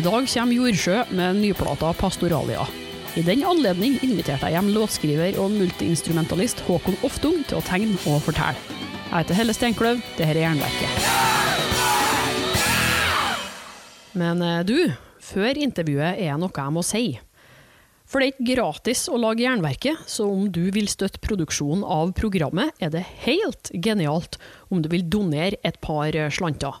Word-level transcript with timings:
I 0.00 0.02
dag 0.02 0.24
kommer 0.32 0.56
Jordsjø 0.56 1.02
med 1.12 1.36
nyplata 1.42 1.90
Pastoralia. 1.92 2.62
I 3.20 3.22
den 3.26 3.42
anledning 3.44 3.98
inviterte 4.00 4.48
jeg 4.48 4.56
hjem 4.56 4.70
låtskriver 4.72 5.36
og 5.42 5.52
multiinstrumentalist 5.52 6.62
Håkon 6.64 6.96
Oftung 7.04 7.42
til 7.44 7.58
å 7.58 7.66
tegne 7.66 7.98
og 8.08 8.22
fortelle. 8.24 8.56
Jeg 9.10 9.12
heter 9.12 9.36
Helle 9.36 9.52
Steinkløv, 9.58 10.00
det 10.16 10.24
her 10.24 10.40
er 10.40 10.46
Jernverket. 10.46 10.90
Men 14.16 14.40
eh, 14.46 14.64
du, 14.64 14.88
før 15.20 15.60
intervjuet 15.68 16.16
er 16.16 16.40
noe 16.40 16.48
jeg 16.48 16.76
må 16.78 16.86
si. 16.86 17.04
For 18.08 18.24
det 18.24 18.30
er 18.30 18.32
ikke 18.38 18.52
gratis 18.54 19.04
å 19.12 19.20
lage 19.20 19.44
Jernverket, 19.44 20.00
så 20.08 20.32
om 20.32 20.48
du 20.48 20.70
vil 20.72 20.88
støtte 20.88 21.20
produksjonen 21.20 21.84
av 21.84 22.16
programmet, 22.16 22.72
er 22.80 22.96
det 22.96 23.04
helt 23.26 23.68
genialt 23.76 24.40
om 24.72 24.80
du 24.80 24.88
vil 24.94 25.04
donere 25.12 25.60
et 25.60 25.76
par 25.84 26.16
slanter. 26.32 26.80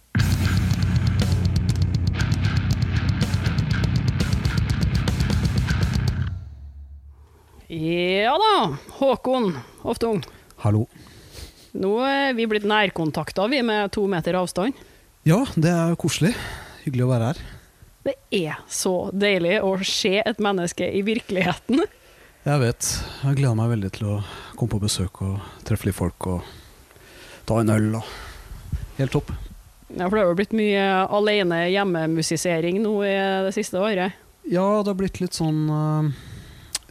Ja 7.73 8.33
da, 8.35 8.77
Håkon 8.89 9.53
Hoftung. 9.79 10.17
Hallo. 10.59 10.89
Nå 11.71 11.91
er 12.03 12.33
vi 12.35 12.43
blitt 12.51 12.65
nærkontakta, 12.67 13.45
vi, 13.47 13.61
med 13.63 13.93
to 13.95 14.01
meter 14.11 14.35
avstand. 14.35 14.75
Ja, 15.23 15.37
det 15.55 15.71
er 15.71 15.93
koselig. 15.95 16.33
Hyggelig 16.83 17.05
å 17.05 17.11
være 17.13 17.29
her. 17.29 17.39
Det 18.03 18.15
er 18.35 18.57
så 18.67 18.91
deilig 19.15 19.61
å 19.63 19.69
se 19.87 20.17
et 20.19 20.41
menneske 20.43 20.83
i 20.83 20.99
virkeligheten. 21.07 21.85
Jeg 22.43 22.59
vet. 22.59 22.89
Jeg 23.21 23.37
gleder 23.39 23.55
meg 23.61 23.71
veldig 23.71 23.91
til 23.95 24.09
å 24.09 24.17
komme 24.57 24.73
på 24.73 24.81
besøk 24.81 25.21
og 25.23 25.37
treffe 25.63 25.87
litt 25.87 25.95
folk 25.95 26.27
og 26.27 26.49
ta 27.47 27.61
en 27.61 27.71
øl. 27.71 27.87
Og 28.01 28.97
Helt 28.97 29.15
topp. 29.15 29.31
Ja, 29.95 30.09
for 30.09 30.17
det 30.17 30.25
har 30.25 30.33
jo 30.33 30.41
blitt 30.41 30.57
mye 30.59 30.83
alene 31.07 31.61
hjemmemusisering 31.71 32.83
nå 32.83 32.97
i 33.07 33.15
det 33.47 33.55
siste 33.55 33.79
året. 33.79 34.19
Ja, 34.43 34.67
det 34.83 34.91
har 34.91 34.99
blitt 34.99 35.23
litt 35.23 35.39
sånn 35.39 35.63
uh, 35.71 36.11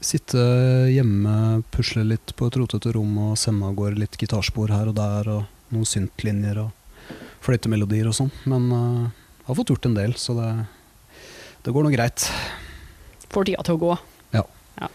Sitte 0.00 0.40
hjemme, 0.88 1.60
pusle 1.74 2.06
litt 2.08 2.32
på 2.36 2.46
et 2.48 2.56
rotete 2.56 2.94
rom 2.96 3.18
og 3.20 3.34
sende 3.36 3.68
av 3.68 3.74
gårde 3.76 4.00
litt 4.00 4.16
gitarspor 4.16 4.72
her 4.72 4.88
og 4.88 4.96
der, 4.96 5.28
og 5.28 5.74
noen 5.74 5.88
syntlinjer 5.88 6.62
og 6.62 6.70
fløytemelodier 7.44 8.08
og 8.08 8.16
sånn. 8.16 8.30
Men 8.48 8.70
uh, 8.72 9.10
jeg 9.42 9.50
har 9.50 9.58
fått 9.60 9.74
gjort 9.74 9.90
en 9.90 9.98
del, 9.98 10.16
så 10.16 10.36
det, 10.38 10.48
det 11.66 11.74
går 11.76 11.84
nå 11.84 11.92
greit. 11.92 12.24
Får 13.30 13.50
tida 13.50 13.66
til 13.66 13.76
å 13.76 13.82
gå. 13.84 13.92
Ja. 14.38 14.44
ja. 14.80 14.88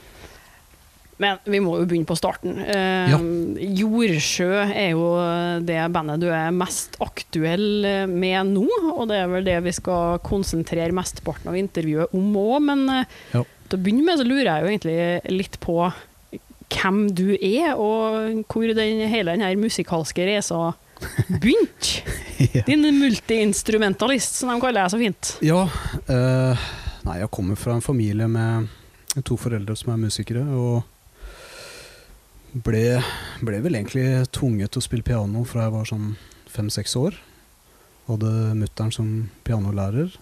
Men 1.22 1.40
vi 1.46 1.62
må 1.64 1.78
jo 1.80 1.86
begynne 1.86 2.10
på 2.10 2.18
starten. 2.18 2.58
Uh, 2.66 3.14
Ja. 3.14 3.22
Jordsjø 3.86 4.50
er 4.66 4.90
jo 4.96 5.06
det 5.70 5.78
bandet 5.94 6.26
du 6.26 6.32
er 6.34 6.50
mest 6.56 6.98
aktuell 7.04 7.86
med 8.10 8.56
nå, 8.56 8.66
og 8.96 9.06
det 9.14 9.22
er 9.22 9.30
vel 9.32 9.46
det 9.46 9.62
vi 9.70 9.76
skal 9.78 10.18
konsentrere 10.26 10.98
mesteparten 10.98 11.54
av 11.54 11.62
intervjuet 11.62 12.18
om 12.18 12.42
òg. 12.42 12.58
Men 12.72 12.88
uh, 12.90 13.20
Ja. 13.38 13.46
Til 13.76 13.82
å 13.82 13.86
begynne 13.86 14.08
med 14.08 14.20
så 14.20 14.26
lurer 14.28 14.48
jeg 14.48 14.64
jo 14.64 14.72
egentlig 14.72 15.36
litt 15.36 15.60
på 15.64 15.78
hvem 16.76 17.04
du 17.16 17.36
er, 17.36 17.76
og 17.78 18.48
hvor 18.50 18.72
den, 18.74 19.04
hele 19.12 19.36
den 19.36 19.44
her 19.46 19.60
musikalske 19.60 20.26
reisa 20.28 20.74
begynte. 21.42 22.02
ja. 22.56 22.64
Din 22.68 22.88
multiinstrumentalist, 23.00 24.40
som 24.40 24.52
de 24.52 24.58
kaller 24.64 24.86
deg 24.86 24.94
så 24.94 25.00
fint. 25.02 25.36
Ja. 25.46 25.62
Uh, 26.10 26.66
nei, 27.06 27.20
jeg 27.22 27.32
kommer 27.36 27.60
fra 27.60 27.78
en 27.78 27.86
familie 27.86 28.28
med 28.32 28.72
to 29.28 29.38
foreldre 29.40 29.78
som 29.80 29.94
er 29.94 30.02
musikere, 30.02 30.44
og 30.44 30.84
ble, 32.66 33.00
ble 33.44 33.62
vel 33.64 33.78
egentlig 33.78 34.08
tvunget 34.36 34.74
til 34.74 34.82
å 34.82 34.88
spille 34.88 35.06
piano 35.06 35.44
fra 35.48 35.68
jeg 35.68 35.76
var 35.76 35.90
sånn 35.92 36.14
fem-seks 36.52 36.96
år. 37.00 37.18
Hadde 38.08 38.32
mutter'n 38.58 38.94
som 38.94 39.10
pianolærer. 39.48 40.14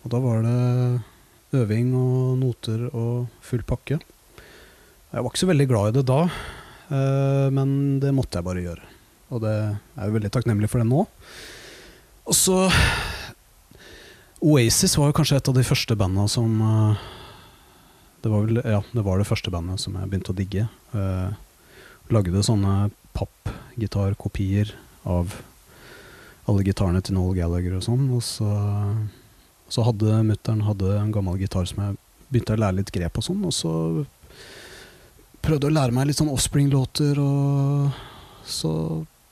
Og 0.00 0.12
da 0.12 0.20
var 0.22 0.44
det 0.44 0.58
øving 1.56 1.92
og 1.98 2.38
noter 2.40 2.86
og 2.90 3.28
full 3.44 3.62
pakke. 3.66 3.98
Jeg 5.10 5.24
var 5.24 5.30
ikke 5.30 5.42
så 5.42 5.50
veldig 5.50 5.68
glad 5.70 5.90
i 5.90 5.96
det 5.98 6.06
da, 6.06 6.20
eh, 6.94 7.46
men 7.54 7.98
det 8.02 8.14
måtte 8.14 8.38
jeg 8.38 8.46
bare 8.46 8.64
gjøre. 8.64 8.90
Og 9.30 9.42
det 9.44 9.54
er 9.54 10.06
jo 10.06 10.16
veldig 10.16 10.30
takknemlig 10.34 10.70
for 10.70 10.82
det 10.82 10.90
nå. 10.90 11.04
Og 12.30 12.36
så 12.36 12.58
Oasis 14.40 14.94
var 14.96 15.10
jo 15.10 15.16
kanskje 15.18 15.36
et 15.36 15.48
av 15.50 15.56
de 15.58 15.66
første 15.66 15.96
banda 15.98 16.24
som 16.30 16.62
eh, 16.64 17.02
det 18.22 18.30
var, 18.30 18.46
vel, 18.46 18.60
ja, 18.64 18.80
det 18.92 19.04
var 19.04 19.20
det 19.20 19.28
første 19.28 19.52
bandet 19.52 19.82
som 19.82 19.96
jeg 19.96 20.08
begynte 20.10 20.32
å 20.32 20.38
digge. 20.38 20.66
Eh, 20.96 21.30
lagde 22.10 22.42
sånne 22.44 22.90
pappgitarkopier 23.16 24.72
av 25.08 25.34
alle 26.50 26.64
gitarene 26.66 27.02
til 27.04 27.16
Noel 27.16 27.36
Gallagher 27.38 27.78
og 27.78 27.84
sånn. 27.86 28.06
Og 28.14 28.22
så, 28.26 28.48
så 29.70 29.84
hadde 29.86 30.22
mutter'n 30.26 30.64
en 30.66 31.12
gammel 31.14 31.38
gitar 31.38 31.68
som 31.70 31.82
jeg 31.84 31.98
begynte 32.30 32.56
å 32.56 32.60
lære 32.60 32.78
litt 32.80 32.92
grep 32.94 33.18
og 33.18 33.26
sånn. 33.26 33.44
Og 33.46 33.54
så 33.54 33.72
prøvde 35.40 35.70
å 35.70 35.74
lære 35.74 35.94
meg 35.94 36.10
litt 36.10 36.18
sånn 36.18 36.32
Offspring-låter, 36.32 37.18
og 37.22 37.94
så 38.44 38.72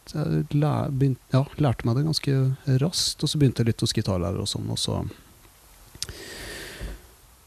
jeg 0.08 0.46
lær, 0.56 0.88
begynt, 0.88 1.20
ja, 1.34 1.42
lærte 1.60 1.84
meg 1.84 1.98
det 1.98 2.06
ganske 2.06 2.36
raskt. 2.80 3.22
Og 3.22 3.30
så 3.30 3.40
begynte 3.40 3.64
jeg 3.64 3.72
litt 3.72 3.84
hos 3.84 3.96
gitarlærer 3.96 4.40
og 4.40 4.48
sånn, 4.48 4.70
og 4.72 4.80
så 4.80 5.02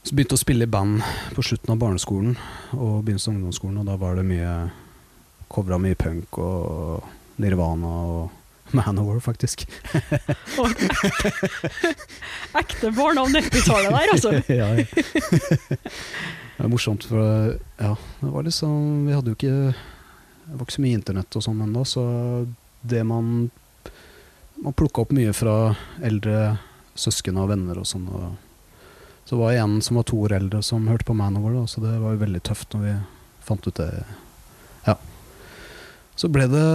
så 0.01 0.15
begynte 0.17 0.33
jeg 0.33 0.39
å 0.39 0.41
spille 0.41 0.65
i 0.65 0.69
band 0.71 1.03
på 1.35 1.43
slutten 1.45 1.71
av 1.73 1.81
barneskolen 1.81 2.31
og 2.73 3.03
begynnelsen 3.05 3.35
av 3.35 3.37
ungdomsskolen, 3.37 3.81
og 3.83 3.89
da 3.89 3.97
var 4.01 4.17
det 4.17 4.25
mye 4.25 4.53
Covra 5.51 5.77
mye 5.83 5.97
punk 5.99 6.37
og 6.39 7.03
Nirvana 7.43 7.91
og 8.07 8.40
Manowar, 8.77 9.19
faktisk. 9.23 9.67
Ekte 12.61 12.91
barn 12.91 13.17
av 13.21 13.29
90-tallet 13.33 13.91
der, 13.91 14.11
altså. 14.13 14.31
ja, 14.61 14.69
ja. 14.75 14.85
Det 16.57 16.65
er 16.65 16.71
morsomt, 16.71 17.05
for 17.09 17.21
ja, 17.81 17.95
det 18.19 18.29
var 18.29 18.45
liksom 18.45 19.07
Vi 19.07 19.15
hadde 19.15 19.31
jo 19.31 19.37
ikke 19.37 19.53
Det 19.73 20.57
var 20.59 20.65
ikke 20.67 20.75
så 20.75 20.83
mye 20.83 20.99
internett 20.99 21.37
og 21.39 21.45
sånn 21.47 21.63
ennå, 21.65 21.85
så 21.87 22.03
det 22.81 23.01
man 23.07 23.49
Man 24.61 24.77
plukka 24.77 25.05
opp 25.05 25.13
mye 25.15 25.33
fra 25.33 25.75
eldre 26.05 26.57
søsken 26.93 27.39
og 27.41 27.49
venner 27.49 27.79
og 27.81 27.87
sånn. 27.87 28.05
Og 28.11 28.35
så 29.25 29.39
var 29.39 29.53
det 29.53 29.61
en 29.63 29.79
som 29.81 29.97
var 29.97 30.05
to 30.05 30.19
år 30.21 30.35
eldre, 30.37 30.59
som 30.61 30.89
hørte 30.91 31.07
på 31.07 31.15
Manowar, 31.17 31.55
da, 31.55 31.63
så 31.71 31.81
det 31.81 31.95
var 32.01 32.13
jo 32.13 32.21
veldig 32.21 32.41
tøft 32.45 32.75
når 32.75 32.83
vi 32.83 32.93
fant 33.47 33.65
ut 33.65 33.79
det. 33.79 33.89
Så 36.19 36.27
ble 36.29 36.45
det 36.51 36.65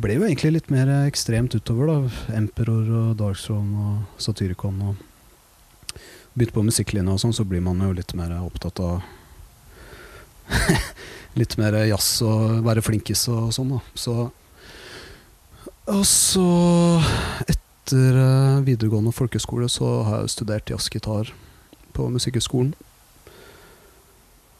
ble 0.00 0.18
jo 0.18 0.26
egentlig 0.26 0.54
litt 0.54 0.70
mer 0.72 0.88
ekstremt 1.04 1.54
utover, 1.56 1.90
da. 1.90 2.36
Emperor 2.38 2.86
og 3.00 3.16
Darkthrone 3.20 3.88
og 3.88 4.22
Satyricon 4.22 4.80
og 4.90 5.10
Begynte 6.34 6.56
på 6.56 6.64
musikklinja 6.66 7.12
og 7.14 7.20
sånn, 7.22 7.34
så 7.36 7.44
blir 7.46 7.62
man 7.62 7.78
jo 7.78 7.92
litt 7.94 8.10
mer 8.18 8.32
opptatt 8.40 8.80
av 8.82 9.04
Litt 11.38 11.54
mer 11.58 11.76
jazz 11.86 12.08
og 12.26 12.64
være 12.66 12.82
flinkis 12.82 13.22
og 13.30 13.52
sånn, 13.54 13.76
da. 13.76 13.78
Så 13.94 14.14
Og 15.94 16.02
så, 16.08 16.46
etter 17.46 18.18
eh, 18.18 18.64
videregående 18.66 19.14
folkeskole, 19.14 19.68
så 19.70 20.02
har 20.08 20.24
jeg 20.24 20.34
studert 20.34 20.70
jazzgitar 20.74 21.30
på 21.94 22.08
Musikkhøgskolen. 22.10 22.72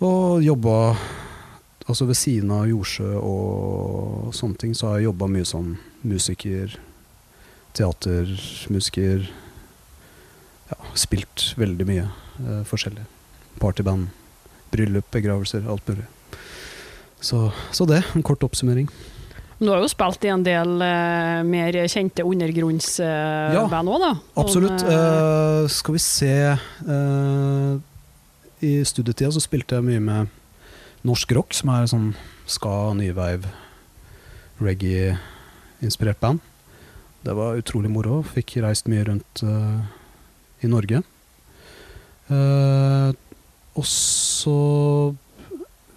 Og 0.04 0.44
jobba 0.44 0.76
Altså 1.84 2.06
ved 2.08 2.16
siden 2.16 2.50
av 2.54 2.64
Jordsjø 2.70 3.10
og 3.20 4.30
sånne 4.36 4.56
ting, 4.60 4.72
så 4.76 4.88
har 4.88 5.00
jeg 5.00 5.10
jobba 5.10 5.28
mye 5.28 5.44
som 5.48 5.74
musiker, 6.04 6.78
teatermusiker. 7.76 9.26
Ja, 10.70 10.78
spilt 10.96 11.50
veldig 11.60 11.86
mye 11.88 12.06
eh, 12.08 12.62
forskjellig. 12.68 13.04
Partyband, 13.60 14.08
bryllup, 14.72 15.10
begravelser, 15.12 15.66
alt 15.68 15.84
mulig. 15.90 16.06
Så, 17.20 17.50
så 17.72 17.84
det, 17.88 18.02
en 18.16 18.24
kort 18.24 18.42
oppsummering. 18.44 18.88
Du 19.60 19.68
har 19.70 19.80
jo 19.80 19.88
spilt 19.88 20.24
i 20.26 20.32
en 20.32 20.42
del 20.44 20.80
eh, 20.82 21.42
mer 21.46 21.76
kjente 21.88 22.24
undergrunnsband 22.26 23.54
Ja, 23.54 23.68
òg, 23.68 24.00
da. 24.02 24.14
Absolutt. 24.40 24.80
Som, 24.80 24.88
eh, 24.90 25.34
Eh, 25.64 25.68
skal 25.68 25.94
vi 25.94 26.00
se 26.02 26.32
eh, 26.34 27.76
I 28.60 28.72
studietida 28.84 29.30
så 29.32 29.40
spilte 29.40 29.78
jeg 29.78 29.86
mye 29.86 30.02
med 30.02 30.32
norsk 31.04 31.34
rock, 31.36 31.54
som 31.56 31.72
er 31.74 31.88
sånn 31.90 32.10
ska, 32.48 32.92
nyveiv, 32.96 33.46
reggae-inspirert 34.62 36.20
band. 36.22 36.42
Det 37.24 37.34
var 37.36 37.60
utrolig 37.60 37.90
moro. 37.92 38.22
Fikk 38.34 38.58
reist 38.64 38.88
mye 38.90 39.04
rundt 39.08 39.44
uh, 39.44 39.80
i 40.64 40.70
Norge. 40.70 41.00
Uh, 42.28 43.12
og 43.74 43.86
så 43.88 44.58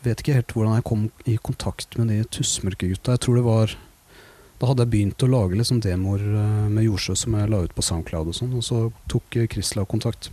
vet 0.06 0.22
ikke 0.22 0.38
helt 0.38 0.54
hvordan 0.56 0.78
jeg 0.78 0.88
kom 0.88 1.04
i 1.28 1.36
kontakt 1.44 1.98
med 2.00 2.12
de 2.12 2.22
Tussmørke-gutta. 2.32 3.16
Jeg 3.16 3.26
tror 3.26 3.40
det 3.40 3.46
var 3.48 3.76
Da 4.58 4.66
hadde 4.66 4.88
jeg 4.88 4.94
begynt 4.96 5.22
å 5.22 5.30
lage 5.30 5.54
liksom 5.54 5.84
demoer 5.86 6.18
eh, 6.18 6.70
med 6.74 6.82
Jordsjø 6.88 7.14
som 7.22 7.36
jeg 7.38 7.50
la 7.52 7.60
ut 7.62 7.76
på 7.78 7.84
Soundcloud 7.86 8.32
og 8.32 8.34
sånn, 8.34 8.56
og 8.58 8.64
så 8.66 8.80
tok 9.06 9.38
Krisla 9.54 9.84
kontakt. 9.86 10.32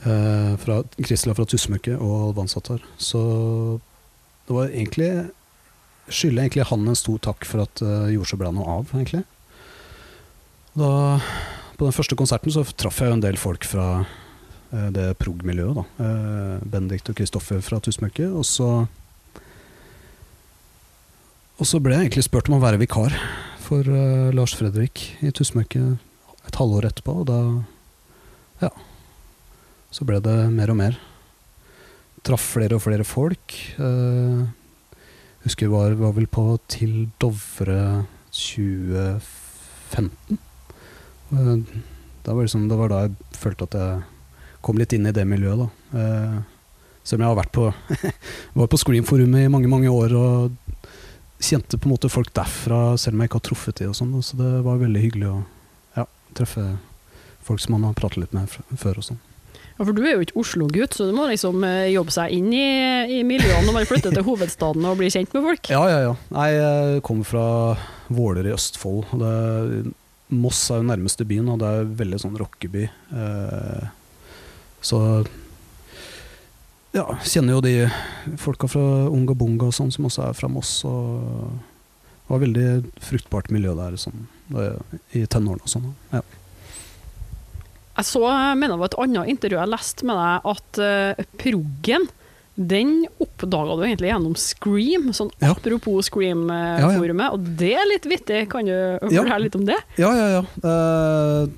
Eh, 0.00 0.54
fra, 0.56 0.80
Krisla 0.96 1.34
fra 1.36 1.44
Tussmøkke 1.44 1.98
og 1.98 2.30
Alvansatar. 2.30 2.80
Så 2.96 3.20
det 4.48 4.56
var 4.56 4.72
egentlig 4.72 5.10
Skylder 6.10 6.42
egentlig 6.42 6.64
han 6.66 6.88
en 6.90 6.96
stor 6.98 7.20
takk 7.22 7.44
for 7.46 7.62
at 7.62 7.80
uh, 7.86 8.08
Jordsjø 8.10 8.40
ble 8.40 8.48
noe 8.50 8.72
av, 8.80 8.88
egentlig. 8.98 9.20
Da, 10.74 10.88
på 11.76 11.86
den 11.86 11.94
første 11.94 12.16
konserten 12.18 12.52
så 12.52 12.64
traff 12.76 12.98
jeg 13.00 13.12
jo 13.12 13.16
en 13.16 13.22
del 13.24 13.38
folk 13.40 13.64
fra 13.64 13.84
eh, 14.02 14.88
det 14.94 15.06
prog-miljøet. 15.22 15.78
da. 15.78 15.84
Eh, 16.04 16.66
Benedikt 16.72 17.08
og 17.12 17.16
Kristoffer 17.20 17.62
fra 17.64 17.80
Tussmøkke. 17.80 18.26
Og 18.30 18.44
så 18.44 18.88
Og 21.60 21.68
så 21.68 21.76
ble 21.78 21.92
jeg 21.92 22.06
egentlig 22.06 22.24
spurt 22.24 22.48
om 22.48 22.56
å 22.56 22.62
være 22.62 22.80
vikar 22.80 23.14
for 23.60 23.84
eh, 23.84 24.30
Lars 24.32 24.54
Fredrik 24.56 25.02
i 25.20 25.30
Tussmøkke 25.30 25.98
et 26.48 26.56
halvår 26.56 26.88
etterpå, 26.88 27.20
og 27.22 27.26
da 27.28 27.40
Ja. 28.60 28.70
Så 29.90 30.06
ble 30.06 30.20
det 30.22 30.36
mer 30.54 30.70
og 30.70 30.76
mer. 30.78 30.94
Traff 32.26 32.44
flere 32.54 32.76
og 32.78 32.82
flere 32.84 33.04
folk. 33.06 33.54
Eh, 33.80 34.42
husker 35.46 35.66
vi 35.66 35.72
var, 35.72 35.96
var 35.98 36.12
vel 36.14 36.28
på 36.30 36.44
Til 36.70 37.08
Dovre 37.20 38.04
2015. 38.30 40.38
Eh, 41.32 41.56
det, 42.22 42.30
var 42.30 42.42
liksom, 42.42 42.68
det 42.70 42.78
var 42.78 42.88
da 42.92 42.98
jeg 43.06 43.14
følte 43.40 43.66
at 43.66 43.74
jeg 43.80 43.92
kom 44.62 44.78
litt 44.78 44.94
inn 44.94 45.08
i 45.10 45.16
det 45.16 45.26
miljøet. 45.26 45.58
da. 45.64 45.68
Eh, 45.98 46.36
selv 47.02 47.18
om 47.18 47.24
jeg 47.24 47.32
har 47.32 47.40
vært 47.40 47.56
på, 47.56 47.64
var 48.60 48.70
på 48.70 48.78
Scream-forumet 48.78 49.46
i 49.46 49.52
mange 49.52 49.72
mange 49.72 49.90
år 49.90 50.10
og 50.14 50.30
kjente 51.40 51.80
på 51.80 51.88
en 51.88 51.94
måte 51.94 52.12
folk 52.12 52.30
derfra, 52.36 52.80
selv 53.00 53.14
om 53.16 53.20
jeg 53.24 53.28
ikke 53.30 53.40
har 53.40 53.48
truffet 53.48 53.76
de 53.80 53.84
og 53.90 53.96
sånn. 53.96 54.12
Så 54.22 54.32
det 54.38 54.52
var 54.66 54.84
veldig 54.84 55.02
hyggelig 55.02 55.28
å 55.32 55.38
ja, 55.96 56.04
treffe 56.38 56.64
folk 57.42 57.60
som 57.64 57.72
man 57.74 57.88
har 57.88 57.98
pratet 57.98 58.20
litt 58.22 58.34
med 58.36 58.46
før 58.78 59.00
og 59.00 59.06
sånn. 59.08 59.22
Ja, 59.80 59.86
for 59.88 59.96
du 59.96 60.02
er 60.04 60.18
jo 60.18 60.24
ikke 60.26 60.36
Oslo-gutt, 60.42 60.92
så 60.92 61.06
du 61.08 61.14
må 61.16 61.24
liksom 61.30 61.62
eh, 61.64 61.86
jobbe 61.94 62.12
seg 62.12 62.34
inn 62.36 62.50
i, 62.52 62.64
i 63.16 63.22
miljøene 63.24 63.64
når 63.64 63.78
man 63.78 63.86
flytter 63.88 64.12
til 64.12 64.26
hovedstaden 64.26 64.84
og 64.84 64.98
blir 65.00 65.08
kjent 65.08 65.32
med 65.32 65.46
folk. 65.46 65.70
Ja, 65.72 65.80
ja, 65.88 66.00
ja. 66.04 66.10
Jeg 66.44 67.00
kommer 67.06 67.24
fra 67.24 67.44
Våler 68.12 68.44
i 68.44 68.52
Østfold. 68.52 69.14
det, 69.22 69.94
Moss 70.36 70.60
er 70.68 70.82
jo 70.82 70.88
nærmeste 70.90 71.24
byen, 71.24 71.48
og 71.48 71.62
det 71.62 71.70
er 71.72 71.88
veldig 71.96 72.18
sånn 72.20 72.36
rockeby. 72.36 72.82
Eh, 73.22 73.86
så 74.84 75.00
ja, 76.92 77.06
kjenner 77.24 77.56
jo 77.56 77.64
de 77.64 77.74
folka 78.44 78.68
fra 78.68 78.84
Unga 79.08 79.32
Bunga 79.32 79.70
og 79.70 79.78
sånn, 79.80 79.94
som 79.96 80.10
også 80.10 80.26
er 80.28 80.36
fra 80.36 80.52
Moss. 80.52 80.74
Og 80.84 81.56
det 81.56 82.34
var 82.34 82.44
veldig 82.44 82.68
fruktbart 83.08 83.48
miljø 83.48 83.72
der 83.80 83.96
sånn, 84.04 84.28
i 85.16 85.24
tenårene 85.24 85.64
og 85.64 85.72
sånn. 85.72 85.88
Ja. 86.12 86.20
Jeg 88.00 88.08
så, 88.08 88.22
mener 88.56 88.74
det 88.74 88.80
var 88.80 88.90
et 88.90 88.98
annet 89.04 89.30
intervju 89.34 89.58
jeg 89.60 89.70
leste 89.74 90.08
med 90.08 90.16
deg, 90.16 90.48
at 90.54 90.80
uh, 90.80 91.24
proggen 91.40 92.08
den 92.60 93.06
oppdaga 93.22 93.76
du 93.78 93.82
egentlig 93.86 94.10
gjennom 94.10 94.34
Scream, 94.36 95.10
sånn 95.16 95.30
Ja. 95.40 95.52
apropos 95.54 96.08
Scream-forumet. 96.10 97.32
Og 97.32 97.46
det 97.60 97.72
er 97.78 97.88
litt 97.88 98.04
vittig, 98.08 98.42
kan 98.52 98.66
du 98.68 98.72
Ja. 98.74 99.22
fortelle 99.22 99.44
litt 99.46 99.56
om 99.56 99.64
det? 99.68 99.78
Ja, 100.00 100.10
ja, 100.12 100.26
ja. 100.40 100.42
Uh, 100.64 101.48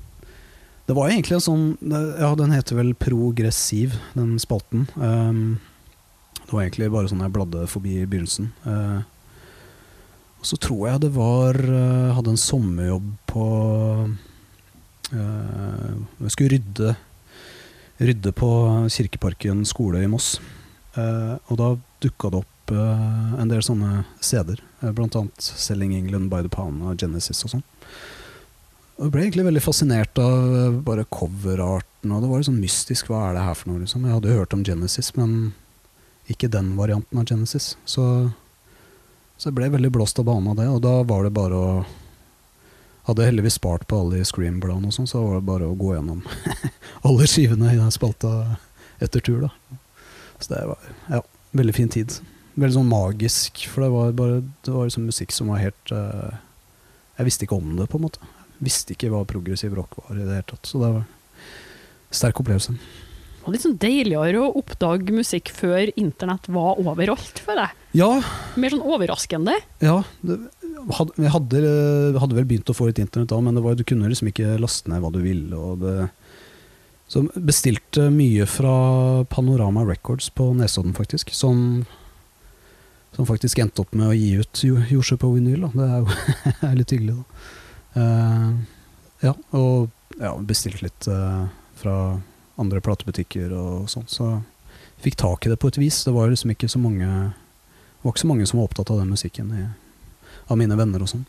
det 0.87 0.95
var 0.95 1.09
egentlig 1.09 1.39
en 1.39 1.47
sånn 1.47 1.65
Ja, 2.19 2.35
den 2.35 2.51
heter 2.51 2.75
vel 2.75 2.93
Progressiv, 2.93 3.95
den 4.15 4.37
spalten. 4.39 4.87
Um, 4.95 5.59
det 6.43 6.51
var 6.51 6.63
egentlig 6.65 6.91
bare 6.91 7.07
sånn 7.07 7.23
jeg 7.23 7.33
bladde 7.35 7.67
forbi 7.71 8.01
i 8.01 8.05
begynnelsen. 8.05 8.51
Uh, 8.67 9.01
og 10.43 10.45
så 10.47 10.57
tror 10.59 10.89
jeg 10.89 10.99
det 11.05 11.11
var 11.15 11.55
eh, 11.55 12.09
Hadde 12.17 12.33
en 12.33 12.39
sommerjobb 12.41 13.05
på 13.31 13.45
eh, 15.13 15.89
Jeg 16.25 16.35
skulle 16.35 16.57
rydde 16.57 16.95
Rydde 18.03 18.31
på 18.35 18.49
Kirkeparken 18.89 19.61
skole 19.69 20.01
i 20.03 20.09
Moss. 20.09 20.39
Eh, 20.97 21.35
og 21.47 21.59
da 21.59 21.69
dukka 22.03 22.31
det 22.33 22.41
opp 22.41 22.73
eh, 22.73 23.35
en 23.39 23.51
del 23.51 23.61
sånne 23.63 24.03
CD-er, 24.19 24.59
eh, 24.81 24.91
blant 24.91 25.15
annet 25.15 25.37
'Selling 25.37 25.93
England 25.95 26.29
by 26.33 26.41
the 26.41 26.51
Pound' 26.51 26.83
og 26.83 26.97
Genesis 26.97 27.45
og 27.45 27.53
sånn. 27.53 27.63
Og 28.97 29.07
jeg 29.07 29.13
ble 29.13 29.23
egentlig 29.23 29.47
veldig 29.47 29.63
fascinert 29.63 30.19
av 30.21 30.55
eh, 30.57 30.77
bare 30.85 31.07
coverarten, 31.09 32.11
og 32.11 32.21
det 32.21 32.29
var 32.29 32.41
litt 32.41 32.49
sånn 32.49 32.61
mystisk. 32.61 33.09
Hva 33.09 33.29
er 33.29 33.37
det 33.37 33.47
her 33.47 33.57
for 33.57 33.71
noe, 33.71 33.81
liksom? 33.85 34.05
Jeg 34.05 34.17
hadde 34.17 34.29
jo 34.33 34.41
hørt 34.41 34.53
om 34.57 34.65
Genesis, 34.65 35.13
men 35.17 35.53
ikke 36.29 36.51
den 36.51 36.75
varianten 36.77 37.19
av 37.19 37.25
Genesis. 37.29 37.75
Så, 37.85 38.05
så 39.37 39.49
jeg 39.49 39.57
ble 39.57 39.73
veldig 39.73 39.91
blåst 39.93 40.19
av 40.21 40.27
banen 40.29 40.53
av 40.53 40.59
det, 40.59 40.69
og 40.69 40.81
da 40.85 41.01
var 41.07 41.25
det 41.25 41.33
bare 41.35 41.57
å 41.57 41.73
Hadde 43.07 43.25
heldigvis 43.27 43.57
spart 43.59 43.83
på 43.89 43.97
alle 43.99 44.21
de 44.21 44.27
Scream-bladene 44.27 44.87
og 44.87 44.95
sånn, 44.95 45.09
så 45.09 45.19
var 45.25 45.39
det 45.39 45.47
bare 45.49 45.67
å 45.67 45.75
gå 45.75 45.93
gjennom 45.95 46.21
alle 47.07 47.27
skivene 47.27 47.73
i 47.73 47.79
den 47.79 47.91
spalta 47.91 48.31
etter 49.03 49.23
tur, 49.23 49.47
da. 49.47 49.79
Så 50.39 50.53
det 50.53 50.61
var 50.69 50.87
ja, 51.11 51.19
veldig 51.51 51.75
fin 51.75 51.91
tid. 51.91 52.15
Veldig 52.55 52.77
sånn 52.77 52.89
magisk, 52.91 53.65
for 53.71 53.83
det 53.83 53.91
var 53.93 54.11
bare 54.13 54.41
Det 54.63 54.71
var 54.75 54.85
liksom 54.85 55.07
musikk 55.09 55.31
som 55.33 55.47
var 55.49 55.57
helt 55.63 55.91
uh, 55.95 56.35
Jeg 57.17 57.25
visste 57.25 57.47
ikke 57.47 57.57
om 57.57 57.71
det, 57.79 57.87
på 57.89 57.97
en 57.97 58.05
måte. 58.05 58.21
Jeg 58.59 58.67
visste 58.69 58.93
ikke 58.95 59.09
hva 59.11 59.23
progressiv 59.27 59.73
rock 59.75 59.97
var 60.03 60.13
i 60.15 60.21
det 60.21 60.37
hele 60.37 60.49
tatt. 60.53 60.69
Så 60.69 60.79
det 60.79 60.91
var 60.93 61.01
en 61.03 61.09
sterk 62.13 62.43
opplevelse. 62.43 62.75
Det 62.77 63.47
var 63.47 63.55
litt 63.57 63.65
sånn 63.65 63.79
deiligere 63.81 64.39
å 64.45 64.53
oppdage 64.61 65.11
musikk 65.11 65.49
før 65.51 65.89
internett 65.99 66.45
var 66.53 66.79
overalt 66.79 67.41
for 67.43 67.59
deg. 67.59 67.73
Ja, 67.97 68.11
Mer 68.55 68.71
sånn 68.71 68.85
overraskende. 68.85 69.57
ja 69.83 69.97
det, 70.21 70.37
hadde, 70.97 71.13
jeg 71.23 71.31
hadde, 71.31 72.35
vel 72.35 72.47
begynt 72.49 72.69
å 72.69 72.75
få 72.75 72.89
litt 72.89 72.99
internett 73.01 73.31
da, 73.31 73.39
men 73.43 73.59
var, 73.63 73.75
du 73.79 73.85
kunne 73.87 74.09
liksom 74.11 74.29
ikke 74.31 74.57
laste 74.61 74.91
ned 74.91 75.03
hva 75.03 75.11
du 75.13 75.19
ville. 75.23 75.55
Og 75.55 75.83
det, 75.83 76.09
så 77.11 77.23
bestilte 77.35 78.09
mye 78.13 78.47
fra 78.49 78.75
Panorama 79.29 79.85
Records 79.87 80.29
på 80.33 80.49
Nesodden, 80.57 80.95
faktisk. 80.97 81.33
Som, 81.35 81.85
som 83.15 83.27
faktisk 83.29 83.61
endte 83.63 83.83
opp 83.83 83.93
med 83.95 84.09
å 84.11 84.17
gi 84.17 84.31
ut 84.41 84.63
Jo- 84.65 84.85
Jordsjø 84.89 85.19
på 85.21 85.33
vinyl. 85.35 85.67
Da. 85.67 85.73
Det 85.75 85.89
er 85.89 85.99
jo 86.01 86.77
litt 86.81 86.95
hyggelig, 86.95 87.17
da. 87.19 87.49
Uh, 87.93 88.55
ja, 89.23 89.35
og 89.53 90.17
ja, 90.19 90.33
bestilt 90.41 90.81
litt 90.81 91.07
uh, 91.07 91.45
fra 91.79 91.97
andre 92.59 92.81
platebutikker 92.83 93.53
og 93.55 93.85
sånn. 93.91 94.09
Så 94.09 94.33
fikk 95.03 95.17
tak 95.19 95.45
i 95.45 95.51
det 95.53 95.59
på 95.61 95.69
et 95.71 95.79
vis. 95.81 96.03
Det 96.07 96.13
var 96.15 96.31
liksom 96.31 96.53
ikke 96.53 96.69
så 96.71 96.81
mange 96.81 97.05
Det 97.05 98.03
var 98.03 98.13
ikke 98.13 98.23
så 98.25 98.29
mange 98.33 98.47
som 98.49 98.59
var 98.59 98.67
opptatt 98.69 98.91
av 98.91 98.99
den 98.99 99.13
musikken 99.13 99.51
i, 99.55 99.63
av 100.47 100.59
mine 100.59 100.77
venner 100.79 101.03
og 101.05 101.11
sånn. 101.11 101.23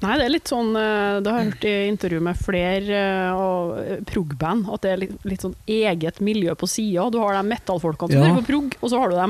Nei, 0.00 0.14
det 0.16 0.24
er 0.24 0.32
litt 0.32 0.48
sånn 0.48 0.70
eh, 0.80 1.18
Det 1.20 1.28
har 1.28 1.42
jeg 1.42 1.50
hørt 1.50 1.64
i 1.68 1.72
intervju 1.90 2.20
med 2.24 2.38
flere 2.40 3.00
eh, 3.00 3.36
og, 3.36 3.74
eh, 3.82 3.98
prog-band, 4.08 4.70
at 4.72 4.86
det 4.86 4.92
er 4.94 5.02
litt, 5.02 5.18
litt 5.28 5.44
sånn 5.44 5.56
eget 5.68 6.22
miljø 6.24 6.54
på 6.56 6.68
sida. 6.70 7.10
Du 7.12 7.18
har 7.20 7.36
de 7.36 7.42
metallfolkene 7.50 8.14
som 8.14 8.22
Ja. 8.22 8.30
driver 8.30 8.40
på 8.40 8.48
prog, 8.48 8.78
og 8.80 8.92
så 8.92 9.02
har 9.02 9.12
du 9.12 9.18
de 9.18 9.28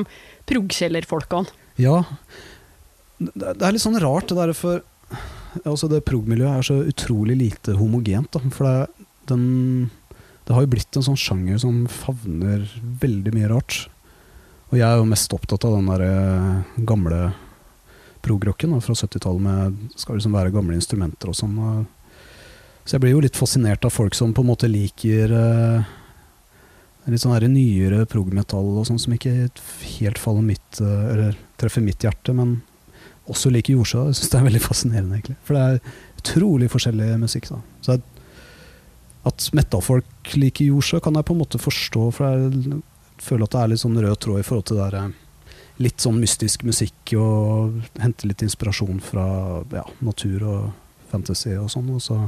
prog-kjellerfolkene. 0.53 1.51
Ja. 1.83 1.97
Det, 3.19 3.57
er 3.59 3.75
litt 3.75 3.83
sånn 3.83 3.99
rart 4.01 4.31
det 4.31 4.39
der, 4.39 4.55
for 4.55 4.85
altså 5.67 5.91
det 5.91 6.05
prog-miljøet 6.07 6.61
er 6.61 6.69
så 6.71 6.79
utrolig 6.87 7.37
lite 7.41 7.75
homogent. 7.75 8.31
Da, 8.31 8.41
for 8.55 8.69
det, 8.71 9.07
den, 9.27 9.91
det 10.47 10.55
har 10.55 10.63
jo 10.65 10.71
blitt 10.77 10.97
en 10.97 11.09
sånn 11.11 11.19
sjanger 11.19 11.59
som 11.67 11.83
favner 11.91 12.63
veldig 13.03 13.35
mye 13.35 13.51
rart. 13.51 13.89
Og 14.71 14.79
jeg 14.79 14.87
er 14.87 15.03
jo 15.03 15.11
mest 15.11 15.35
opptatt 15.35 15.67
av 15.67 15.75
den 15.81 15.91
der 15.91 16.07
eh, 16.07 16.85
gamle 16.87 17.33
prog-rocken 18.25 18.77
fra 18.85 18.95
70-tallet 18.97 19.43
med 19.45 19.97
skal 19.99 20.19
liksom 20.19 20.37
være 20.37 20.53
gamle 20.55 20.77
instrumenter 20.79 21.33
og 21.33 21.39
sånn. 21.39 21.57
Så 22.85 22.97
jeg 22.97 23.05
blir 23.05 23.15
jo 23.15 23.25
litt 23.25 23.39
fascinert 23.39 23.85
av 23.87 23.95
folk 23.95 24.17
som 24.19 24.35
på 24.35 24.45
en 24.45 24.51
måte 24.51 24.71
liker 24.71 25.35
eh, 25.37 25.91
litt 27.11 27.23
sånn 27.23 27.35
her 27.35 27.47
nyere 27.51 28.05
prog-metall 28.11 28.75
og 28.81 28.87
sånn 28.89 29.01
som 29.01 29.15
ikke 29.17 29.33
helt 29.99 30.21
faller 30.21 30.45
mitt 30.47 30.81
eh, 30.83 31.07
Eller 31.15 31.39
treffer 31.61 31.85
mitt 31.85 32.03
hjerte, 32.05 32.35
men 32.37 32.61
også 33.31 33.53
liker 33.53 33.77
Jordsjø. 33.77 34.07
Jeg 34.09 34.19
syns 34.19 34.33
det 34.33 34.39
er 34.39 34.47
veldig 34.47 34.63
fascinerende, 34.65 35.19
egentlig. 35.19 35.37
For 35.47 35.57
det 35.57 35.65
er 35.67 36.23
utrolig 36.23 36.71
forskjellig 36.73 37.11
musikk. 37.21 37.51
da. 37.53 37.61
Så 37.85 37.99
at, 37.99 38.23
at 39.29 39.49
metal-folk 39.57 40.33
liker 40.41 40.71
Jordsjø, 40.71 41.03
kan 41.05 41.19
jeg 41.19 41.29
på 41.29 41.37
en 41.37 41.43
måte 41.43 41.61
forstå, 41.61 42.07
for 42.17 42.27
jeg 42.33 42.81
føler 43.21 43.45
at 43.45 43.55
det 43.55 43.61
er 43.61 43.73
litt 43.75 43.83
sånn 43.85 44.01
rød 44.01 44.17
tråd 44.25 44.41
i 44.41 44.47
forhold 44.47 44.71
til 44.71 44.81
det 44.81 44.87
der 44.89 44.99
eh, 45.03 45.20
litt 45.81 46.03
sånn 46.03 46.21
mystisk 46.21 46.65
musikk, 46.69 47.15
og 47.17 47.81
hente 48.01 48.29
litt 48.29 48.45
inspirasjon 48.45 49.01
fra 49.05 49.27
ja, 49.73 49.85
natur 50.05 50.45
og 50.45 50.63
fantasy 51.13 51.57
og 51.57 51.71
sånn. 51.73 51.91
Og 51.97 52.05
så 52.05 52.21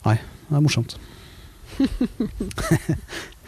Nei, 0.00 0.14
det 0.48 0.56
er 0.56 0.62
morsomt. 0.64 0.94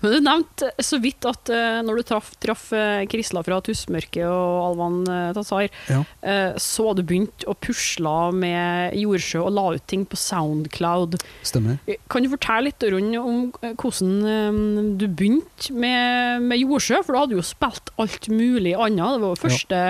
Men 0.00 0.12
du 0.14 0.18
nevnte 0.24 0.70
så 0.80 0.96
vidt 1.02 1.26
at 1.28 1.50
uh, 1.52 1.80
når 1.84 2.00
du 2.00 2.02
traff, 2.08 2.30
traff 2.40 2.70
eh, 2.72 3.02
Krisla 3.10 3.42
fra 3.44 3.58
Tussmørket 3.64 4.24
og 4.24 4.54
Alvan 4.70 5.00
uh, 5.08 5.32
Tazar, 5.36 5.66
Ja. 5.90 6.00
uh, 6.24 6.54
så 6.60 6.86
hadde 6.88 7.02
du 7.04 7.10
begynt 7.10 7.44
å 7.44 7.54
pusle 7.60 8.14
med 8.32 8.96
jordsjø 8.96 9.42
og 9.44 9.52
la 9.58 9.66
ut 9.76 9.84
ting 9.90 10.06
på 10.08 10.16
Soundcloud. 10.20 11.18
Stemmer. 11.46 11.76
Kan 12.08 12.24
du 12.24 12.30
fortelle 12.32 12.70
litt 12.70 12.86
rundt 12.92 13.18
om 13.20 13.42
eh, 13.62 13.74
hvordan 13.76 14.14
eh, 14.30 14.60
du 15.00 15.06
begynte 15.08 15.74
med, 15.76 16.46
med 16.48 16.62
jordsjø? 16.64 17.02
For 17.04 17.12
du 17.16 17.20
hadde 17.22 17.36
jo 17.38 17.44
spilt 17.46 17.92
alt 18.00 18.28
mulig 18.32 18.72
annet. 18.76 19.18
Det 19.18 19.22
var 19.24 19.34
jo 19.34 19.42
første 19.44 19.82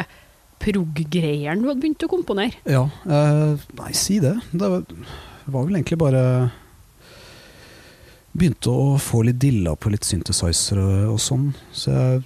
prog-greieren 0.61 1.62
du 1.62 1.71
hadde 1.71 1.81
begynt 1.83 2.05
å 2.05 2.11
komponere. 2.11 2.59
Ja, 2.69 2.85
eh, 3.07 3.62
nei, 3.79 3.93
si 3.97 4.19
det. 4.23 4.35
Det 4.52 4.61
var, 4.75 4.83
det 4.90 5.55
var 5.55 5.67
vel 5.69 5.79
egentlig 5.81 6.00
bare 6.02 6.25
Begynte 8.33 8.71
å 8.71 8.95
få 9.03 9.25
litt 9.27 9.41
dilla 9.43 9.75
på 9.77 9.91
litt 9.91 10.07
synthesizer 10.07 10.79
og, 11.11 11.17
sånn, 11.19 11.49
så 11.75 11.91
jeg 11.91 12.21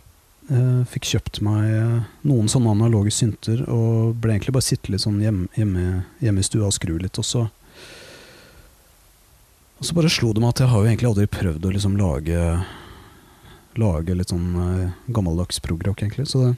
eh, 0.52 0.82
fikk 0.92 1.08
kjøpt 1.14 1.40
meg 1.46 1.70
eh, 1.70 2.02
noen 2.28 2.50
sånne 2.52 2.74
analoge 2.76 3.14
synter, 3.14 3.62
og 3.72 4.12
ble 4.20 4.34
egentlig 4.34 4.52
bare 4.56 4.66
sitte 4.66 4.92
litt 4.92 5.04
sånn 5.04 5.22
hjemme, 5.24 5.48
hjemme, 5.56 6.04
hjemme 6.20 6.44
i 6.44 6.46
stua 6.46 6.68
og 6.68 6.76
skru 6.76 6.98
litt, 7.00 7.20
og 7.20 7.28
så 7.28 7.46
Og 9.80 9.88
så 9.88 9.94
bare 9.96 10.12
slo 10.12 10.32
det 10.32 10.40
meg 10.40 10.52
at 10.54 10.60
jeg 10.62 10.70
har 10.70 10.80
jo 10.80 10.86
egentlig 10.88 11.08
aldri 11.08 11.26
prøvd 11.26 11.64
å 11.66 11.72
liksom 11.74 11.96
lage 11.98 12.42
Lage 13.74 14.14
litt 14.14 14.30
sånn 14.30 14.52
eh, 14.54 14.92
gammeldags 15.10 15.58
progrock, 15.60 16.04
egentlig, 16.04 16.28
så 16.30 16.44
det 16.44 16.54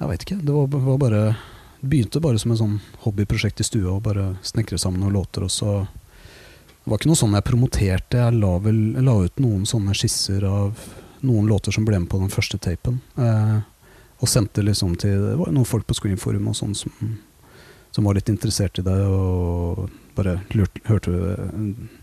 Jeg 0.00 0.08
veit 0.08 0.24
ikke. 0.24 0.40
Det 0.42 0.54
var, 0.56 0.66
var 0.88 0.96
bare 0.98 1.24
begynte 1.82 2.20
bare 2.22 2.38
som 2.38 2.54
en 2.54 2.58
sånn 2.58 2.78
hobbyprosjekt 3.04 3.60
i 3.60 3.66
stua, 3.66 3.96
og 3.96 4.04
bare 4.06 4.32
snekre 4.46 4.78
sammen 4.78 5.02
noen 5.02 5.14
låter, 5.18 5.44
og 5.46 5.50
så 5.50 5.82
Det 6.82 6.90
var 6.90 6.98
ikke 6.98 7.12
noe 7.12 7.18
sånn 7.20 7.36
jeg 7.36 7.46
promoterte, 7.46 8.18
jeg 8.18 8.38
la, 8.42 8.56
vel, 8.62 8.78
jeg 8.96 9.06
la 9.06 9.14
ut 9.22 9.42
noen 9.42 9.66
sånne 9.68 9.94
skisser 9.94 10.42
av 10.48 10.80
noen 11.22 11.46
låter 11.46 11.74
som 11.74 11.84
ble 11.86 12.00
med 12.02 12.10
på 12.10 12.18
den 12.18 12.32
første 12.32 12.58
tapen. 12.58 12.98
Eh, 13.14 13.60
og 14.22 14.30
sendte 14.30 14.62
liksom 14.62 14.96
til 14.98 15.22
Det 15.28 15.36
var 15.38 15.52
noen 15.54 15.66
folk 15.66 15.86
på 15.86 15.96
Screenforum 15.98 16.48
og 16.50 16.56
sånn 16.58 16.74
som, 16.78 17.14
som 17.94 18.06
var 18.06 18.18
litt 18.18 18.30
interessert 18.30 18.78
i 18.78 18.86
det, 18.86 18.98
og 19.06 19.88
bare 20.18 20.40
lurte, 20.54 20.82
hørte, 20.86 21.14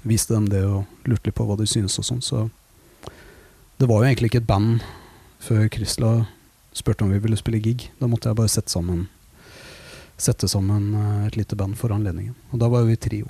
viste 0.07 0.35
dem 0.35 0.47
det 0.51 0.63
og 0.67 0.87
lurte 1.07 1.29
litt 1.29 1.37
på 1.37 1.47
hva 1.47 1.59
de 1.59 1.67
syntes 1.69 1.99
og 1.99 2.07
sånn. 2.07 2.23
Så 2.23 2.47
det 3.79 3.87
var 3.87 4.01
jo 4.01 4.09
egentlig 4.09 4.31
ikke 4.31 4.43
et 4.43 4.49
band 4.49 4.83
før 5.43 5.67
Krisla 5.71 6.13
spurte 6.75 7.03
om 7.03 7.11
vi 7.11 7.21
ville 7.23 7.39
spille 7.39 7.61
gig. 7.63 7.89
Da 7.99 8.07
måtte 8.07 8.31
jeg 8.31 8.39
bare 8.39 8.51
sette 8.51 8.71
sammen 8.71 9.07
Sette 10.19 10.49
sammen 10.51 10.89
eh, 10.99 11.27
et 11.29 11.37
lite 11.39 11.55
band 11.55 11.77
for 11.79 11.93
anledningen. 11.95 12.33
Og 12.51 12.59
da 12.59 12.67
var 12.67 12.83
vi 12.83 12.97
trio. 12.99 13.29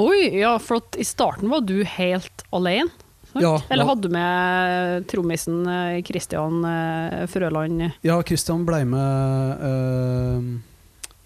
Oi, 0.00 0.40
ja, 0.40 0.56
for 0.62 0.80
i 0.96 1.04
starten 1.04 1.50
var 1.52 1.64
du 1.68 1.82
helt 1.84 2.44
alene? 2.50 2.90
Ja, 3.32 3.54
Eller 3.72 3.88
hadde 3.88 4.08
du 4.08 4.12
med 4.12 5.06
trommisen 5.08 5.64
Kristian 6.04 6.64
eh, 6.68 7.22
Frøland? 7.32 7.86
Ja, 8.04 8.18
Kristian 8.28 8.66
ble 8.68 8.82
med 8.84 9.62
uh, 9.64 10.50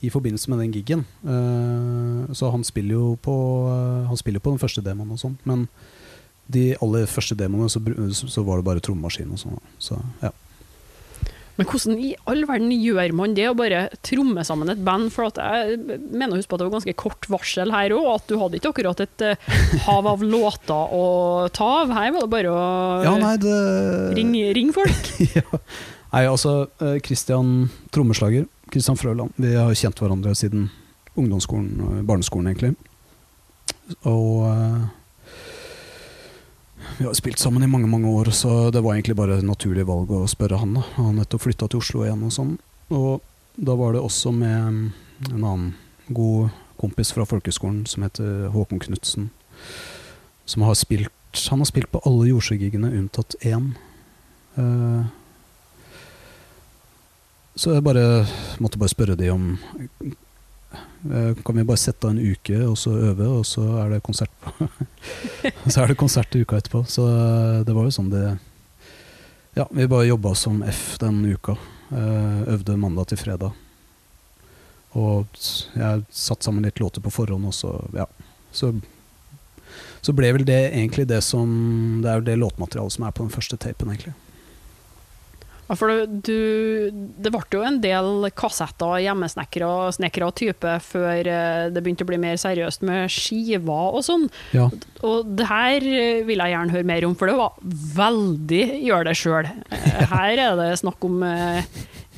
i 0.07 0.11
forbindelse 0.15 0.53
med 0.53 0.63
den 0.63 0.75
gigen. 0.77 1.03
Uh, 1.27 2.31
så 2.31 2.53
han 2.55 2.63
spiller 2.67 2.95
jo 2.95 3.17
på 3.23 3.35
uh, 3.67 4.07
Han 4.07 4.19
spiller 4.21 4.43
på 4.43 4.55
den 4.55 4.63
første 4.63 4.85
demoen 4.87 5.17
og 5.17 5.23
sånn, 5.23 5.35
men 5.43 5.67
de 6.47 6.77
aller 6.79 7.09
første 7.11 7.35
demoene 7.35 7.67
så, 7.73 7.83
så 8.15 8.29
så 8.31 8.47
var 8.47 8.61
det 8.61 8.69
bare 8.69 8.83
trommaskin 8.83 9.33
og 9.35 9.43
sånn. 9.43 9.59
Så 9.83 9.99
ja. 10.23 10.31
Men 11.57 11.69
hvordan 11.71 12.01
i 12.03 12.13
all 12.29 12.45
verden 12.49 12.73
gjør 12.75 13.15
man 13.17 13.35
det, 13.37 13.47
å 13.49 13.57
bare 13.57 13.87
tromme 14.05 14.45
sammen 14.47 14.73
et 14.73 14.83
band? 14.85 15.09
For 15.15 15.31
at 15.31 15.41
jeg 15.41 15.79
mener 16.05 16.35
å 16.35 16.41
huske 16.41 16.53
på 16.53 16.59
at 16.59 16.63
det 16.63 16.69
var 16.69 16.77
ganske 16.77 16.97
kort 17.01 17.29
varsel 17.33 17.73
her 17.75 17.95
òg, 17.97 18.09
at 18.15 18.27
du 18.29 18.37
hadde 18.41 18.61
ikke 18.61 18.73
akkurat 18.75 19.03
et 19.05 19.27
eh, 19.27 19.53
hav 19.87 20.09
av 20.11 20.25
låter 20.25 20.97
å 20.97 21.05
ta 21.57 21.71
av. 21.83 21.95
Her 21.97 22.13
var 22.17 22.27
det 22.27 22.33
bare 22.37 22.53
å 22.53 22.65
ja, 23.07 23.15
nei, 23.23 23.37
det 23.41 23.61
ringe 24.19 24.51
ring 24.57 24.75
folk. 24.77 25.13
ja. 25.39 25.47
Nei, 26.13 26.25
altså, 26.31 26.67
Kristian 27.05 27.17
Christian 27.27 27.55
trommeslager, 27.93 28.45
Kristian 28.73 28.99
Frøland, 29.01 29.35
vi 29.41 29.55
har 29.57 29.73
kjent 29.77 29.99
hverandre 30.01 30.35
siden 30.39 30.69
ungdomsskolen, 31.17 32.05
barneskolen 32.07 32.53
egentlig. 32.53 32.75
Og 34.07 34.47
eh, 34.51 34.87
vi 36.99 37.05
har 37.05 37.15
spilt 37.15 37.39
sammen 37.39 37.63
i 37.63 37.67
mange, 37.67 37.87
mange 37.87 38.09
år, 38.09 38.31
så 38.31 38.71
det 38.71 38.81
var 38.81 38.95
egentlig 38.95 39.17
bare 39.17 39.39
et 39.39 39.45
naturlig 39.45 39.85
valg 39.89 40.11
å 40.11 40.27
spørre 40.31 40.61
han. 40.61 40.77
da. 40.79 40.85
Han 40.97 41.11
har 41.11 41.19
nettopp 41.21 41.45
flytta 41.45 41.69
til 41.69 41.83
Oslo 41.83 42.05
igjen 42.07 42.25
og 42.25 42.33
sånn. 42.33 42.55
Og 42.95 43.21
da 43.57 43.75
var 43.77 43.93
det 43.93 44.05
også 44.05 44.33
med 44.33 44.71
mm, 44.73 44.87
en 45.33 45.43
annen 45.43 45.75
god 46.09 46.55
kompis 46.81 47.13
fra 47.13 47.27
folkeskolen 47.29 47.85
som 47.89 48.05
heter 48.05 48.49
Håkon 48.55 48.81
Knutsen, 48.81 49.31
som 50.45 50.67
har 50.67 50.77
spilt 50.79 51.13
Han 51.51 51.61
har 51.61 51.69
spilt 51.69 51.91
på 51.93 52.01
alle 52.09 52.31
jordsjøgigene 52.31 52.95
unntatt 52.97 53.35
én. 53.45 53.75
Uh, 54.57 55.05
så 57.61 57.75
jeg 57.75 57.85
bare 57.85 58.25
måtte 58.57 58.81
bare 58.81 58.89
spørre 58.89 59.19
de 59.21 59.29
om 59.35 59.51
Kan 61.45 61.57
vi 61.57 61.65
bare 61.65 61.79
sette 61.79 62.09
av 62.09 62.15
en 62.15 62.23
uke 62.33 62.57
og 62.67 62.75
så 62.79 62.91
øve, 63.11 63.29
og 63.39 63.45
så 63.47 63.63
er 63.83 63.95
det 63.95 64.03
konsert 64.07 64.33
på 64.43 64.53
Så 65.73 65.83
er 65.83 65.93
det 65.93 65.99
konsert 66.01 66.35
uka 66.35 66.59
etterpå. 66.59 66.83
Så 66.91 67.05
eh, 67.07 67.61
det 67.67 67.77
var 67.77 67.87
jo 67.87 67.95
sånn 67.95 68.11
det 68.11 68.25
Ja, 69.57 69.69
vi 69.71 69.87
bare 69.89 70.09
jobba 70.09 70.35
som 70.35 70.63
F 70.67 70.97
den 71.03 71.23
uka. 71.25 71.57
Eh, 71.91 72.43
øvde 72.57 72.77
mandag 72.81 73.13
til 73.13 73.21
fredag. 73.21 73.55
Og 74.97 75.27
jeg 75.77 76.05
satte 76.11 76.49
sammen 76.49 76.65
litt 76.67 76.81
låter 76.81 77.05
på 77.05 77.13
forhånd, 77.13 77.47
og 77.47 77.55
så 77.55 77.73
ja. 77.95 78.09
Så, 78.57 78.73
så 80.01 80.15
ble 80.17 80.31
vel 80.33 80.47
det 80.49 80.71
egentlig 80.71 81.05
det 81.11 81.19
som 81.27 82.01
Det 82.01 82.09
er 82.09 82.23
jo 82.23 82.25
det 82.25 82.37
låtmaterialet 82.41 82.95
som 82.95 83.05
er 83.05 83.13
på 83.13 83.27
den 83.27 83.35
første 83.35 83.59
tapen, 83.61 83.93
egentlig. 83.93 84.15
Ja, 85.67 85.75
for 85.75 86.05
du, 86.07 86.37
det 86.95 87.33
ble 87.35 87.43
jo 87.51 87.65
en 87.67 87.81
del 87.83 88.29
kassetter, 88.39 89.01
hjemmesnekkere 89.03 89.67
og 89.67 89.97
snekkere 89.97 90.29
og 90.29 90.37
type, 90.39 90.77
før 90.87 91.27
eh, 91.33 91.67
det 91.75 91.83
begynte 91.83 92.07
å 92.07 92.11
bli 92.11 92.21
mer 92.23 92.39
seriøst 92.39 92.87
med 92.87 93.11
skiver 93.11 93.99
og 93.99 94.05
sånn. 94.07 94.29
Ja. 94.55 94.69
Og 95.07 95.35
det 95.39 95.49
her 95.51 95.87
eh, 95.91 96.23
vil 96.29 96.43
jeg 96.43 96.55
gjerne 96.55 96.77
høre 96.77 96.91
mer 96.93 97.09
om, 97.09 97.17
for 97.19 97.33
det 97.33 97.39
var 97.41 97.59
veldig 97.99 98.65
gjør 98.87 99.09
det 99.09 99.17
sjøl. 99.19 99.53
Her 100.15 100.43
er 100.47 100.59
det 100.61 100.71
snakk 100.85 101.07
om 101.09 101.23
eh, 101.27 101.67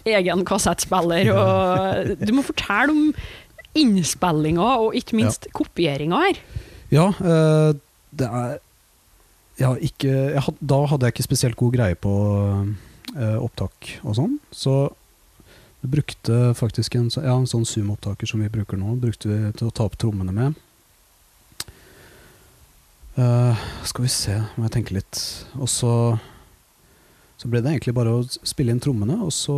egen 0.09 0.45
kassettspiller, 0.49 1.33
og 1.33 2.15
du 2.21 2.33
må 2.37 2.45
fortelle 2.47 2.93
om 2.93 3.13
innspillinga, 3.79 4.69
og 4.85 4.97
ikke 4.99 5.17
minst 5.19 5.49
kopieringa 5.57 6.21
her. 6.27 6.41
Ja, 6.93 7.11
eh, 7.17 7.71
det 8.19 8.29
er 8.29 8.59
jeg 9.59 9.91
ikke, 9.91 10.13
jeg 10.37 10.55
Da 10.61 10.77
hadde 10.87 11.09
jeg 11.09 11.17
ikke 11.17 11.27
spesielt 11.27 11.59
god 11.59 11.75
greie 11.75 11.97
på 11.99 12.13
eh, 12.39 12.69
opptak 13.19 13.99
og 14.05 14.15
sånn, 14.19 14.39
så 14.55 14.89
vi 15.83 15.91
brukte 15.93 16.55
faktisk 16.59 16.97
en, 16.99 17.11
ja, 17.15 17.35
en 17.35 17.47
sånn 17.51 17.67
Zoom-opptaker 17.67 18.27
som 18.31 18.43
vi 18.43 18.51
bruker 18.51 18.79
nå, 18.79 18.97
brukte 19.03 19.31
vi 19.31 19.39
til 19.59 19.69
å 19.69 19.75
ta 19.75 19.87
opp 19.87 19.99
trommene 19.99 20.35
med. 20.35 20.59
Uh, 23.19 23.59
skal 23.87 24.05
vi 24.05 24.11
se, 24.15 24.35
må 24.55 24.67
jeg 24.67 24.75
tenke 24.77 24.95
litt. 24.95 25.23
Og 25.59 25.71
så 25.71 25.93
så 27.39 27.47
ble 27.47 27.61
det 27.63 27.71
egentlig 27.71 27.95
bare 27.95 28.17
å 28.19 28.25
spille 28.27 28.75
inn 28.75 28.83
trommene, 28.83 29.21
og 29.23 29.31
så 29.35 29.55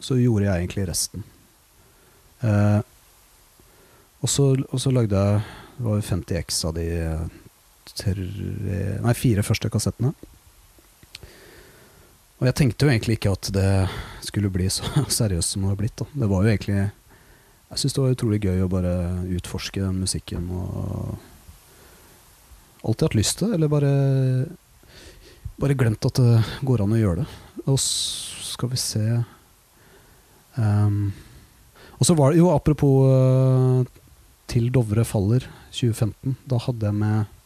så 0.00 0.16
gjorde 0.16 0.46
jeg 0.46 0.62
egentlig 0.64 0.86
resten. 0.88 1.24
Uh, 2.40 2.80
og, 4.24 4.28
så, 4.32 4.46
og 4.56 4.80
så 4.80 4.92
lagde 4.96 5.18
jeg 5.18 5.42
Det 5.76 5.84
var 5.84 6.00
50 6.04 6.38
X 6.40 6.58
av 6.68 6.72
de 6.76 6.84
eh, 6.92 7.24
tre, 7.96 8.14
nei, 9.00 9.12
fire 9.16 9.44
første 9.44 9.70
kassettene. 9.72 10.10
Og 12.40 12.48
jeg 12.48 12.56
tenkte 12.56 12.86
jo 12.86 12.92
egentlig 12.92 13.18
ikke 13.18 13.34
at 13.36 13.50
det 13.52 13.70
skulle 14.24 14.50
bli 14.52 14.68
så 14.72 14.88
seriøst 15.20 15.54
som 15.54 15.66
det 15.66 15.74
har 15.74 15.80
blitt. 15.80 15.98
Da. 16.00 16.08
Det 16.22 16.30
var 16.30 16.44
jo 16.44 16.52
egentlig 16.54 16.78
Jeg 16.80 17.82
syns 17.82 17.94
det 17.94 18.02
var 18.02 18.14
utrolig 18.16 18.40
gøy 18.42 18.62
å 18.64 18.70
bare 18.72 18.94
utforske 19.36 19.82
den 19.82 20.00
musikken 20.00 20.48
og 20.56 21.18
Alltid 22.80 23.04
hatt 23.04 23.16
lyst 23.18 23.36
til 23.36 23.50
det, 23.50 23.58
eller 23.58 23.68
bare 23.68 23.92
Bare 25.60 25.76
glemt 25.76 26.06
at 26.08 26.16
det 26.16 26.38
går 26.64 26.80
an 26.80 26.94
å 26.96 27.00
gjøre 27.00 27.20
det. 27.20 27.26
Og 27.68 27.76
så 27.76 28.54
skal 28.54 28.70
vi 28.72 28.78
se 28.80 29.02
um, 30.56 31.10
Og 31.98 32.08
så 32.08 32.16
var 32.16 32.32
det 32.32 32.40
jo 32.40 32.48
apropos 32.54 33.04
uh, 33.04 33.84
Til 34.48 34.70
Dovre 34.72 35.04
faller 35.04 35.44
2015. 35.76 36.38
Da 36.48 36.56
hadde 36.64 36.88
jeg 36.88 36.98
med 37.04 37.39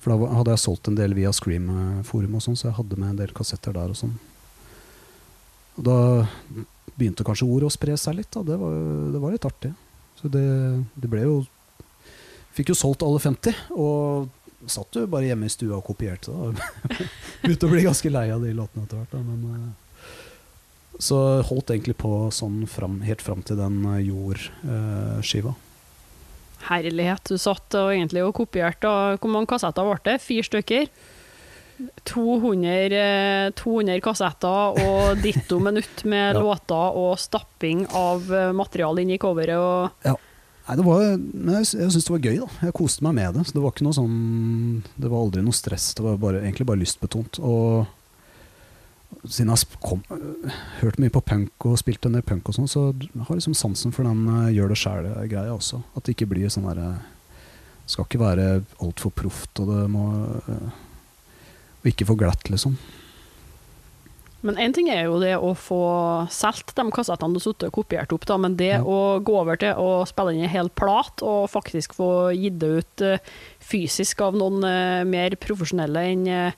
For 0.00 0.12
da 0.12 0.32
hadde 0.38 0.54
jeg 0.54 0.62
solgt 0.62 0.88
en 0.88 0.96
del 0.96 1.14
via 1.16 1.32
Scream-forum 1.36 2.36
og 2.38 2.44
sånn, 2.44 2.56
så 2.56 2.70
jeg 2.70 2.78
hadde 2.78 2.98
med 2.98 3.12
en 3.12 3.20
del 3.20 3.32
kassetter 3.36 3.76
der 3.76 3.92
og 3.92 3.98
sånn. 3.98 4.14
Og 5.76 5.86
da 5.86 5.98
begynte 6.96 7.24
kanskje 7.26 7.48
ordet 7.48 7.68
å 7.68 7.74
spre 7.74 7.96
seg 8.00 8.18
litt, 8.18 8.30
da. 8.32 8.42
Det 8.46 8.56
var, 8.60 8.76
det 9.12 9.22
var 9.22 9.34
litt 9.34 9.48
artig. 9.48 9.72
Så 10.20 10.28
det, 10.32 10.44
det 11.00 11.10
ble 11.10 11.24
jo 11.24 11.40
Fikk 12.50 12.72
jo 12.72 12.74
solgt 12.74 13.04
alle 13.06 13.20
50, 13.22 13.54
og 13.78 14.26
satt 14.66 14.96
jo 14.98 15.04
bare 15.08 15.28
hjemme 15.28 15.46
i 15.46 15.52
stua 15.52 15.76
og 15.76 15.84
kopierte. 15.86 16.34
da. 16.34 16.96
Begynte 17.44 17.68
å 17.68 17.70
bli 17.70 17.84
ganske 17.86 18.10
lei 18.10 18.24
av 18.34 18.42
de 18.42 18.50
låtene 18.58 18.88
etter 18.88 18.98
hvert. 18.98 19.14
Men, 19.22 19.44
eh, 19.54 20.98
så 21.00 21.20
holdt 21.46 21.70
egentlig 21.70 21.94
på 22.02 22.10
sånn 22.34 22.64
fram, 22.68 22.98
helt 23.06 23.22
fram 23.22 23.44
til 23.46 23.60
den 23.60 23.78
eh, 23.86 24.02
jord-skiva. 24.08 25.54
Herlighet. 26.68 27.24
Du 27.30 27.38
satt 27.40 27.74
og 27.78 27.92
egentlig 27.94 28.22
og 28.26 28.34
kopierte. 28.36 28.88
Og 28.90 29.18
hvor 29.22 29.32
mange 29.32 29.48
kassetter 29.50 29.86
ble 29.88 29.96
det? 30.04 30.18
Fire 30.24 30.44
stykker? 30.46 30.90
200, 32.04 32.92
eh, 32.92 33.50
200 33.56 34.00
kassetter 34.04 34.80
og 34.82 35.16
ditto 35.24 35.58
minutt 35.64 36.04
med 36.04 36.34
Ja. 36.36 36.40
låter 36.42 36.96
og 36.96 37.14
stapping 37.18 37.86
av 37.96 38.26
eh, 38.32 38.50
materiale 38.52 39.00
inn 39.04 39.14
i 39.14 39.18
coveret. 39.18 39.56
Og 39.56 40.18
Nei, 40.68 40.76
det 40.76 40.84
var, 40.86 41.00
jeg 41.02 41.66
syntes 41.66 42.04
det 42.06 42.12
var 42.12 42.20
gøy, 42.22 42.36
da. 42.44 42.48
Jeg 42.68 42.74
koste 42.76 43.02
meg 43.02 43.14
med 43.16 43.34
det. 43.34 43.46
Så 43.48 43.56
det 43.56 43.62
var 43.64 43.72
ikke 43.72 43.86
noe 43.88 43.96
sånn 43.96 44.82
Det 44.94 45.08
var 45.10 45.24
aldri 45.24 45.42
noe 45.42 45.56
stress. 45.56 45.88
Det 45.98 46.04
var 46.04 46.20
bare, 46.20 46.42
egentlig 46.44 46.66
bare 46.68 46.78
lystbetont. 46.84 47.40
Og 47.42 47.88
siden 49.28 49.52
jeg 49.52 49.66
har 49.82 49.98
øh, 50.16 50.52
hørt 50.80 50.98
mye 51.02 51.12
på 51.12 51.20
punk 51.20 51.66
og 51.68 51.78
spilt 51.80 52.06
en 52.06 52.16
del 52.16 52.24
punk 52.26 52.48
og 52.48 52.56
sånn, 52.56 52.70
så 52.70 52.84
jeg 52.96 53.26
har 53.26 53.36
liksom 53.36 53.56
sansen 53.58 53.92
for 53.92 54.08
den 54.08 54.22
uh, 54.30 54.48
gjør 54.52 54.72
det 54.72 54.78
sjæl-greia 54.80 55.52
også. 55.52 55.82
At 55.96 56.06
det 56.06 56.16
ikke 56.16 56.30
blir 56.32 56.52
sånn 56.52 56.68
derre 56.70 56.94
Det 57.84 57.92
skal 57.96 58.06
ikke 58.06 58.22
være 58.22 58.46
altfor 58.80 59.10
proft, 59.10 59.60
og 59.60 59.72
det 59.72 59.84
må 59.90 60.06
uh, 60.46 60.70
Og 61.82 61.92
ikke 61.92 62.06
for 62.08 62.20
glatt, 62.20 62.48
liksom. 62.52 62.78
Men 64.40 64.56
én 64.56 64.72
ting 64.72 64.88
er 64.88 65.04
jo 65.04 65.18
det 65.20 65.34
å 65.36 65.52
få 65.58 65.80
solgt 66.32 66.72
de 66.78 66.84
kassettene 66.94 67.36
du 67.36 67.42
har 67.44 67.66
og 67.66 67.74
kopiert 67.76 68.12
opp, 68.16 68.24
da, 68.28 68.38
men 68.40 68.56
det 68.56 68.72
Ja. 68.72 68.80
å 68.80 69.20
gå 69.20 69.36
over 69.36 69.56
til 69.60 69.76
å 69.76 70.06
spille 70.08 70.32
inn 70.32 70.44
en 70.44 70.48
hel 70.48 70.70
plat 70.70 71.20
og 71.20 71.50
faktisk 71.52 71.92
få 71.98 72.32
gitt 72.32 72.58
det 72.58 72.70
ut 72.80 73.04
uh, 73.04 73.18
fysisk 73.60 74.20
av 74.24 74.34
noen 74.34 74.64
eh, 74.64 75.04
mer 75.04 75.36
profesjonelle 75.36 76.04
enn 76.08 76.26
eh, 76.26 76.52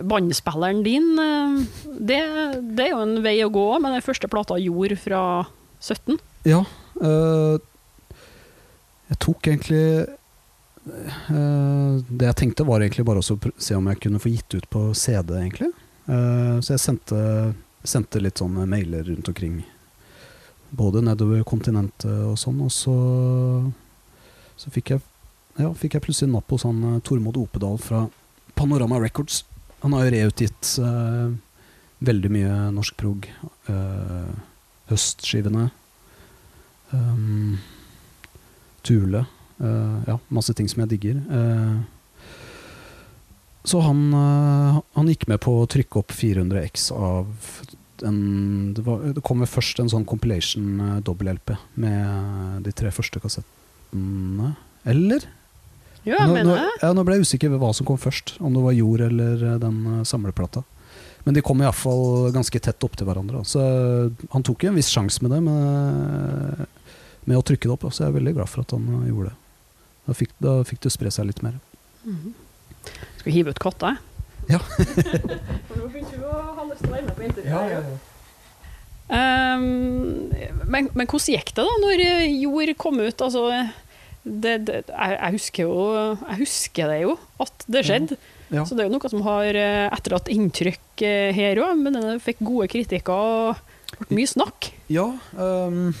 bandspilleren 0.00 0.82
din, 0.82 1.18
eh, 1.18 1.64
det, 2.00 2.20
det 2.76 2.86
er 2.86 2.94
jo 2.94 3.02
en 3.04 3.18
vei 3.24 3.36
å 3.44 3.52
gå 3.52 3.66
med 3.82 3.92
den 3.96 4.04
første 4.04 4.30
plata 4.30 4.56
gjorde 4.60 4.96
fra 5.00 5.22
17. 5.82 6.16
Ja. 6.48 6.62
øh, 7.02 7.58
jeg 9.12 9.18
tok 9.22 9.46
egentlig 9.46 10.06
øh, 10.88 12.00
Det 12.08 12.26
jeg 12.26 12.36
tenkte, 12.38 12.66
var 12.66 12.80
egentlig 12.80 13.04
bare 13.06 13.20
å 13.20 13.26
se 13.26 13.76
om 13.76 13.90
jeg 13.90 14.00
kunne 14.02 14.22
få 14.22 14.32
gitt 14.32 14.56
ut 14.56 14.70
på 14.72 14.88
CD, 14.96 15.36
egentlig. 15.38 15.70
Uh, 16.02 16.58
så 16.58 16.72
jeg 16.74 16.82
sendte, 16.82 17.18
sendte 17.86 18.18
litt 18.18 18.40
sånne 18.40 18.64
mailer 18.66 19.04
rundt 19.06 19.28
omkring. 19.30 19.60
Både 20.74 21.02
nedover 21.04 21.44
kontinentet 21.46 22.10
og 22.26 22.34
sånn. 22.40 22.58
Og 22.64 22.72
så, 22.74 22.96
så 24.58 24.72
fikk, 24.74 24.96
jeg, 24.96 25.04
ja, 25.60 25.70
fikk 25.78 25.94
jeg 25.94 26.06
plutselig 26.08 26.32
napp 26.32 26.50
hos 26.50 26.66
han 26.66 26.98
Tormod 27.06 27.38
Opedal 27.38 27.78
fra 27.78 28.08
Panorama 28.58 28.98
Records. 28.98 29.44
Han 29.82 29.96
har 29.96 30.06
jo 30.06 30.14
reutgitt 30.14 30.76
uh, 30.82 31.34
veldig 32.06 32.30
mye 32.32 32.56
norsk 32.74 32.96
prog. 32.98 33.28
Uh, 33.68 34.30
høstskivene. 34.90 35.70
Um, 36.92 37.58
Tule. 38.82 39.24
Uh, 39.62 40.02
ja, 40.06 40.18
masse 40.28 40.54
ting 40.58 40.68
som 40.70 40.82
jeg 40.82 40.96
digger. 40.96 41.20
Eh, 41.22 41.76
så 43.62 43.78
han, 43.84 44.08
eh, 44.10 44.78
han 44.98 45.06
gikk 45.06 45.28
med 45.30 45.38
på 45.44 45.52
å 45.60 45.68
trykke 45.70 46.00
opp 46.00 46.10
400 46.10 46.64
X 46.66 46.88
av 46.90 47.28
en, 48.02 48.16
det, 48.74 48.82
var, 48.82 49.04
det 49.14 49.22
kom 49.22 49.38
vel 49.38 49.46
først 49.46 49.78
en 49.78 49.92
sånn 49.92 50.06
compilation 50.08 50.98
dobbel-LP 51.06 51.52
med 51.78 52.66
de 52.66 52.72
tre 52.74 52.90
første 52.90 53.22
kassettene. 53.22 54.56
Eller? 54.82 55.28
Ja, 56.02 56.18
jeg 56.18 56.28
nå, 56.28 56.34
mener 56.34 56.58
det. 56.58 56.70
ja, 56.82 56.92
nå 56.96 57.04
ble 57.06 57.16
jeg 57.18 57.28
usikker 57.28 57.52
ved 57.52 57.60
hva 57.62 57.70
som 57.76 57.86
kom 57.86 57.98
først. 58.00 58.36
Om 58.42 58.56
det 58.56 58.62
var 58.64 58.74
Jord 58.74 59.04
eller 59.06 59.44
eh, 59.52 59.58
den 59.62 59.82
eh, 59.86 60.04
samleplata. 60.08 60.64
Men 61.22 61.36
de 61.36 61.44
kom 61.46 61.60
iallfall 61.62 62.32
ganske 62.34 62.58
tett 62.58 62.82
opptil 62.82 63.06
hverandre. 63.06 63.44
Så 63.46 63.62
eh, 63.62 64.24
han 64.34 64.46
tok 64.46 64.66
jo 64.66 64.72
en 64.72 64.78
viss 64.80 64.90
sjanse 64.90 65.22
med 65.22 65.34
det, 65.36 65.40
med, 65.46 66.64
med 67.30 67.38
å 67.38 67.44
trykke 67.46 67.68
det 67.68 67.76
opp. 67.76 67.86
Så 67.92 68.02
jeg 68.02 68.10
er 68.10 68.16
veldig 68.18 68.34
glad 68.40 68.50
for 68.50 68.66
at 68.66 68.74
han 68.74 68.88
gjorde 69.06 69.30
det. 69.30 69.36
Da 70.08 70.16
fikk, 70.18 70.32
da 70.42 70.56
fikk 70.66 70.82
det 70.82 70.90
spre 70.96 71.12
seg 71.14 71.30
litt 71.30 71.44
mer. 71.46 71.60
Mhm. 72.02 72.32
Skal 73.20 73.28
vi 73.28 73.36
hive 73.36 73.54
ut 73.54 73.62
katta? 73.62 73.92
Ja. 74.48 74.58
For 75.68 75.78
nå 75.78 75.84
begynte 75.86 76.16
du 76.18 76.24
å 76.26 76.40
ha 76.56 76.64
lyst 76.66 76.82
til 76.82 76.90
å 76.90 76.96
være 76.96 77.04
med 77.06 77.14
på 77.14 77.28
intervjuet. 77.28 78.08
Um, 79.12 80.32
men, 80.66 80.88
men 80.96 81.06
hvordan 81.06 81.36
gikk 81.36 81.52
det 81.54 81.62
da, 81.62 81.76
når 81.84 82.02
Jord 82.42 82.72
kom 82.82 82.98
ut? 82.98 83.22
Altså, 83.22 83.44
det, 84.22 84.54
det, 84.68 84.78
jeg, 84.86 85.16
jeg, 85.16 85.32
husker 85.34 85.66
jo, 85.66 85.82
jeg 86.14 86.38
husker 86.38 86.92
det 86.92 87.00
jo, 87.02 87.16
at 87.42 87.64
det 87.74 87.82
skjedde. 87.88 88.18
Ja. 88.52 88.64
Så 88.68 88.76
det 88.76 88.84
er 88.84 88.90
jo 88.90 88.94
noe 88.94 89.10
som 89.10 89.24
har 89.26 89.58
eh, 89.58 89.86
etterlatt 89.88 90.28
inntrykk 90.30 91.02
eh, 91.08 91.30
her 91.34 91.58
òg, 91.64 91.78
men 91.80 91.96
den 91.96 92.22
fikk 92.22 92.42
gode 92.44 92.68
kritikker 92.70 93.12
og 93.12 94.02
ble 94.06 94.18
mye 94.20 94.30
snakk. 94.30 94.72
Ja 94.92 95.12
Um, 95.32 95.94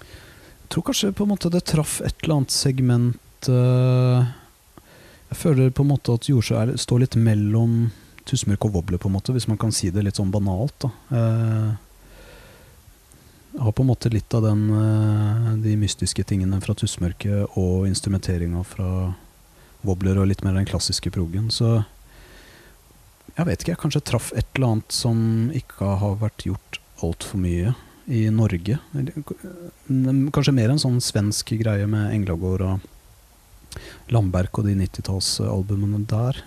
Jeg 0.00 0.72
tror 0.72 0.84
kanskje 0.86 1.10
på 1.12 1.26
en 1.26 1.32
måte 1.32 1.50
det 1.52 1.64
traff 1.68 1.98
et 2.00 2.14
eller 2.22 2.36
annet 2.38 2.54
segment 2.54 3.48
uh, 3.50 4.22
Jeg 5.32 5.38
føler 5.40 5.72
på 5.74 5.82
en 5.82 5.90
måte 5.90 6.14
at 6.14 6.28
Jordsjø 6.30 6.76
står 6.78 7.02
litt 7.02 7.16
mellom 7.18 7.90
Tusenmørk 8.30 8.68
og 8.68 8.76
Wobbler, 8.76 9.00
på 9.02 9.10
en 9.10 9.16
måte, 9.16 9.34
hvis 9.34 9.48
man 9.50 9.58
kan 9.58 9.72
si 9.74 9.90
det 9.90 10.04
litt 10.06 10.20
sånn 10.20 10.30
banalt. 10.30 10.76
da. 10.84 10.90
Jeg 11.10 11.76
har 13.60 13.72
på 13.72 13.82
en 13.84 13.90
måte 13.90 14.10
litt 14.12 14.34
av 14.34 14.42
den, 14.42 14.62
eh, 14.72 15.54
de 15.64 15.76
mystiske 15.76 16.24
tingene 16.24 16.60
fra 16.64 16.74
tussmørket 16.74 17.58
og 17.60 17.86
instrumenteringa 17.86 18.64
fra 18.64 19.14
Wobbler 19.84 20.20
og 20.20 20.28
litt 20.28 20.44
mer 20.44 20.56
den 20.56 20.68
klassiske 20.68 21.12
progen. 21.12 21.50
Så 21.52 21.84
jeg 23.36 23.46
vet 23.46 23.60
ikke, 23.60 23.72
jeg 23.74 23.82
kanskje 23.82 24.04
traff 24.04 24.32
et 24.36 24.46
eller 24.54 24.74
annet 24.74 24.92
som 24.92 25.50
ikke 25.56 25.96
har 26.00 26.16
vært 26.20 26.46
gjort 26.48 26.80
altfor 27.04 27.40
mye 27.40 27.74
i 28.10 28.28
Norge. 28.32 28.78
Kanskje 29.88 30.56
mer 30.56 30.72
en 30.72 30.82
sånn 30.82 31.00
svensk 31.04 31.52
greie 31.60 31.86
med 31.88 32.14
Englagård 32.16 32.64
og 32.66 32.88
Landberg 34.10 34.58
og 34.58 34.66
de 34.66 34.74
90-tallsalbumene 34.80 36.02
der. 36.10 36.42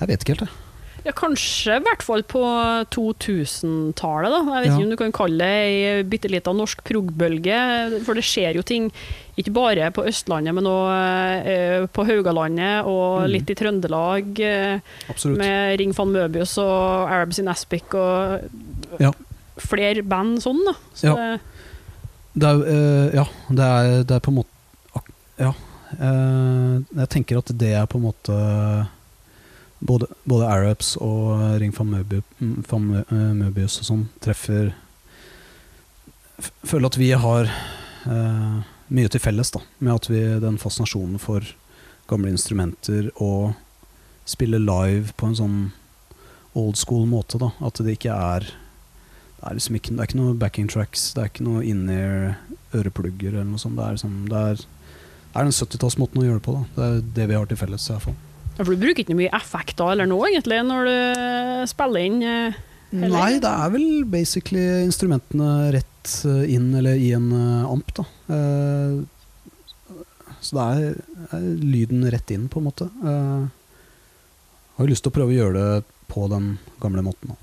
Jeg 0.00 0.10
vet 0.10 0.24
ikke 0.24 0.36
helt, 0.36 0.48
jeg. 0.48 0.69
Ja, 1.04 1.12
kanskje 1.16 1.78
i 1.78 1.82
hvert 1.86 2.02
fall 2.04 2.22
på 2.28 2.40
2000-tallet, 2.92 4.30
da. 4.34 4.40
Jeg 4.44 4.64
vet 4.64 4.66
Ja. 4.68 4.74
ikke 4.76 4.84
om 4.84 4.90
du 4.90 4.96
kan 5.00 5.12
kalle 5.12 5.38
det 5.38 5.46
ei 5.64 6.02
bitte 6.04 6.28
lita 6.30 6.52
norsk 6.52 6.82
progbølge, 6.84 8.02
for 8.04 8.14
det 8.14 8.24
skjer 8.24 8.54
jo 8.58 8.62
ting 8.62 8.90
ikke 9.38 9.52
bare 9.56 9.90
på 9.96 10.04
Østlandet, 10.04 10.52
men 10.54 10.64
òg 10.64 11.46
eh, 11.46 11.86
på 11.86 12.04
Haugalandet 12.04 12.84
og 12.84 13.22
Mm. 13.22 13.30
litt 13.32 13.48
i 13.50 13.54
Trøndelag. 13.54 14.40
Eh, 14.40 14.80
Absolutt. 15.08 15.38
med 15.38 15.78
Ring 15.78 15.92
van 15.96 16.08
Møbius 16.12 16.58
og 16.58 17.08
Arabs 17.10 17.38
in 17.38 17.48
Aspic 17.48 17.94
og 17.94 18.40
Ja. 19.00 19.12
flere 19.56 20.02
band 20.02 20.38
sånn, 20.42 20.60
da. 20.66 20.72
Så 20.94 21.04
Ja. 21.16 21.38
det- 22.36 22.48
er, 22.48 22.62
eh, 22.66 23.14
ja, 23.14 23.24
det 23.48 23.58
er, 23.64 24.04
det 24.04 24.10
er 24.16 24.20
på 24.20 24.28
en 24.28 24.34
måte 24.34 24.46
Ja. 25.38 25.52
jeg 25.98 27.08
tenker 27.08 27.38
at 27.38 27.46
det 27.56 27.72
er 27.74 27.86
på 27.86 27.96
en 27.96 28.02
måte 28.02 28.88
både, 29.80 30.06
både 30.28 30.48
Arabs 30.48 30.94
og 31.00 31.60
Ring 31.60 31.72
van 31.76 31.94
mm, 31.96 32.54
van 32.68 32.90
eh, 33.00 33.32
Møbius 33.40 33.80
og 33.80 33.88
sånn 33.88 34.06
treffer 34.22 34.74
Føler 36.64 36.88
at 36.88 36.96
vi 36.96 37.10
har 37.12 37.50
eh, 38.08 38.60
mye 38.88 39.10
til 39.12 39.20
felles, 39.20 39.50
da. 39.52 39.60
Med 39.84 39.92
at 39.92 40.06
vi 40.08 40.22
den 40.40 40.56
fascinasjonen 40.60 41.20
for 41.20 41.44
gamle 42.08 42.32
instrumenter 42.32 43.10
og 43.20 43.52
spille 44.24 44.56
live 44.62 45.12
på 45.20 45.28
en 45.28 45.36
sånn 45.36 45.58
old 46.56 46.80
school 46.80 47.04
måte, 47.10 47.36
da. 47.42 47.50
At 47.60 47.82
det 47.84 47.98
ikke 47.98 48.16
er 48.16 48.48
det 49.40 49.50
er 49.50 49.56
liksom 49.56 49.76
ikke, 49.76 49.92
det 49.92 50.00
er 50.00 50.08
ikke 50.08 50.20
noe 50.22 50.38
backing 50.40 50.66
tracks, 50.68 51.04
det 51.16 51.22
er 51.22 51.28
ikke 51.30 51.44
noe 51.46 51.60
in-ear 51.64 52.34
øreplugger 52.76 53.34
eller 53.34 53.48
noe 53.48 53.60
sånt. 53.60 53.76
Det 53.76 53.84
er, 53.84 53.94
liksom, 53.96 54.16
det 54.28 54.40
er, 54.40 54.64
det 54.64 55.36
er 55.40 55.48
den 55.48 55.56
70-tallsmåten 55.56 56.20
å 56.20 56.26
gjøre 56.26 56.40
det 56.40 56.46
på. 56.48 56.56
Da. 56.56 56.64
Det 56.74 56.88
er 56.88 57.06
det 57.20 57.28
vi 57.30 57.38
har 57.38 57.48
til 57.48 57.60
felles, 57.60 57.86
i 57.88 57.94
hvert 57.94 58.08
fall. 58.08 58.18
For 58.56 58.64
du 58.74 58.80
bruker 58.82 59.00
ikke 59.04 59.16
mye 59.16 59.30
effekter 59.36 59.92
eller 59.94 60.06
noe, 60.10 60.26
egentlig, 60.28 60.58
når 60.68 60.80
du 60.90 60.96
spiller 61.70 62.00
inn. 62.08 62.18
eh, 62.22 62.58
Eller? 62.92 63.08
Nei, 63.14 63.32
det 63.40 63.48
er 63.50 63.70
vel 63.72 63.86
basically 64.10 64.64
instrumentene 64.84 65.50
rett 65.76 66.10
eh, 66.28 66.42
inn 66.56 66.68
eller 66.76 66.96
i 67.00 67.12
en 67.16 67.30
eh, 67.32 67.70
amp, 67.70 67.88
da. 67.96 68.04
Eh, 68.34 68.94
så 70.40 70.50
det 70.56 70.66
er, 70.66 70.78
er 71.36 71.46
lyden 71.60 72.04
rett 72.12 72.30
inn, 72.34 72.48
på 72.52 72.58
en 72.60 72.66
måte. 72.68 72.86
Jeg 73.04 74.80
har 74.80 74.84
jo 74.86 74.90
lyst 74.90 75.04
til 75.04 75.12
å 75.12 75.16
prøve 75.18 75.32
å 75.34 75.38
gjøre 75.38 75.56
det 75.60 75.70
på 76.10 76.20
den 76.32 76.46
gamle 76.80 77.02
måten, 77.06 77.26
da. 77.34 77.38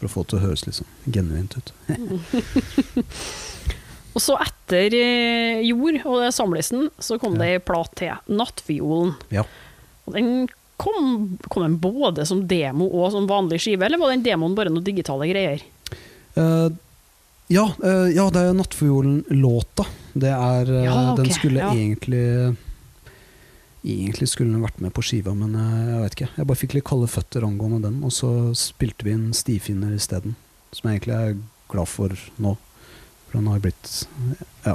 For 0.00 0.04
å 0.08 0.12
få 0.14 0.20
det 0.24 0.28
til 0.32 0.38
å 0.38 0.44
høres 0.46 0.62
sånn 0.80 0.94
genuint 1.12 1.52
ut. 1.58 1.68
Og 4.10 4.18
så 4.24 4.34
etter 4.42 4.90
eh, 4.98 5.60
Jord 5.68 6.00
og 6.02 6.16
det 6.24 6.32
samlisen, 6.34 6.88
så 6.98 7.14
kom 7.22 7.36
det 7.38 7.46
ei 7.52 7.60
plat 7.62 7.92
til, 7.98 8.10
Nattviolen. 8.34 9.12
Ja. 9.30 9.44
Og 10.06 10.16
den 10.16 10.30
kom, 10.80 11.38
kom 11.48 11.62
den 11.62 11.78
både 11.82 12.24
som 12.26 12.46
demo 12.48 12.88
og 12.88 13.10
som 13.12 13.28
vanlig 13.28 13.60
skive, 13.60 13.84
eller 13.86 14.00
var 14.00 14.14
den 14.14 14.24
demoen 14.24 14.56
bare 14.56 14.72
noen 14.72 14.86
digitale 14.86 15.28
greier? 15.28 15.62
Uh, 16.36 16.70
ja, 17.50 17.66
uh, 17.82 18.08
ja, 18.08 18.26
det 18.32 18.46
er 18.46 18.56
Nattfiolen-låta. 18.56 19.86
Det 20.12 20.32
er 20.32 20.72
uh, 20.72 20.82
Ja, 20.86 20.96
okay. 21.12 21.24
Den 21.24 21.36
skulle 21.36 21.64
ja. 21.64 21.70
egentlig 21.74 22.56
Egentlig 23.80 24.28
skulle 24.28 24.52
den 24.52 24.64
vært 24.64 24.80
med 24.84 24.92
på 24.92 25.00
skiva, 25.00 25.32
men 25.32 25.54
jeg 25.56 26.00
vet 26.02 26.14
ikke. 26.16 26.26
Jeg 26.36 26.48
bare 26.50 26.60
fikk 26.60 26.74
litt 26.76 26.84
kalde 26.84 27.06
føtter 27.08 27.46
angående 27.46 27.78
den, 27.86 28.02
og 28.04 28.12
så 28.12 28.28
spilte 28.52 29.06
vi 29.06 29.14
inn 29.16 29.30
Stifinner 29.32 29.94
isteden. 29.96 30.34
Som 30.76 30.90
jeg 30.90 30.98
egentlig 30.98 31.14
er 31.16 31.38
glad 31.72 31.88
for 31.88 32.12
nå. 32.44 32.52
For 33.30 33.38
den 33.38 33.48
har 33.48 33.62
blitt 33.64 33.88
ja, 34.66 34.74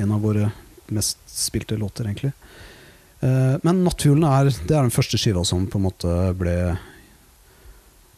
en 0.00 0.14
av 0.16 0.24
våre 0.24 0.48
mest 0.88 1.20
spilte 1.28 1.76
låter, 1.76 2.08
egentlig. 2.08 2.32
Eh, 3.20 3.56
men 3.62 3.84
'Nattfuglen' 3.84 4.28
er, 4.28 4.50
er 4.52 4.82
den 4.82 4.92
første 4.92 5.18
skiva 5.20 5.44
som 5.44 5.64
på 5.66 5.78
en 5.80 5.86
måte 5.88 6.12
ble 6.36 6.76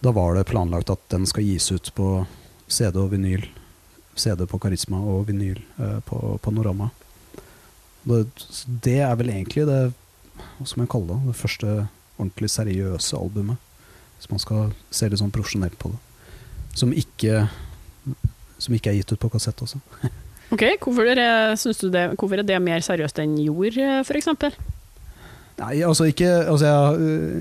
Da 0.03 0.11
var 0.15 0.35
det 0.35 0.47
planlagt 0.47 0.91
at 0.91 1.03
den 1.11 1.27
skal 1.27 1.47
gis 1.47 1.71
ut 1.73 1.91
på 1.95 2.27
CD 2.69 2.99
og 2.99 3.13
vinyl. 3.15 3.47
CD 4.19 4.47
på 4.47 4.59
Karisma 4.59 4.99
og 4.99 5.27
vinyl 5.31 5.59
eh, 5.79 6.01
på 6.07 6.39
Panorama. 6.43 6.91
Det, 8.09 8.27
det 8.85 9.01
er 9.05 9.15
vel 9.19 9.31
egentlig 9.35 9.67
det 9.69 9.81
Hva 10.39 10.67
skal 10.67 10.85
man 10.85 10.91
kalle 10.91 11.15
det? 11.15 11.33
Det 11.33 11.41
første 11.41 11.73
ordentlig 12.19 12.51
seriøse 12.51 13.19
albumet. 13.19 13.59
Hvis 14.19 14.31
man 14.31 14.43
skal 14.43 14.71
se 14.91 15.09
litt 15.09 15.21
sånn 15.21 15.35
profesjonelt 15.35 15.79
på 15.79 15.91
det. 15.93 15.99
Som 16.79 16.95
ikke, 16.95 17.45
som 18.59 18.75
ikke 18.75 18.91
er 18.91 18.99
gitt 18.99 19.15
ut 19.15 19.23
på 19.23 19.31
kassett 19.35 19.63
også. 19.63 19.83
Ok, 20.49 20.63
hvorfor 20.81 21.05
er, 21.05 21.19
du 21.61 21.91
det, 21.93 22.03
hvorfor 22.17 22.41
er 22.41 22.47
det 22.49 22.57
mer 22.65 22.81
seriøst 22.81 23.19
enn 23.21 23.35
jord, 23.37 23.75
f.eks.? 24.01 24.31
Nei, 25.59 25.81
altså 25.83 26.07
ikke, 26.07 26.29
altså 26.47 26.69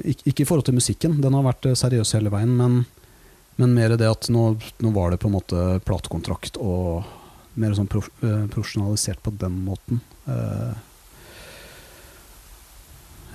ikke 0.09 0.41
i 0.41 0.47
forhold 0.47 0.65
til 0.65 0.77
musikken, 0.77 1.19
den 1.21 1.35
har 1.37 1.45
vært 1.45 1.69
øh, 1.69 1.77
seriøs 1.77 2.15
hele 2.17 2.31
veien, 2.33 2.55
men, 2.57 2.79
men 3.61 3.75
mer 3.77 3.93
det 3.93 4.09
at 4.09 4.29
nå, 4.33 4.49
nå 4.81 4.93
var 4.95 5.13
det 5.13 5.19
på 5.21 5.29
en 5.29 5.35
måte 5.35 5.65
platekontrakt 5.85 6.57
og 6.57 7.05
mer 7.61 7.75
sånn 7.77 7.89
prof, 7.89 8.09
øh, 8.25 8.47
profesjonalisert 8.53 9.21
på 9.21 9.35
den 9.37 9.59
måten. 9.67 10.01
Eh, 10.25 10.83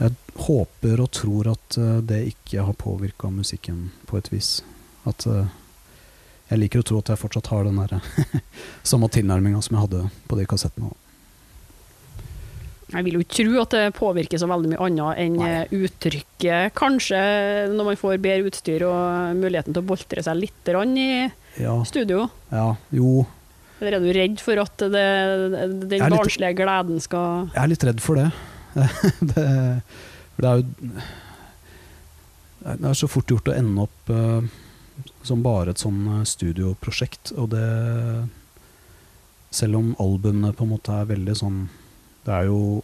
jeg 0.03 0.17
håper 0.49 1.05
og 1.05 1.13
tror 1.15 1.53
at 1.53 1.77
det 2.09 2.23
ikke 2.33 2.65
har 2.67 2.75
påvirka 2.75 3.29
musikken 3.31 3.85
på 4.09 4.17
et 4.19 4.31
vis. 4.33 4.49
At 5.07 5.27
jeg 5.29 6.59
liker 6.59 6.83
å 6.83 6.87
tro 6.89 6.99
at 6.99 7.13
jeg 7.13 7.21
fortsatt 7.21 7.53
har 7.53 7.69
den 7.69 7.79
der 7.79 8.01
samme 8.91 9.07
tilnærminga 9.13 9.61
som 9.63 9.77
jeg 9.77 9.85
hadde 9.85 10.01
på 10.27 10.41
de 10.41 10.49
kassettene. 10.49 10.91
Jeg 12.93 13.05
vil 13.07 13.17
jo 13.17 13.23
ikke 13.25 13.37
tro 13.39 13.61
at 13.63 13.75
det 13.75 13.83
påvirker 13.97 14.41
så 14.41 14.49
veldig 14.51 14.73
mye 14.73 14.87
annet 14.87 15.21
enn 15.23 15.37
Nei. 15.41 15.51
eh, 15.63 15.75
uttrykket. 15.87 16.75
Kanskje 16.77 17.21
når 17.73 17.89
man 17.89 18.01
får 18.01 18.19
bedre 18.25 18.51
utstyr 18.51 18.85
og 18.89 19.39
muligheten 19.39 19.73
til 19.73 19.81
å 19.81 19.89
boltre 19.89 20.25
seg 20.25 20.41
litt 20.43 20.73
i 20.73 21.09
Ja, 21.63 21.77
studio. 21.89 22.29
ja, 22.51 22.77
jo, 22.91 23.27
Eller 23.81 23.97
er 23.97 24.01
du 24.01 24.13
redd 24.13 24.41
for 24.41 24.61
at 24.63 24.77
det, 24.79 25.07
den 25.91 26.05
barnslige 26.13 26.55
gleden 26.55 27.01
skal 27.01 27.49
Jeg 27.55 27.63
er 27.65 27.73
litt 27.73 27.85
redd 27.85 28.01
for 28.01 28.21
det. 28.21 28.31
det, 29.33 29.47
for 30.37 30.45
det 30.45 30.49
er 30.49 30.61
jo 30.61 30.67
Det 32.63 32.89
er 32.89 32.95
så 32.95 33.09
fort 33.11 33.29
gjort 33.29 33.51
å 33.51 33.57
ende 33.57 33.83
opp 33.89 34.13
uh, 34.13 34.41
som 35.27 35.43
bare 35.43 35.73
et 35.73 35.81
sånn 35.83 36.05
eh, 36.21 36.25
studioprosjekt, 36.29 37.33
og 37.37 37.51
det 37.53 37.67
Selv 39.53 39.77
om 39.81 39.95
albumene 40.01 40.53
på 40.57 40.65
en 40.65 40.73
måte 40.73 40.95
er 40.97 41.11
veldig 41.11 41.35
sånn 41.37 41.63
Det 42.27 42.33
er 42.33 42.49
jo 42.51 42.83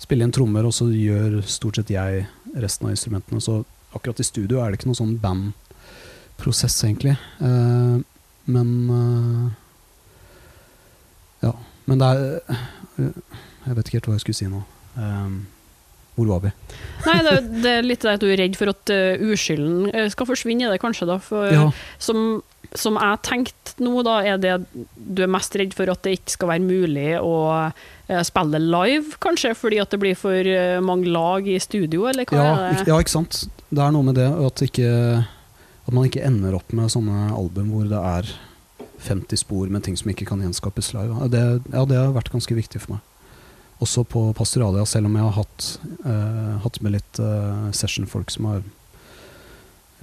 Spille 0.00 0.24
inn 0.24 0.32
trommer, 0.32 0.64
og 0.64 0.72
så 0.72 0.86
gjør 0.88 1.42
stort 1.44 1.76
sett 1.76 1.90
jeg 1.92 2.22
resten 2.56 2.86
av 2.88 2.94
instrumentene. 2.94 3.42
Så 3.44 3.58
akkurat 3.92 4.22
i 4.22 4.24
studio 4.24 4.58
er 4.58 4.72
det 4.72 4.78
ikke 4.78 4.88
noen 4.88 4.96
sånn 4.96 5.18
bandprosess, 5.20 6.78
egentlig. 6.88 7.12
Uh, 7.38 8.00
men 8.48 8.70
uh, 8.88 9.50
Ja. 11.44 11.52
Men 11.84 12.00
det 12.00 12.08
er 12.08 12.24
eh, 13.02 13.30
jeg 13.66 13.76
vet 13.76 13.88
ikke 13.88 13.98
helt 13.98 14.08
hva 14.08 14.16
jeg 14.16 14.24
skulle 14.24 14.38
si 14.38 14.48
nå. 14.50 14.60
Ehm, 15.00 15.38
hvor 16.20 16.34
var 16.34 16.44
vi? 16.44 16.52
Nei, 17.06 17.18
det, 17.24 17.34
det 17.64 17.74
er 17.78 17.86
litt 17.86 18.04
det 18.04 18.14
at 18.18 18.22
du 18.22 18.28
er 18.28 18.40
redd 18.42 18.56
for 18.60 18.72
at 18.72 18.92
uh, 18.92 19.24
uskylden 19.32 19.88
eh, 19.88 20.08
skal 20.12 20.28
forsvinne 20.28 20.66
i 20.66 20.72
det, 20.72 20.80
kanskje, 20.82 21.08
da. 21.08 21.16
For, 21.24 21.48
Ja, 21.48 21.70
som, 22.02 22.42
som 22.76 22.98
jeg 23.00 23.22
tenkte 23.26 23.80
nå, 23.80 24.02
da, 24.06 24.18
er 24.26 24.40
det 24.40 24.58
du 24.94 25.24
er 25.24 25.32
mest 25.32 25.56
redd 25.56 25.72
for 25.76 25.90
at 25.90 26.04
det 26.04 26.18
ikke 26.18 26.36
skal 26.36 26.52
være 26.52 26.66
mulig 26.66 27.08
å 27.16 27.34
uh, 27.72 28.20
spille 28.26 28.60
live, 28.62 29.16
kanskje, 29.22 29.54
fordi 29.58 29.80
at 29.82 29.94
det 29.94 30.02
blir 30.02 30.18
for 30.18 30.52
uh, 30.52 30.76
mange 30.84 31.08
lag 31.10 31.48
i 31.48 31.58
studio, 31.62 32.06
eller 32.12 32.28
hva 32.28 32.38
ja, 32.38 32.52
er 32.68 32.78
det? 32.82 32.86
ja, 32.92 33.00
ikke 33.00 33.16
sant. 33.16 33.42
Det 33.70 33.82
er 33.84 33.96
noe 33.96 34.06
med 34.06 34.18
det 34.20 34.28
at, 34.28 34.64
ikke, 34.66 34.92
at 35.86 35.92
man 35.96 36.08
ikke 36.10 36.24
ender 36.26 36.58
opp 36.58 36.76
med 36.76 36.92
sånne 36.92 37.30
album 37.32 37.72
hvor 37.72 37.88
det 37.88 38.04
er 38.14 38.32
50 39.00 39.40
spor 39.40 39.70
med 39.72 39.86
ting 39.86 39.96
som 39.96 40.10
ikke 40.12 40.28
kan 40.28 40.42
gjenskapes 40.44 40.92
live. 40.92 41.28
Det, 41.32 41.44
ja, 41.72 41.84
det 41.88 41.96
har 41.96 42.12
vært 42.12 42.32
ganske 42.34 42.56
viktig 42.56 42.82
for 42.82 42.98
meg. 42.98 43.06
Også 43.80 44.04
på 44.04 44.26
Pastoralia, 44.36 44.84
selv 44.86 45.08
om 45.08 45.16
jeg 45.16 45.24
har 45.24 45.36
hatt, 45.38 45.68
eh, 46.04 46.52
hatt 46.60 46.80
med 46.84 46.98
litt 46.98 47.20
eh, 47.22 47.70
sessionfolk 47.72 48.30
som 48.30 48.50
har 48.50 48.62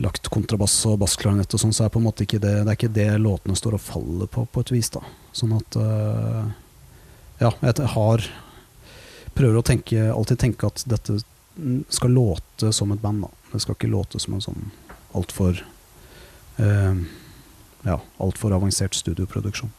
lagt 0.02 0.30
kontrabass 0.34 0.76
og 0.90 1.00
bassklarinett 1.02 1.54
og 1.54 1.62
sånn, 1.62 1.74
så 1.74 1.86
er 1.86 1.94
på 1.94 2.02
en 2.02 2.06
måte 2.06 2.26
ikke 2.26 2.42
det 2.42 2.54
Det 2.64 2.72
er 2.72 2.78
ikke 2.78 2.94
det 2.94 3.08
låtene 3.22 3.58
står 3.58 3.78
og 3.78 3.82
faller 3.82 4.30
på, 4.30 4.46
på 4.46 4.66
et 4.66 4.74
vis, 4.74 4.90
da. 4.94 5.02
Sånn 5.34 5.54
at 5.58 5.78
eh, 5.82 6.44
Ja, 7.46 7.54
jeg 7.62 7.90
har 7.94 8.28
Prøver 9.38 9.60
å 9.60 9.66
tenke, 9.66 10.10
alltid 10.10 10.40
tenke 10.42 10.70
at 10.70 10.82
dette 10.90 11.20
skal 11.94 12.14
låte 12.14 12.72
som 12.74 12.92
et 12.94 13.02
band, 13.02 13.26
da. 13.26 13.30
Det 13.52 13.62
skal 13.62 13.78
ikke 13.78 13.90
låte 13.94 14.22
som 14.22 14.34
en 14.34 14.42
sånn 14.42 14.72
altfor 15.18 15.60
uh, 16.58 16.98
Ja, 17.86 18.00
altfor 18.18 18.56
avansert 18.58 18.98
studioproduksjon. 18.98 19.70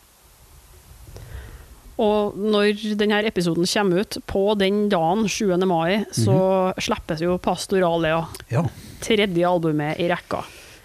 Og 1.99 2.37
når 2.39 2.79
denne 2.99 3.19
episoden 3.27 3.67
kommer 3.67 4.05
ut, 4.05 4.21
på 4.31 4.43
den 4.61 4.87
dagen, 4.93 5.27
7. 5.27 5.57
mai, 5.67 6.05
så 6.15 6.39
slippes 6.79 7.25
jo 7.25 7.39
Pastoralea. 7.43 8.23
Ja. 8.55 8.63
tredje 9.03 9.47
albumet 9.47 9.99
i 9.99 10.09
rekka. 10.11 10.45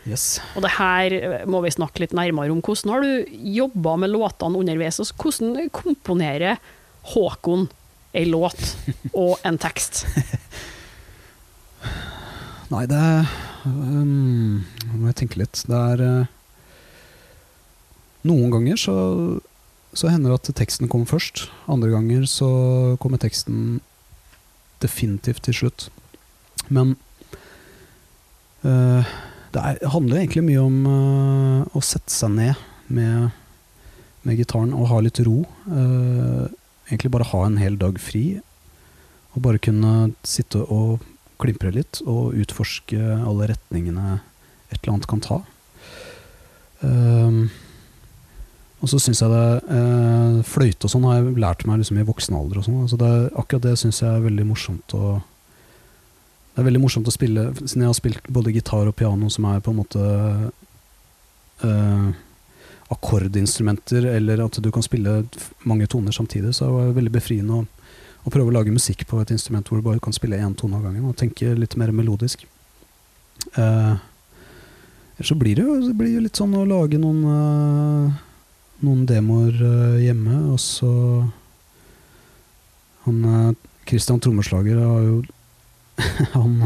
Yes. 0.09 0.41
Og 0.57 0.65
det 0.65 0.73
her 0.75 1.15
eh, 1.15 1.45
må 1.47 1.61
vi 1.63 1.71
snakke 1.71 2.03
litt 2.03 2.15
nærmere 2.17 2.51
om. 2.51 2.59
Hvordan 2.63 2.91
har 2.91 3.05
du 3.05 3.37
jobba 3.55 3.95
med 4.01 4.11
låtene 4.11 4.59
underveis? 4.59 4.99
og 4.99 5.13
Hvordan 5.21 5.69
komponerer 5.71 6.59
Håkon 7.13 7.69
ei 8.13 8.25
låt 8.29 8.75
og 9.23 9.39
en 9.47 9.57
tekst? 9.61 10.03
Nei, 12.73 12.85
det 12.89 13.01
um, 13.67 14.63
Nå 14.63 14.99
må 14.99 15.09
jeg 15.11 15.19
tenke 15.23 15.41
litt. 15.41 15.63
Det 15.69 15.79
er 15.93 16.03
uh, 16.03 16.31
Noen 18.27 18.51
ganger 18.53 18.79
så, 18.79 18.93
så 19.93 20.09
hender 20.09 20.33
det 20.33 20.39
at 20.41 20.55
teksten 20.57 20.89
kommer 20.91 21.09
først. 21.09 21.47
Andre 21.71 21.91
ganger 21.93 22.25
så 22.29 22.49
kommer 23.01 23.21
teksten 23.21 23.81
definitivt 24.83 25.45
til 25.47 25.57
slutt. 25.61 25.87
Men 26.73 26.95
uh, 28.65 29.05
det 29.53 29.61
er, 29.61 29.79
handler 29.93 30.23
egentlig 30.23 30.45
mye 30.47 30.63
om 30.63 30.79
uh, 30.87 31.77
å 31.77 31.83
sette 31.85 32.13
seg 32.13 32.33
ned 32.35 32.65
med, 32.93 33.31
med 34.25 34.39
gitaren 34.39 34.73
og 34.75 34.89
ha 34.91 34.99
litt 35.03 35.21
ro. 35.23 35.43
Uh, 35.69 36.49
egentlig 36.89 37.13
bare 37.13 37.29
ha 37.31 37.45
en 37.47 37.61
hel 37.61 37.77
dag 37.79 38.01
fri. 38.01 38.41
Og 39.33 39.45
bare 39.45 39.61
kunne 39.61 40.13
sitte 40.27 40.61
og 40.61 41.03
klimpre 41.41 41.73
litt 41.73 41.99
og 42.05 42.35
utforske 42.37 42.99
alle 42.99 43.49
retningene 43.53 44.19
et 44.69 44.79
eller 44.81 44.95
annet 44.95 45.09
kan 45.09 45.23
ta. 45.23 45.39
Ehm, 46.83 47.47
og 48.83 48.89
så 48.91 48.99
syns 48.99 49.21
jeg 49.23 49.31
det 49.31 49.75
eh, 49.77 50.39
Fløyte 50.43 50.87
og 50.87 50.91
sånn 50.91 51.05
har 51.07 51.21
jeg 51.21 51.37
lært 51.39 51.63
meg 51.69 51.79
liksom 51.79 52.01
i 52.01 52.07
voksen 52.07 52.35
alder. 52.35 52.59
og 52.59 52.65
sånn. 52.65 52.81
Altså 52.83 52.97
akkurat 53.39 53.63
det 53.63 53.77
syns 53.79 54.01
jeg 54.03 54.11
er 54.11 54.25
veldig 54.25 54.45
morsomt 54.49 54.95
å 54.97 55.21
Det 56.53 56.61
er 56.61 56.67
veldig 56.67 56.81
morsomt 56.83 57.07
å 57.09 57.13
spille, 57.15 57.47
siden 57.63 57.81
jeg 57.81 57.89
har 57.89 57.97
spilt 57.97 58.27
både 58.29 58.51
gitar 58.53 58.85
og 58.85 58.93
piano, 58.93 59.25
som 59.33 59.47
er 59.49 59.63
på 59.63 59.71
en 59.71 59.79
måte 59.79 60.01
eh, 61.65 62.09
akkordinstrumenter, 62.93 64.05
eller 64.11 64.43
at 64.43 64.59
du 64.61 64.69
kan 64.69 64.85
spille 64.85 65.23
mange 65.65 65.87
toner 65.89 66.13
samtidig, 66.13 66.51
så 66.53 66.67
er 66.67 66.91
det 66.91 66.97
veldig 66.99 67.13
befriende 67.15 67.57
å, 67.57 67.63
å 68.21 68.33
prøve 68.35 68.51
å 68.51 68.55
lage 68.59 68.75
musikk 68.75 69.01
på 69.09 69.17
et 69.23 69.33
instrument 69.33 69.65
hvor 69.65 69.81
du 69.81 69.87
bare 69.87 70.03
kan 70.03 70.13
spille 70.13 70.37
én 70.37 70.53
tone 70.53 70.77
av 70.77 70.85
gangen, 70.85 71.07
og 71.09 71.17
tenke 71.17 71.55
litt 71.57 71.73
mer 71.81 71.89
melodisk. 71.89 72.45
Eh, 73.57 73.95
så 75.25 75.39
blir 75.39 75.57
det 75.57 75.65
jo, 75.65 75.79
det 75.87 75.97
blir 75.97 76.21
litt 76.21 76.37
sånn 76.37 76.53
å 76.53 76.67
lage 76.69 77.01
noen 77.01 77.25
eh, 77.33 78.21
noen 78.83 79.05
demoer 79.09 79.55
eh, 79.55 80.01
hjemme, 80.07 80.39
og 80.53 80.59
så 80.61 80.91
Han 83.07 83.23
eh, 83.27 83.51
Christian 83.89 84.21
Trommeslager 84.23 84.79
har 84.79 85.05
jo 85.07 85.21
Han 86.37 86.63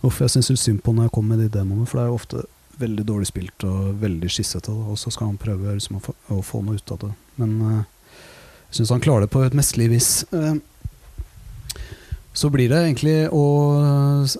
Uff, 0.00 0.20
jeg 0.22 0.32
syns 0.32 0.48
litt 0.48 0.62
synd 0.62 0.80
på 0.84 0.94
når 0.96 1.08
jeg 1.08 1.14
kommer 1.16 1.36
med 1.36 1.44
de 1.44 1.58
demoene, 1.58 1.84
for 1.84 1.98
det 1.98 2.04
er 2.04 2.08
jo 2.08 2.16
ofte 2.16 2.44
veldig 2.80 3.02
dårlig 3.04 3.26
spilt 3.28 3.66
og 3.68 3.98
veldig 4.00 4.30
skissete, 4.32 4.72
og 4.72 4.96
så 4.96 5.10
skal 5.12 5.28
han 5.28 5.40
prøve 5.40 5.74
liksom, 5.76 5.98
å, 5.98 6.04
få, 6.06 6.14
å 6.32 6.38
få 6.40 6.62
noe 6.64 6.80
ut 6.80 6.92
av 6.94 7.02
det. 7.02 7.10
Men 7.42 7.52
eh, 7.66 7.82
jeg 8.70 8.78
syns 8.78 8.94
han 8.94 9.04
klarer 9.04 9.26
det 9.26 9.32
på 9.34 9.42
et 9.44 9.56
mesterlig 9.58 9.90
vis. 9.92 10.08
Så 12.32 12.48
blir 12.54 12.70
det 12.70 12.78
egentlig 12.78 13.16
å, 13.34 13.44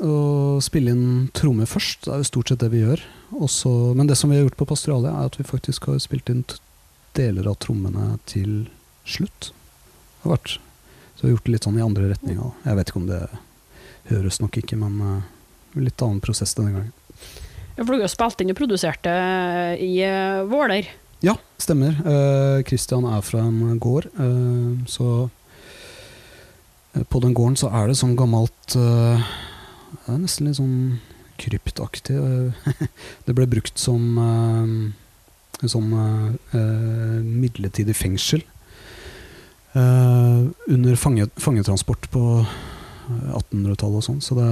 å 0.07 0.17
spille 0.65 0.95
inn 0.95 1.29
trommer 1.37 1.69
først. 1.69 2.07
Det 2.07 2.15
er 2.15 2.23
jo 2.23 2.29
stort 2.31 2.53
sett 2.53 2.63
det 2.63 2.71
vi 2.73 2.85
gjør. 2.85 3.03
Også, 3.43 3.71
men 3.99 4.09
det 4.09 4.17
som 4.17 4.31
vi 4.31 4.39
har 4.39 4.47
gjort 4.47 4.57
på 4.63 4.69
Pastoralia, 4.71 5.13
er 5.13 5.29
at 5.29 5.37
vi 5.37 5.45
faktisk 5.45 5.91
har 5.91 6.01
spilt 6.01 6.31
inn 6.33 6.45
deler 7.21 7.53
av 7.53 7.61
trommene 7.63 8.15
til 8.31 8.65
slutt. 9.09 9.53
Det 9.53 10.25
har 10.25 10.37
vært. 10.39 10.57
Så 11.15 11.27
vi 11.27 11.29
har 11.29 11.37
gjort 11.37 11.47
det 11.47 11.53
litt 11.55 11.67
sånn 11.69 11.79
i 11.79 11.85
andre 11.85 12.11
retninger. 12.15 12.53
Jeg 12.65 12.77
vet 12.79 12.91
ikke 12.91 13.01
om 13.03 13.09
det 13.11 13.21
høres 14.11 14.41
nok 14.41 14.57
ikke, 14.61 14.79
men 14.81 14.95
uh, 15.05 15.29
litt 15.81 16.01
annen 16.05 16.23
prosess 16.25 16.55
denne 16.57 16.73
gangen. 16.73 16.95
Ja, 17.77 17.85
For 17.85 17.93
du 17.93 18.05
har 18.05 18.13
spilt 18.13 18.41
inn 18.43 18.53
og 18.53 18.59
produsert 18.59 19.05
det 19.05 19.19
i 19.85 19.93
uh, 20.05 20.47
Våler. 20.49 20.89
Ja, 21.25 21.37
stemmer. 21.61 21.99
Uh, 22.07 22.65
Christian 22.69 23.05
er 23.09 23.21
fra 23.25 23.45
en 23.45 23.77
gård, 23.83 24.09
så 24.89 25.29
På 27.13 27.21
den 27.23 27.37
gården 27.37 27.61
så 27.61 27.69
er 27.71 27.87
det 27.87 28.01
sånn 28.01 28.17
gammelt 28.19 28.73
Det 28.75 30.09
er 30.11 30.17
nesten 30.19 30.49
litt 30.49 30.59
sånn 30.59 30.81
kryptaktig. 31.39 32.17
det 33.27 33.37
ble 33.37 33.47
brukt 33.49 33.79
som 33.79 34.17
eh, 35.63 35.71
sånn 35.71 35.93
eh, 35.97 37.21
midlertidig 37.25 37.97
fengsel 37.97 38.43
eh, 39.75 40.41
under 40.71 40.97
fange, 41.01 41.29
fangetransport 41.41 42.11
på 42.15 42.25
eh, 42.41 43.31
1800-tallet 43.39 44.01
og 44.01 44.07
sånn. 44.07 44.23
Så 44.25 44.39
det, 44.39 44.49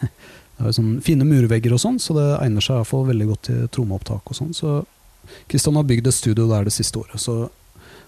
det 0.58 0.68
er 0.68 0.76
sånn 0.76 0.98
fine 1.06 1.28
murvegger 1.28 1.76
og 1.76 1.82
sånn, 1.82 2.00
så 2.02 2.16
det 2.18 2.28
egner 2.40 2.64
seg 2.64 2.80
i 2.80 2.84
hvert 2.84 3.12
veldig 3.12 3.30
godt 3.32 3.46
til 3.50 3.70
trommeopptak 3.76 4.34
og 4.34 4.40
sånn. 4.40 4.52
Så 4.56 4.80
Kristian 5.50 5.78
har 5.78 5.88
bygd 5.88 6.10
et 6.10 6.16
studio 6.16 6.48
der 6.50 6.66
det 6.66 6.74
siste 6.74 6.98
året, 7.02 7.20
så 7.22 7.44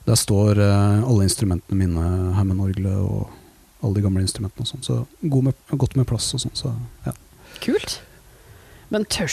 der 0.02 0.18
står 0.18 0.58
alle 0.58 1.28
instrumentene 1.28 1.76
mine, 1.78 2.06
Hammond-orgelet 2.34 2.96
og 3.04 3.28
alle 3.86 3.94
de 3.94 4.02
gamle 4.02 4.24
instrumentene 4.24 4.64
og 4.64 4.70
sånn. 4.72 4.82
Så 4.82 4.96
god 5.30 5.50
med, 5.50 5.60
godt 5.78 5.94
med 5.98 6.08
plass 6.10 6.32
og 6.34 6.42
sånn, 6.42 6.56
så 6.58 6.72
ja. 7.06 7.14
Kult. 7.62 8.00
Men 8.92 9.06
tør 9.08 9.30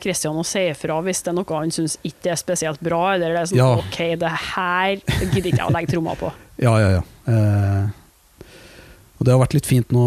Kristian 0.00 0.38
å 0.40 0.44
si 0.48 0.62
ifra 0.70 0.96
hvis 1.04 1.20
det 1.24 1.32
er 1.32 1.36
noe 1.36 1.58
han 1.58 1.72
syns 1.74 1.98
ikke 2.06 2.32
er 2.32 2.40
spesielt 2.40 2.80
bra, 2.84 3.02
eller 3.14 3.34
det 3.34 3.42
er 3.42 3.50
sånn 3.50 3.60
Ja. 3.60 3.72
OK, 3.82 3.98
det 4.20 4.30
her 4.30 4.94
gidder 4.96 5.50
ikke 5.50 5.60
jeg 5.60 5.68
å 5.68 5.74
legge 5.74 5.92
tromma 5.92 6.16
på. 6.20 6.32
Ja, 6.54 6.70
ja, 6.78 6.90
ja. 6.94 7.00
Eh, 7.26 7.88
og 9.18 9.26
det 9.26 9.32
har 9.32 9.40
vært 9.40 9.56
litt 9.56 9.66
fint 9.66 9.90
nå, 9.90 10.04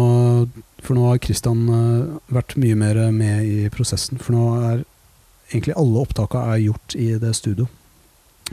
for 0.80 0.96
nå 0.96 1.10
har 1.10 1.20
Kristian 1.20 1.66
eh, 1.68 2.14
vært 2.32 2.54
mye 2.56 2.78
mer 2.80 3.00
med 3.12 3.44
i 3.44 3.66
prosessen. 3.74 4.16
For 4.16 4.32
nå 4.32 4.46
er 4.70 4.80
egentlig 5.50 5.76
alle 5.76 6.04
opptaka 6.06 6.46
er 6.54 6.62
gjort 6.64 6.96
i 6.96 7.10
det 7.20 7.34
studio. 7.36 7.68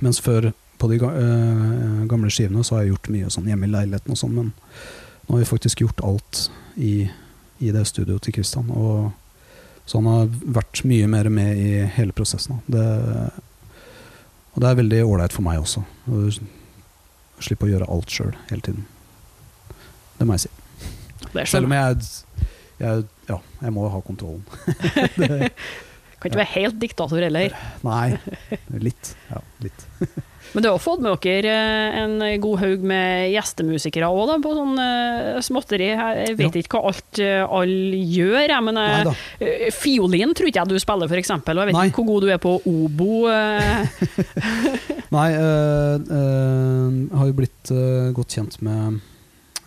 Mens 0.04 0.20
før, 0.20 0.50
på 0.76 0.92
de 0.92 1.00
eh, 1.08 2.04
gamle 2.12 2.32
skivene, 2.34 2.66
så 2.68 2.76
har 2.76 2.84
jeg 2.84 2.98
gjort 2.98 3.12
mye 3.16 3.32
sånn 3.32 3.48
hjemme 3.48 3.70
i 3.70 3.74
leiligheten 3.78 4.12
og 4.12 4.20
sånn, 4.20 4.36
men 4.36 4.52
nå 5.26 5.38
har 5.38 5.46
vi 5.46 5.52
faktisk 5.56 5.86
gjort 5.86 6.04
alt 6.04 6.50
i, 6.76 7.08
i 7.64 7.72
det 7.72 7.86
studioet 7.88 8.28
til 8.28 8.36
Kristian. 8.36 8.68
Og 8.76 9.14
så 9.86 10.00
han 10.02 10.10
har 10.10 10.30
vært 10.58 10.82
mye 10.90 11.08
mer 11.12 11.30
med 11.30 11.60
i 11.62 11.72
hele 11.98 12.16
prosessen. 12.16 12.62
Det, 12.66 12.84
og 14.56 14.62
det 14.64 14.70
er 14.70 14.80
veldig 14.82 15.02
ålreit 15.06 15.36
for 15.36 15.46
meg 15.46 15.62
også. 15.62 15.84
Å 16.10 16.22
slippe 17.46 17.68
å 17.68 17.72
gjøre 17.72 17.90
alt 17.92 18.14
sjøl 18.14 18.34
hele 18.50 18.66
tiden. 18.66 18.86
Det 20.18 20.28
må 20.28 20.38
jeg 20.38 20.48
si. 20.48 20.54
Det 21.36 21.44
Selv 21.46 21.66
sånn. 21.66 21.70
om 21.70 21.76
jeg, 21.76 22.14
jeg 22.80 23.06
Ja, 23.30 23.40
jeg 23.62 23.74
må 23.74 23.88
ha 23.90 24.00
kontrollen. 24.06 24.46
Kan 26.26 26.32
ikke 26.32 26.40
være 26.42 26.54
helt 26.56 26.80
diktator 26.82 27.22
heller. 27.22 27.54
Nei, 27.86 28.16
litt. 28.82 29.14
Ja, 29.30 29.42
litt. 29.66 29.86
Men 30.54 30.64
du 30.64 30.70
har 30.70 30.80
fått 30.80 31.02
med 31.04 31.18
dere 31.24 31.52
eh, 31.52 31.98
en 32.04 32.42
god 32.44 32.60
haug 32.62 32.84
med 32.88 33.32
gjestemusikere 33.34 34.08
òg, 34.08 34.36
på 34.44 34.54
sånn 34.56 34.78
eh, 34.80 35.42
småtteri. 35.44 35.90
Jeg 35.92 36.38
vet 36.40 36.56
Ja. 36.56 36.62
ikke 36.62 36.80
hva 36.80 36.92
alt 36.94 37.20
eh, 37.24 37.42
alle 37.44 38.00
gjør, 38.14 38.46
jeg, 38.46 38.64
men 38.64 38.80
fiolin 39.76 40.36
tror 40.38 40.52
ikke 40.52 40.62
jeg 40.64 40.72
du 40.72 40.80
spiller, 40.80 41.12
f.eks. 41.12 41.34
Og 41.36 41.52
jeg 41.52 41.72
vet 41.72 41.78
Nei. 41.80 41.88
ikke 41.90 42.04
hvor 42.04 42.14
god 42.14 42.28
du 42.28 42.32
er 42.36 42.42
på 42.44 42.56
obo. 42.72 43.12
Nei, 45.16 45.28
øh, 45.34 46.00
øh, 46.20 47.18
har 47.18 47.28
jo 47.30 47.36
blitt 47.38 47.72
øh, 47.72 48.14
godt 48.16 48.38
kjent 48.38 48.58
med 48.66 49.02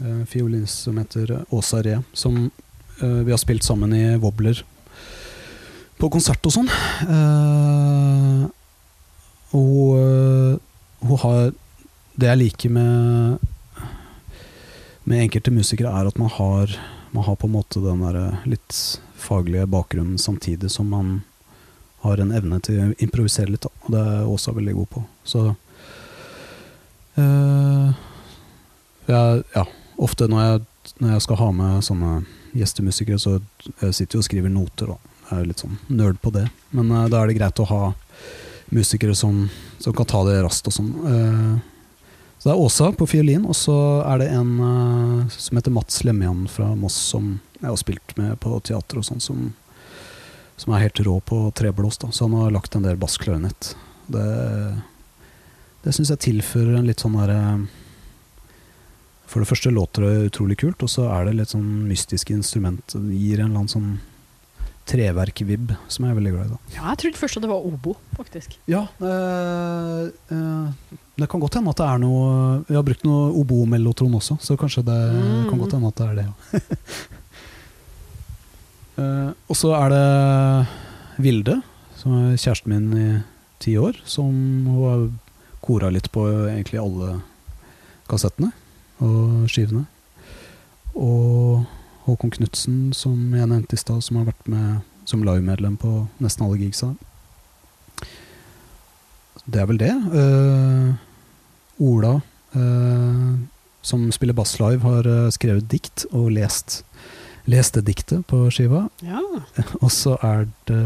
øh, 0.03 0.25
fiolinist 0.27 0.89
som 0.89 0.99
heter 1.01 1.39
Åsa 1.55 1.83
Ree, 1.85 2.03
som 2.13 2.49
vi 2.99 3.31
har 3.31 3.39
spilt 3.39 3.63
sammen 3.63 3.93
i 3.95 4.17
Wobbler 4.19 4.59
på 5.99 6.09
konsert 6.11 6.43
og 6.47 6.51
sånn. 6.51 6.67
Uh, 7.07 8.49
og 9.55 10.59
hun 11.01 11.19
har 11.25 11.53
Det 12.19 12.27
jeg 12.27 12.39
liker 12.39 12.71
med 12.75 13.39
med 15.09 15.23
enkelte 15.23 15.51
musikere, 15.55 15.89
er 15.89 16.09
at 16.11 16.19
man 16.21 16.29
har, 16.29 16.73
man 17.17 17.25
har 17.25 17.37
på 17.41 17.47
en 17.49 17.55
måte 17.55 17.81
den 17.81 18.03
der 18.05 18.43
litt 18.45 19.01
faglige 19.17 19.67
bakgrunnen 19.67 20.19
samtidig 20.21 20.69
som 20.71 20.91
man 20.93 21.23
har 22.05 22.21
en 22.21 22.35
evne 22.35 22.61
til 22.63 22.81
å 22.83 22.89
improvisere 23.03 23.51
litt, 23.51 23.67
og 23.67 23.95
det 23.95 24.03
er 24.03 24.29
Åsa 24.29 24.53
veldig 24.55 24.75
god 24.77 24.91
på. 24.93 25.05
Så 25.25 25.45
øh, 27.19 27.89
jeg, 29.09 29.43
Ja, 29.55 29.65
ofte 29.97 30.29
når 30.31 30.45
jeg, 30.45 30.61
når 30.99 31.15
jeg 31.15 31.25
skal 31.27 31.41
ha 31.41 31.49
med 31.57 31.87
sånne 31.89 32.13
gjestemusikere, 32.59 33.19
så 33.19 33.39
jeg 33.39 33.95
sitter 33.95 34.19
jeg 34.19 34.23
og 34.23 34.29
skriver 34.29 34.53
noter, 34.53 34.93
da. 34.93 35.15
Jeg 35.29 35.41
er 35.41 35.49
litt 35.51 35.65
sånn 35.65 35.81
nerd 35.89 36.21
på 36.23 36.33
det. 36.37 36.47
Men 36.71 36.93
øh, 36.93 37.09
da 37.11 37.23
er 37.23 37.33
det 37.33 37.41
greit 37.41 37.65
å 37.65 37.69
ha 37.73 37.83
musikere 38.75 39.17
som, 39.19 39.47
som 39.79 39.95
kan 39.97 40.09
ta 40.11 40.25
det 40.29 40.41
raskt 40.45 40.71
og 40.71 40.75
sånn. 40.75 40.93
Eh, 41.09 41.55
så 42.39 42.49
det 42.49 42.55
er 42.55 42.63
Åsa 42.63 42.91
på 42.95 43.07
fiolin, 43.11 43.47
og 43.51 43.57
så 43.59 43.77
er 44.07 44.23
det 44.23 44.33
en 44.35 44.53
eh, 44.63 45.39
som 45.39 45.59
heter 45.59 45.75
Mats 45.75 46.05
Lemjan 46.07 46.47
fra 46.51 46.71
Moss, 46.79 46.99
som 47.15 47.39
jeg 47.59 47.71
har 47.71 47.81
spilt 47.81 48.15
med 48.19 48.37
på 48.43 48.59
teater 48.63 49.01
og 49.01 49.09
sånn, 49.09 49.23
som 49.23 49.49
som 50.59 50.75
er 50.75 50.89
helt 50.89 51.01
rå 51.07 51.21
på 51.21 51.51
treblås. 51.55 51.99
Da. 51.99 52.11
Så 52.11 52.25
han 52.25 52.35
har 52.35 52.51
lagt 52.51 52.75
en 52.75 52.83
del 52.83 52.97
bassklarinett. 52.99 53.77
Det, 54.07 54.29
det 55.85 55.95
syns 55.95 56.11
jeg 56.11 56.25
tilfører 56.25 56.79
en 56.79 56.89
litt 56.89 57.05
sånn 57.05 57.19
derre 57.19 57.43
For 59.29 59.45
det 59.45 59.51
første 59.51 59.71
låter 59.71 60.07
det 60.07 60.31
utrolig 60.31 60.57
kult, 60.59 60.83
og 60.83 60.91
så 60.91 61.07
er 61.13 61.29
det 61.29 61.37
litt 61.37 61.53
sånn 61.53 61.69
mystiske 61.87 62.35
instrument. 62.35 62.95
Det 62.95 63.15
gir 63.15 63.39
en 63.39 63.51
eller 63.51 63.63
annen 63.63 63.75
sånn 63.75 63.91
treverk-vib 64.89 65.73
som 65.93 66.05
jeg 66.07 66.13
er 66.15 66.19
veldig 66.19 66.33
glad 66.35 66.47
i. 66.47 66.53
da. 66.55 66.59
Ja, 66.77 66.83
jeg 66.93 66.99
trodde 67.03 67.21
først 67.21 67.37
at 67.39 67.45
det 67.45 67.51
var 67.51 67.67
obo, 67.69 67.95
faktisk. 68.17 68.57
Ja, 68.71 68.87
øh, 69.05 70.09
øh, 70.33 70.97
det 71.19 71.29
kan 71.29 71.41
godt 71.43 71.55
hende 71.59 71.71
at 71.75 71.81
det 71.81 71.87
er 71.89 71.99
noe 71.99 72.29
Vi 72.69 72.77
har 72.77 72.85
brukt 72.87 73.05
noe 73.05 73.33
obo-mellotron 73.41 74.15
også, 74.21 74.39
så 74.41 74.57
kanskje 74.57 74.85
det 74.87 74.99
Mm. 75.13 75.49
kan 75.51 75.59
godt 75.59 75.73
hende 75.77 75.89
at 75.89 75.97
det 75.97 76.07
er 76.09 76.15
det, 76.15 76.27
ja. 76.27 76.33
uh, 78.99 79.31
og 79.51 79.57
så 79.57 79.73
er 79.79 79.89
det 79.95 80.07
Vilde, 81.19 81.57
som 81.99 82.13
er 82.15 82.37
kjæresten 82.39 82.71
min 82.71 82.93
i 82.95 83.09
ti 83.59 83.75
år, 83.79 83.97
som 84.07 84.31
hun 84.31 84.85
har 84.87 85.09
kora 85.61 85.91
litt 85.91 86.07
på 86.15 86.23
egentlig 86.47 86.79
alle 86.79 87.17
kassettene 88.09 88.53
og 89.03 89.49
skivene. 89.51 89.83
Og 90.95 91.67
Håkon 92.09 92.33
Knutsen, 92.33 92.95
som 92.97 93.35
jeg 93.37 93.49
nevnte 93.51 93.77
i 93.77 93.81
stad, 93.81 94.01
som 94.05 94.17
har 94.17 94.31
vært 94.31 94.49
med 94.49 94.81
som 95.09 95.23
live-medlem 95.25 95.77
på 95.81 96.07
nesten 96.21 96.45
alle 96.45 96.59
gigsa. 96.61 96.93
Det 99.49 99.63
er 99.63 99.69
vel 99.71 99.81
det. 99.81 99.95
Uh, 100.13 100.93
Ola, 101.81 102.19
uh, 102.57 103.37
som 103.81 104.09
spiller 104.13 104.37
bass 104.37 104.59
live, 104.61 104.83
har 104.85 105.09
uh, 105.09 105.31
skrevet 105.33 105.69
dikt 105.73 106.05
og 106.11 106.31
lest, 106.37 106.83
lest 107.49 107.79
det 107.79 107.87
diktet 107.89 108.27
på 108.29 108.45
skiva. 108.53 108.87
Ja. 109.05 109.23
Og 109.85 109.93
så 109.93 110.19
er 110.21 110.49
det 110.69 110.83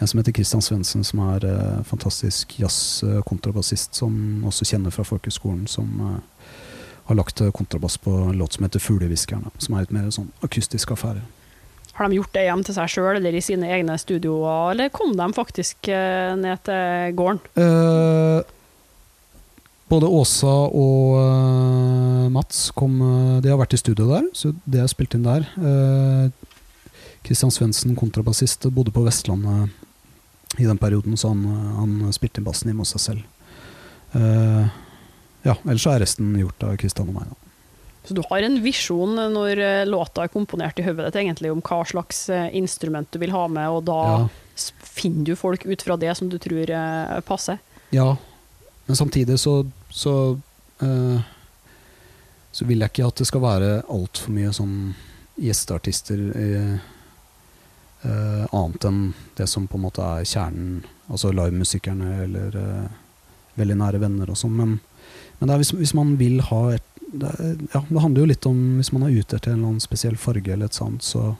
en 0.00 0.08
som 0.08 0.18
heter 0.18 0.34
Christian 0.34 0.64
Svendsen, 0.64 1.04
som 1.04 1.20
er 1.28 1.44
fantastisk 1.86 2.56
jazz-kontrabassist, 2.58 3.94
som 3.94 4.42
også 4.48 4.66
kjenner 4.72 4.90
fra 4.90 5.04
folkehøgskolen, 5.06 5.68
som 5.70 6.00
har 7.08 7.18
lagt 7.18 7.40
eh, 7.40 7.50
kontrabass 7.50 7.98
på 7.98 8.10
en 8.10 8.38
låt 8.38 8.52
som 8.52 8.64
heter 8.64 8.80
'Fuglehviskerne', 8.80 9.50
som 9.58 9.74
er 9.74 9.86
litt 9.86 9.94
mer 9.94 10.10
sånn 10.10 10.30
akustisk 10.42 10.94
affære. 10.94 11.22
Har 11.92 12.08
de 12.08 12.16
gjort 12.16 12.32
det 12.32 12.46
hjem 12.46 12.64
til 12.64 12.74
seg 12.74 12.88
sjøl 12.88 13.16
eller 13.16 13.34
i 13.36 13.44
sine 13.44 13.68
egne 13.68 13.98
studioer, 13.98 14.72
eller 14.72 14.88
kom 14.88 15.16
de 15.16 15.28
faktisk 15.32 15.88
eh, 15.88 16.34
ned 16.36 16.62
til 16.64 17.12
gården? 17.18 17.40
Eh, 17.56 18.42
både 19.92 20.08
Åsa 20.08 20.54
og 20.72 21.18
eh, 21.20 22.30
Mats 22.32 22.70
kom 22.72 22.96
eh, 23.02 23.40
De 23.42 23.50
har 23.52 23.60
vært 23.60 23.74
i 23.74 23.82
studio 23.82 24.08
der, 24.08 24.24
så 24.32 24.54
det 24.64 24.80
er 24.80 24.88
spilt 24.88 25.14
inn 25.14 25.28
der. 25.28 25.44
Kristian 27.22 27.52
Svendsen, 27.52 27.94
kontrabassist, 27.94 28.66
bodde 28.74 28.90
på 28.90 29.04
Vestlandet 29.04 29.70
i 30.58 30.64
den 30.64 30.78
perioden, 30.78 31.16
så 31.16 31.28
han, 31.28 31.44
eh, 31.44 31.74
han 31.78 32.12
spilte 32.12 32.40
inn 32.40 32.46
bassen 32.46 32.70
hjemme 32.70 32.84
hos 32.84 32.94
seg 32.96 33.04
selv. 33.06 33.22
Eh, 34.12 34.66
ja, 35.42 35.56
ellers 35.64 35.86
er 35.90 36.00
resten 36.04 36.34
gjort 36.38 36.62
av 36.68 36.76
Kristian 36.80 37.08
og 37.10 37.16
meg. 37.16 37.30
Da. 37.32 37.38
Så 38.06 38.14
du 38.18 38.22
har 38.28 38.42
en 38.42 38.56
visjon 38.64 39.14
når 39.34 39.60
eh, 39.62 39.84
låta 39.86 40.24
er 40.24 40.30
komponert 40.32 40.78
i 40.78 40.84
hodet 40.86 41.06
ditt 41.10 41.20
egentlig 41.22 41.52
om 41.54 41.60
hva 41.62 41.80
slags 41.86 42.24
eh, 42.34 42.48
instrument 42.58 43.06
du 43.14 43.18
vil 43.22 43.30
ha 43.34 43.44
med, 43.50 43.68
og 43.70 43.84
da 43.86 43.98
Ja, 44.08 44.22
finner 44.82 45.24
du 45.30 45.36
folk 45.38 45.62
ut 45.66 45.82
fra 45.86 45.96
det 45.96 46.10
som 46.18 46.28
du 46.28 46.38
tror 46.42 46.70
eh, 46.70 47.20
passer. 47.26 47.58
ja, 47.94 48.16
men 48.86 48.96
samtidig 48.98 49.38
så 49.38 49.60
så, 49.92 50.38
eh, 50.82 51.20
så 52.52 52.64
vil 52.66 52.80
jeg 52.82 52.90
ikke 52.90 53.06
at 53.06 53.20
det 53.22 53.26
skal 53.28 53.42
være 53.44 53.70
altfor 53.92 54.32
mye 54.34 54.50
sånn 54.56 54.94
gjesteartister 55.38 56.22
eh, 56.36 56.74
eh, 58.02 58.44
annet 58.50 58.84
enn 58.88 59.02
det 59.38 59.46
som 59.48 59.66
på 59.70 59.78
en 59.78 59.84
måte 59.86 60.02
er 60.02 60.24
kjernen, 60.26 60.82
altså 61.08 61.30
livemusikerne 61.32 62.16
eller 62.24 62.56
veldig 63.60 63.76
nære 63.78 64.00
venner 64.02 64.32
og 64.32 64.40
sånn. 64.40 64.56
Men, 64.58 64.74
men 65.40 65.48
det 65.48 65.54
er 65.54 65.60
hvis, 65.64 65.70
hvis 65.74 65.94
man 65.98 66.16
vil 66.20 66.40
ha 66.52 66.62
et 66.76 66.88
det, 67.12 67.28
er- 67.28 67.56
ja, 67.74 67.80
det 67.90 68.00
handler 68.00 68.22
jo 68.22 68.28
litt 68.30 68.46
om 68.48 68.60
Hvis 68.78 68.88
man 68.94 69.02
er 69.04 69.12
ute 69.18 69.36
etter 69.36 69.50
en 69.52 69.58
eller 69.58 69.68
annen 69.74 69.82
spesiell 69.84 70.14
farge 70.16 70.48
eller 70.54 70.70
et 70.70 70.78
sånt, 70.78 71.02
så 71.04 71.36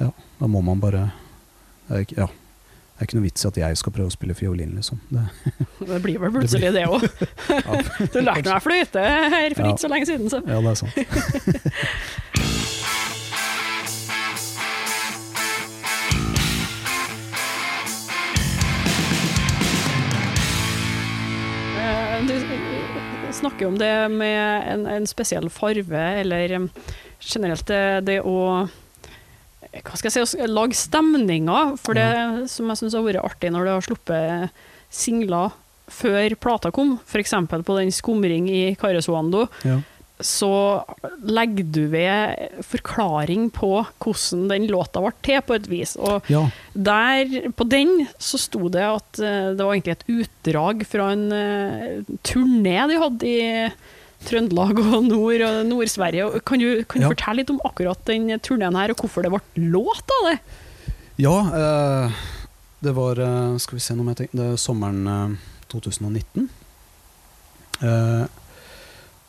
ja, 0.00 0.08
da 0.40 0.46
må 0.50 0.62
man 0.66 0.80
bare 0.82 1.04
det 1.88 1.94
er 1.96 2.00
ikke- 2.06 2.18
Ja. 2.18 2.26
det 2.26 2.98
er 2.98 3.06
ikke 3.06 3.14
noe 3.20 3.26
vits 3.28 3.44
i 3.44 3.48
at 3.48 3.56
jeg 3.62 3.76
skal 3.78 3.92
prøve 3.94 4.10
å 4.10 4.16
spille 4.16 4.34
fiolin, 4.34 4.74
liksom. 4.74 4.98
Det, 5.10 5.22
Det 5.92 6.00
blir 6.02 6.18
vel 6.18 6.32
plutselig 6.40 6.72
det 6.74 6.86
òg. 6.90 7.06
Du 8.12 8.18
lærte 8.20 8.48
meg 8.50 8.56
å 8.56 8.64
flyte 8.66 8.98
her 9.06 9.54
for 9.54 9.62
Ja. 9.62 9.70
ikke 9.76 9.84
så 9.84 9.92
lenge 9.94 10.06
siden, 10.10 10.28
så. 10.32 10.42
ja, 10.42 10.58
det 10.58 10.72
er 10.72 10.80
sant. 10.82 10.98
Snakker 23.38 23.68
om 23.70 23.78
det 23.80 23.92
med 24.12 24.68
en, 24.72 24.86
en 24.98 25.06
spesiell 25.08 25.48
farve, 25.52 26.02
eller 26.22 26.54
eh, 26.58 26.66
generelt 27.24 27.66
det, 27.70 27.82
det 28.08 28.18
å 28.26 28.36
eh, 28.64 29.80
hva 29.84 29.98
skal 29.98 30.10
jeg 30.10 30.28
si, 30.30 30.42
lage 30.48 30.76
stemninger, 30.78 31.76
for 31.80 31.98
det 31.98 32.48
som 32.52 32.70
jeg 32.70 32.82
syns 32.82 32.96
har 32.98 33.06
vært 33.06 33.24
artig 33.24 33.52
når 33.54 33.66
du 33.66 33.72
har 33.74 33.86
sluppet 33.86 34.62
singler 34.90 35.54
før 35.88 36.34
plata 36.40 36.70
kom, 36.74 36.96
f.eks. 37.06 37.34
på 37.48 37.76
den 37.78 37.92
'Skumring' 37.92 38.48
i 38.52 38.74
Karesuando, 38.80 39.46
Ja. 39.64 39.80
Så 40.24 40.50
legger 41.22 41.66
du 41.70 41.82
ved 41.92 42.62
forklaring 42.66 43.48
på 43.54 43.70
hvordan 44.02 44.48
den 44.50 44.66
låta 44.70 45.02
ble 45.04 45.12
til, 45.22 45.42
på 45.46 45.54
et 45.54 45.68
vis. 45.70 45.94
Og 45.96 46.26
ja. 46.32 46.42
der, 46.74 47.50
på 47.54 47.66
den 47.70 48.06
så 48.18 48.40
sto 48.42 48.70
det 48.72 48.82
at 48.82 49.20
eh, 49.22 49.52
det 49.54 49.62
var 49.62 49.76
egentlig 49.76 49.94
et 49.94 50.08
utdrag 50.16 50.82
fra 50.88 51.12
en 51.14 51.28
uh, 51.30 52.16
turné 52.26 52.78
de 52.90 52.98
hadde 52.98 53.30
i 53.30 53.68
Trøndelag 54.26 54.80
og 54.82 55.04
Nord- 55.06 55.44
og 55.46 55.60
Nord-Sverige. 55.68 56.40
Kan 56.42 56.58
du, 56.58 56.82
kan 56.82 57.00
du 57.02 57.06
Ja. 57.06 57.12
fortelle 57.14 57.44
litt 57.44 57.52
om 57.54 57.60
akkurat 57.64 58.02
den 58.10 58.32
turneen 58.42 58.74
her, 58.74 58.90
og 58.90 59.04
hvorfor 59.04 59.22
det 59.22 59.30
ble 59.30 59.68
låt 59.70 60.16
av 60.18 60.26
det? 60.32 60.38
Ja, 61.22 61.36
uh, 61.54 62.18
det 62.82 62.94
var 62.94 63.18
uh, 63.18 63.56
Skal 63.58 63.78
vi 63.78 63.82
se 63.82 63.94
noe 63.98 64.06
mer 64.06 64.14
jeg 64.14 64.28
tenker 64.28 64.38
Det 64.38 64.50
er 64.54 64.60
sommeren 64.62 65.00
eh, 65.10 65.38
2019. 65.72 66.48
Eh, 67.82 67.88
eh, 67.88 68.26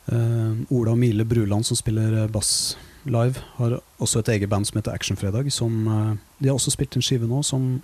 Ola 0.08 0.90
og 0.94 0.98
Mile 0.98 1.24
Bruland, 1.24 1.64
som 1.66 1.76
spiller 1.76 2.22
eh, 2.24 2.30
bass 2.32 2.76
live, 3.06 3.38
har 3.56 3.76
også 4.02 4.20
et 4.20 4.28
eget 4.36 4.48
band 4.50 4.66
som 4.66 4.78
heter 4.80 4.92
Actionfredag. 4.94 5.52
Som, 5.52 5.86
eh, 5.88 6.16
de 6.40 6.48
har 6.48 6.56
også 6.58 6.70
spilt 6.74 6.96
en 6.96 7.02
skive 7.04 7.28
nå 7.30 7.42
som, 7.46 7.82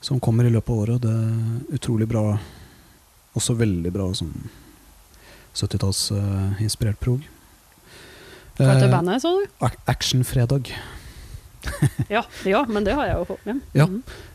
som 0.00 0.20
kommer 0.20 0.44
i 0.48 0.50
løpet 0.50 0.70
av 0.74 0.78
året. 0.86 1.02
Det 1.02 1.10
er 1.10 1.76
utrolig 1.78 2.08
bra. 2.10 2.38
Også 3.38 3.54
veldig 3.54 3.92
bra 3.94 4.08
sånn 4.18 4.32
70-tallsinspirert 5.54 6.98
prog. 7.02 7.22
Hva 8.58 8.74
heter 8.74 8.88
Eh, 8.88 8.92
bandet, 8.92 9.22
sa 9.22 9.30
du? 9.36 9.46
Actionfredag. 9.86 10.72
Ja, 12.08 12.22
ja, 12.48 12.64
men 12.68 12.84
det 12.84 12.94
har 12.96 13.04
jeg 13.06 13.16
jo 13.20 13.24
fått 13.28 13.42
med. 13.46 13.58
Ja. 13.76 13.84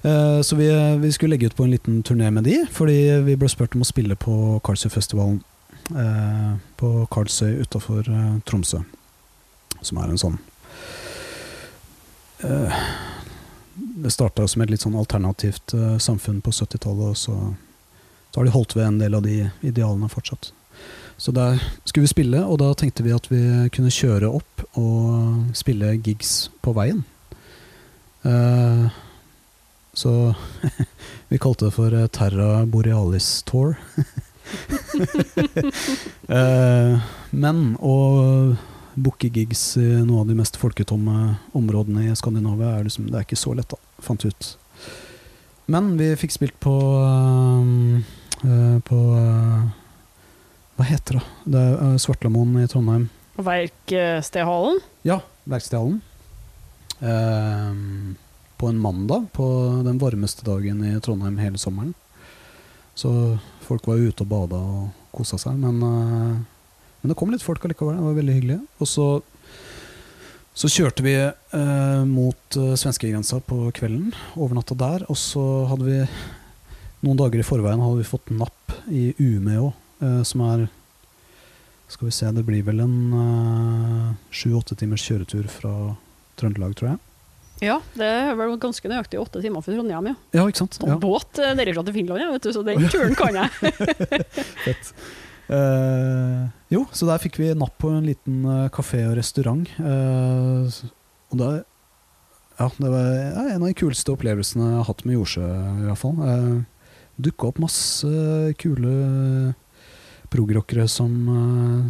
Eh, 0.06 0.42
Så 0.46 0.56
vi, 0.56 0.68
vi 1.02 1.10
skulle 1.12 1.34
legge 1.36 1.48
ut 1.50 1.56
på 1.58 1.64
en 1.66 1.72
liten 1.74 2.04
turné 2.06 2.30
med 2.32 2.44
de, 2.46 2.60
fordi 2.72 2.96
vi 3.26 3.36
ble 3.36 3.50
spurt 3.50 3.74
om 3.76 3.82
å 3.82 3.88
spille 3.90 4.16
på 4.16 4.60
Karlsøyfestivalen 4.64 5.40
eh, 5.42 5.55
på 5.90 6.92
Karlsøy 7.12 7.62
utafor 7.62 8.08
eh, 8.10 8.38
Tromsø. 8.48 8.82
Som 9.86 10.00
er 10.02 10.10
en 10.10 10.18
sånn 10.18 10.38
eh, 12.42 12.78
Det 13.76 14.12
starta 14.14 14.48
som 14.50 14.64
et 14.64 14.72
litt 14.72 14.82
sånn 14.82 14.98
alternativt 14.98 15.76
eh, 15.78 15.98
samfunn 16.02 16.42
på 16.42 16.54
70-tallet, 16.56 17.14
og 17.14 17.18
så, 17.20 17.38
så 18.32 18.40
har 18.40 18.48
de 18.48 18.56
holdt 18.56 18.76
ved 18.78 18.88
en 18.88 19.02
del 19.02 19.18
av 19.18 19.26
de 19.28 19.44
idealene 19.62 20.10
fortsatt. 20.10 20.52
Så 21.18 21.32
der 21.32 21.62
skulle 21.86 22.04
vi 22.04 22.12
spille, 22.12 22.44
og 22.44 22.60
da 22.60 22.74
tenkte 22.76 23.06
vi 23.06 23.14
at 23.16 23.30
vi 23.32 23.42
kunne 23.76 23.94
kjøre 23.94 24.28
opp 24.28 24.66
og 24.80 25.56
spille 25.56 25.94
gigs 26.04 26.50
på 26.66 26.74
veien. 26.76 27.06
Eh, 28.26 28.88
så 29.96 30.34
vi 31.32 31.40
kalte 31.40 31.70
det 31.70 31.76
for 31.78 31.96
eh, 31.96 32.10
Terra 32.12 32.66
Borealis 32.66 33.44
Tour. 33.48 33.78
Eh, 36.26 36.94
men 37.38 37.58
å 37.78 37.96
booke 38.96 39.30
gigs 39.30 39.76
i 39.78 39.84
noen 40.02 40.24
av 40.24 40.30
de 40.32 40.36
mest 40.40 40.58
folketomme 40.58 41.36
områdene 41.54 42.08
i 42.08 42.16
Skandinavia 42.18 42.72
er 42.80 42.88
liksom, 42.88 43.12
det 43.12 43.20
er 43.20 43.28
ikke 43.28 43.38
så 43.38 43.54
lett, 43.54 43.70
da, 43.70 43.78
fant 44.02 44.26
vi 44.26 44.32
ut. 44.34 44.48
Men 45.72 45.96
vi 46.00 46.12
fikk 46.20 46.34
spilt 46.36 46.58
på 46.62 46.74
eh, 47.02 48.02
eh, 48.46 48.76
På 48.86 49.00
eh, 49.18 49.64
Hva 50.78 50.86
heter 50.86 51.20
det? 51.20 51.24
Det 51.56 51.62
er 51.62 51.80
eh, 51.88 51.96
Svartlamoen 52.02 52.60
i 52.62 52.68
Trondheim. 52.70 53.08
Verkstedhallen? 53.36 54.82
Ja, 55.08 55.20
Verkstedhallen. 55.50 56.02
Uh, 56.96 58.16
på 58.56 58.70
en 58.72 58.78
mandag, 58.80 59.26
på 59.36 59.46
den 59.84 59.98
varmeste 60.00 60.46
dagen 60.48 60.80
i 60.88 60.94
Trondheim 61.04 61.36
hele 61.44 61.60
sommeren. 61.60 61.92
Så 62.96 63.12
folk 63.68 63.88
var 63.90 64.02
ute 64.02 64.26
og 64.26 64.32
bada 64.32 64.60
og 64.60 64.92
kosa 65.16 65.40
seg, 65.42 65.58
men, 65.60 65.82
eh, 65.84 66.36
men 67.02 67.12
det 67.12 67.18
kom 67.20 67.32
litt 67.34 67.46
folk 67.46 67.64
allikevel. 67.66 67.98
Det 67.98 68.08
var 68.08 68.20
veldig 68.20 68.36
hyggelig. 68.38 68.60
Og 68.82 68.90
så, 68.90 69.08
så 70.56 70.72
kjørte 70.72 71.06
vi 71.06 71.16
eh, 71.20 72.02
mot 72.10 72.60
uh, 72.60 72.74
svenskegrensa 72.80 73.42
på 73.46 73.60
kvelden, 73.78 74.14
overnatta 74.36 74.78
der. 74.80 75.06
Og 75.12 75.20
så 75.20 75.44
hadde 75.72 75.90
vi 75.90 76.00
noen 77.06 77.20
dager 77.20 77.42
i 77.42 77.46
forveien 77.46 77.84
hadde 77.84 78.02
vi 78.02 78.10
fått 78.10 78.34
napp 78.34 78.74
i 78.90 79.12
Umeå, 79.22 79.70
eh, 80.02 80.22
som 80.28 80.46
er 80.48 80.68
skal 81.86 82.10
vi 82.10 82.16
se, 82.18 82.32
det 82.34 82.42
blir 82.48 82.64
vel 82.66 82.80
en 82.82 82.96
sju-åtte 84.34 84.74
timers 84.80 85.04
kjøretur 85.06 85.46
fra 85.54 85.74
Trøndelag, 86.36 86.74
tror 86.74 86.96
jeg. 86.96 87.05
Ja, 87.64 87.78
det 87.96 88.08
er 88.08 88.34
vel 88.36 88.58
ganske 88.60 88.90
nøyaktig 88.92 89.20
åtte 89.22 89.40
timer 89.44 89.64
for 89.64 89.72
Trondheim, 89.72 90.10
ja. 90.12 90.16
Ja, 90.36 90.48
ikke 90.50 90.66
sant? 90.66 90.80
Ja. 90.84 90.98
båt 91.00 91.40
eh, 91.40 91.54
derifra 91.56 91.86
til 91.88 91.96
Finland, 91.96 92.24
ja, 92.24 92.32
vet 92.34 92.44
du, 92.44 92.52
så 92.52 92.64
den 92.68 92.84
turen 92.92 93.16
kan 93.16 93.38
jeg. 93.40 93.76
Fett. 94.66 94.92
Uh, 95.46 96.50
jo, 96.74 96.84
så 96.90 97.08
der 97.08 97.22
fikk 97.22 97.38
vi 97.38 97.52
napp 97.56 97.78
på 97.80 97.92
en 97.94 98.08
liten 98.10 98.42
uh, 98.44 98.68
kafé 98.74 99.06
og 99.08 99.16
restaurant. 99.20 99.70
Uh, 99.80 100.68
og 101.32 101.40
det, 101.40 101.50
ja, 102.60 102.70
det 102.82 102.92
var 102.92 103.12
en 103.46 103.62
av 103.62 103.68
de 103.70 103.76
kuleste 103.78 104.12
opplevelsene 104.16 104.72
jeg 104.72 104.80
har 104.82 104.90
hatt 104.90 105.06
med 105.06 105.20
Jordsjø, 105.20 105.46
i 105.46 105.88
hvert 105.88 106.02
fall. 106.02 106.18
Uh, 106.20 106.96
Dukka 107.16 107.48
opp 107.48 107.62
masse 107.64 108.10
kule 108.60 108.96
progrockere 110.34 110.90
som 110.92 111.14
uh, 111.32 111.86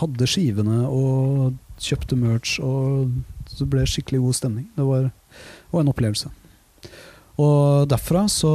hadde 0.00 0.26
skivene 0.30 0.80
og 0.90 1.54
kjøpte 1.78 2.18
merch, 2.18 2.58
og 2.58 3.12
så 3.58 3.66
det 3.66 3.72
ble 3.72 3.86
skikkelig 3.90 4.20
god 4.22 4.36
stemning. 4.38 4.68
Det 4.76 4.84
var, 4.86 5.08
var 5.72 5.82
en 5.82 5.90
opplevelse. 5.90 6.30
Og 7.42 7.88
derfra 7.90 8.24
så 8.30 8.52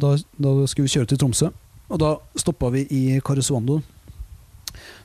da, 0.00 0.14
da 0.40 0.54
skulle 0.68 0.88
vi 0.88 0.94
kjøre 0.96 1.10
til 1.12 1.20
Tromsø. 1.20 1.50
Og 1.90 2.00
da 2.00 2.14
stoppa 2.38 2.70
vi 2.72 2.86
i 2.94 3.02
Karesuando, 3.24 3.80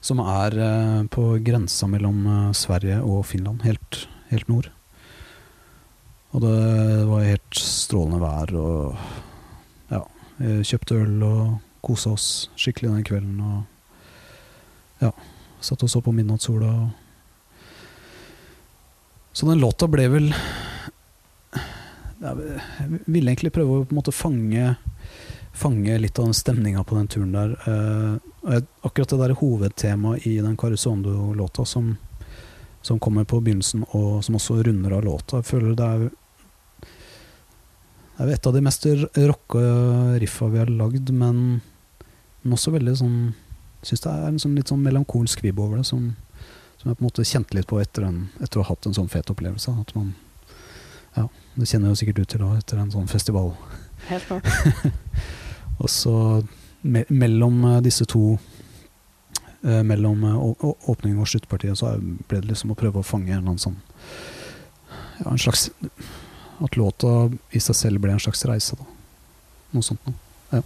som 0.03 0.21
er 0.21 0.55
eh, 0.61 1.03
på 1.11 1.27
grensa 1.43 1.89
mellom 1.89 2.25
eh, 2.29 2.49
Sverige 2.55 2.99
og 3.01 3.25
Finland, 3.25 3.65
helt, 3.65 4.05
helt 4.29 4.51
nord. 4.51 4.69
Og 6.35 6.43
det 6.43 6.57
var 7.09 7.25
helt 7.25 7.57
strålende 7.57 8.19
vær, 8.19 8.51
og 8.59 8.97
ja, 9.89 10.01
kjøpte 10.67 10.99
øl 10.99 11.23
og 11.23 11.43
kosa 11.85 12.11
oss 12.11 12.27
skikkelig 12.59 12.91
den 12.91 13.07
kvelden. 13.07 13.39
Og 13.39 15.03
ja, 15.05 15.13
satt 15.63 15.85
og 15.87 15.91
så 15.91 16.03
på 16.03 16.13
midnattssola. 16.15 16.73
Og 16.83 17.04
så 19.35 19.49
den 19.49 19.59
låta 19.59 19.89
ble 19.91 20.07
vel 20.13 20.29
Jeg 22.23 22.35
ville 23.05 23.33
egentlig 23.33 23.51
prøve 23.53 23.81
å 23.81 23.85
på 23.85 23.91
en 23.91 23.99
måte 23.99 24.15
fange 24.15 24.69
fange 25.55 25.97
litt 25.99 26.19
av 26.19 26.25
den 26.25 26.35
stemninga 26.35 26.83
på 26.83 26.95
den 26.97 27.07
turen 27.07 27.31
der. 27.31 27.51
Eh, 27.67 28.61
akkurat 28.81 29.09
det 29.09 29.19
der 29.21 29.35
hovedtemaet 29.39 30.27
i 30.27 30.37
den 30.43 30.57
Carusondo-låta 30.57 31.65
som, 31.65 31.93
som 32.81 32.99
kommer 32.99 33.23
på 33.23 33.39
begynnelsen, 33.39 33.85
og 33.95 34.23
som 34.25 34.35
også 34.35 34.59
runder 34.63 34.97
av 34.97 35.05
låta, 35.05 35.39
jeg 35.39 35.51
føler 35.51 35.75
det 35.75 35.87
er 35.87 36.05
det 38.15 38.23
er 38.23 38.29
et 38.37 38.47
av 38.47 38.53
de 38.55 38.61
mest 38.63 38.85
rocka 39.27 39.61
riffa 40.23 40.47
vi 40.47 40.59
har 40.61 40.69
lagd, 40.71 41.09
men, 41.11 41.39
men 42.43 42.55
også 42.55 42.71
veldig 42.75 42.99
sånn 43.01 43.17
Syns 43.85 44.01
det 44.01 44.09
er 44.09 44.23
en 44.31 44.39
sånn 44.41 44.55
litt 44.57 44.71
sånn 44.71 44.81
melankolsk 44.81 45.43
vibb 45.43 45.59
over 45.61 45.77
det, 45.77 45.83
som, 45.85 46.07
som 46.85 46.91
jeg 46.91 46.97
på 46.99 47.01
en 47.01 47.07
måte 47.09 47.25
kjente 47.25 47.55
litt 47.57 47.65
på 47.67 47.79
etter, 47.81 48.03
en, 48.05 48.27
etter 48.45 48.59
å 48.61 48.63
ha 48.63 48.69
hatt 48.75 48.85
en 48.85 48.93
sånn 48.93 49.09
fet 49.09 49.29
opplevelse. 49.33 49.73
At 49.81 49.95
man 49.97 50.13
Ja, 51.15 51.23
det 51.55 51.65
kjenner 51.71 51.89
jo 51.89 51.95
sikkert 51.97 52.19
ut 52.21 52.29
til 52.29 52.43
da, 52.43 52.51
etter 52.59 52.77
en 52.77 52.91
sånn 52.93 53.07
festival. 53.09 53.53
Helt 54.09 54.27
klart. 54.27 54.45
Og 55.81 55.89
så 55.89 56.13
me 56.85 57.01
mellom 57.09 57.63
eh, 57.71 57.79
disse 57.81 58.05
to 58.05 58.35
eh, 59.63 59.81
Mellom 59.81 60.21
åpningen 60.21 60.37
å- 60.37 60.55
å- 60.61 60.91
åpning 60.93 61.17
og 61.19 61.25
sluttpartiet 61.27 61.79
så 61.79 61.95
ble 61.99 62.41
det 62.43 62.51
liksom 62.51 62.71
å 62.75 62.77
prøve 62.77 63.01
å 63.01 63.07
fange 63.07 63.31
en 63.33 63.39
eller 63.39 63.55
annen 63.55 63.63
sånn 63.63 63.79
Ja, 65.23 65.31
en 65.31 65.41
slags 65.41 65.69
At 66.61 66.77
låta 66.77 67.31
i 67.51 67.59
seg 67.59 67.75
selv 67.75 67.99
ble 68.03 68.13
en 68.13 68.21
slags 68.21 68.45
reise, 68.45 68.77
da. 68.77 68.85
Noe 69.73 69.83
sånt 69.83 70.05
noe. 70.05 70.61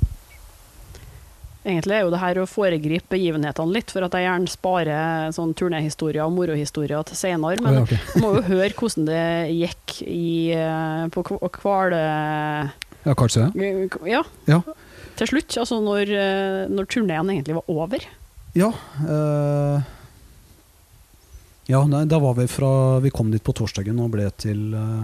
Egentlig 1.70 1.95
er 1.95 2.03
jo 2.05 2.09
det 2.13 2.20
her 2.24 2.39
å 2.41 2.47
foregripe 2.49 3.13
begivenhetene 3.13 3.76
litt, 3.76 3.91
for 3.93 4.05
at 4.07 4.15
jeg 4.17 4.26
gjerne 4.26 4.49
sparer 4.51 5.32
sånn 5.36 5.53
turnéhistorier 5.57 6.26
og 6.26 6.34
morohistorier 6.36 7.05
til 7.07 7.20
senere. 7.20 7.61
Men 7.61 7.70
oh, 7.72 7.80
ja, 7.80 7.86
okay. 7.86 8.22
må 8.24 8.32
jo 8.39 8.43
høre 8.49 8.74
hvordan 8.80 9.05
det 9.09 9.24
gikk 9.53 9.99
i, 10.09 10.30
eh, 10.57 11.03
på 11.13 11.24
Kv- 11.30 11.43
Kvale... 11.59 12.01
Ja, 13.05 13.13
kanskje 13.15 13.45
det. 13.53 13.70
Ja, 14.09 14.24
Ja. 14.49 14.59
til 15.20 15.28
slutt. 15.32 15.55
Altså 15.61 15.78
når, 15.84 16.09
eh, 16.11 16.65
når 16.74 16.89
turneen 16.91 17.30
egentlig 17.32 17.55
var 17.61 17.70
over. 17.72 18.03
Ja, 18.57 18.72
Øh, 19.05 19.80
ja 21.70 21.84
nei, 21.86 22.03
da 22.09 22.17
var 22.20 22.34
vi 22.34 22.47
fra 22.49 22.97
Vi 23.03 23.11
kom 23.13 23.30
dit 23.32 23.43
på 23.45 23.53
torsdagen 23.53 23.99
og 24.01 24.09
ble 24.15 24.26
til 24.41 24.74
øh, 24.74 25.03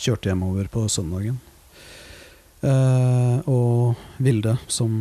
Kjørte 0.00 0.30
hjemover 0.32 0.66
på 0.72 0.86
søndagen. 0.90 1.36
Eh, 2.64 3.38
og 3.50 3.98
Vilde, 4.24 4.54
som 4.72 4.92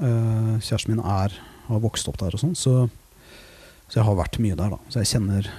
uh, 0.00 0.54
kjæresten 0.62 0.94
min 0.94 1.02
er, 1.02 1.34
har 1.66 1.82
vokst 1.82 2.08
opp 2.08 2.16
der 2.20 2.36
og 2.36 2.40
sånn, 2.40 2.54
så, 2.56 2.86
så 3.90 3.98
jeg 3.98 4.06
har 4.06 4.16
vært 4.16 4.38
mye 4.40 4.56
der, 4.56 4.72
da. 4.72 4.78
Så 4.88 5.02
jeg 5.02 5.10
kjenner, 5.10 5.50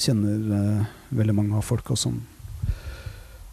kjenner 0.00 0.48
uh, 0.50 0.88
veldig 1.20 1.36
mange 1.36 1.60
av 1.60 1.66
folka 1.66 1.98
som 1.98 2.20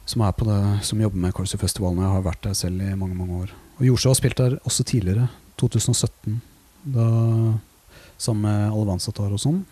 som 0.06 0.22
er 0.22 0.36
på 0.38 0.45
det, 0.45 0.60
som 0.86 0.99
jobber 1.01 1.18
med 1.18 1.32
Karlsøyfestivalen. 1.34 2.03
Jeg 2.03 2.14
har 2.14 2.26
vært 2.28 2.43
der 2.45 2.53
selv 2.53 2.82
i 2.86 2.91
mange 2.93 3.16
mange 3.18 3.39
år. 3.41 3.53
Og 3.80 3.88
Jorsø 3.88 4.12
har 4.12 4.18
spilt 4.20 4.38
der 4.38 4.60
også 4.62 4.84
tidligere, 4.86 5.32
2017. 5.58 6.36
Da, 6.93 7.06
sammen 8.22 8.45
med 8.45 8.76
Alvanzatar 8.78 9.34
og 9.34 9.41
sånn. 9.41 9.64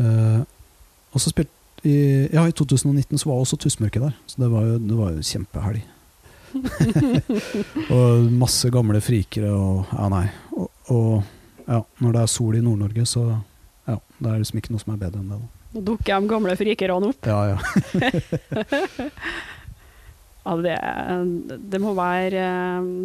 Og 0.00 1.20
så 1.20 1.28
spilt 1.28 1.52
i, 1.86 2.28
ja, 2.32 2.44
I 2.48 2.52
2019 2.52 3.18
så 3.18 3.28
var 3.30 3.40
også 3.40 3.56
Tussmørket 3.60 4.02
der, 4.02 4.16
så 4.26 4.42
det 4.42 4.50
var 4.52 4.66
jo, 4.68 4.78
det 4.78 4.98
var 4.98 5.14
jo 5.14 5.24
kjempehelg. 5.24 5.82
og 7.94 8.26
masse 8.34 8.66
gamle 8.74 8.98
frikere 9.04 9.52
og 9.54 9.92
Ja, 9.94 10.08
nei. 10.10 10.24
Og, 10.56 10.66
og 10.90 11.22
ja, 11.70 11.78
når 12.02 12.16
det 12.16 12.24
er 12.24 12.32
sol 12.32 12.58
i 12.58 12.62
Nord-Norge, 12.64 13.06
så 13.06 13.24
ja, 13.86 13.96
det 14.18 14.32
er 14.32 14.42
liksom 14.42 14.58
ikke 14.58 14.74
noe 14.74 14.82
som 14.82 14.94
er 14.96 15.02
bedre 15.04 15.22
enn 15.22 15.30
det. 15.30 15.38
da. 15.38 15.82
Dukker 15.86 16.18
de 16.24 16.30
gamle 16.32 16.56
frikerne 16.58 17.12
opp. 17.12 17.30
Ja, 17.30 17.54
ja. 17.54 17.58
Ja, 20.40 20.54
det, 20.56 20.74
det, 21.68 21.78
må 21.82 21.90
være, 21.94 22.42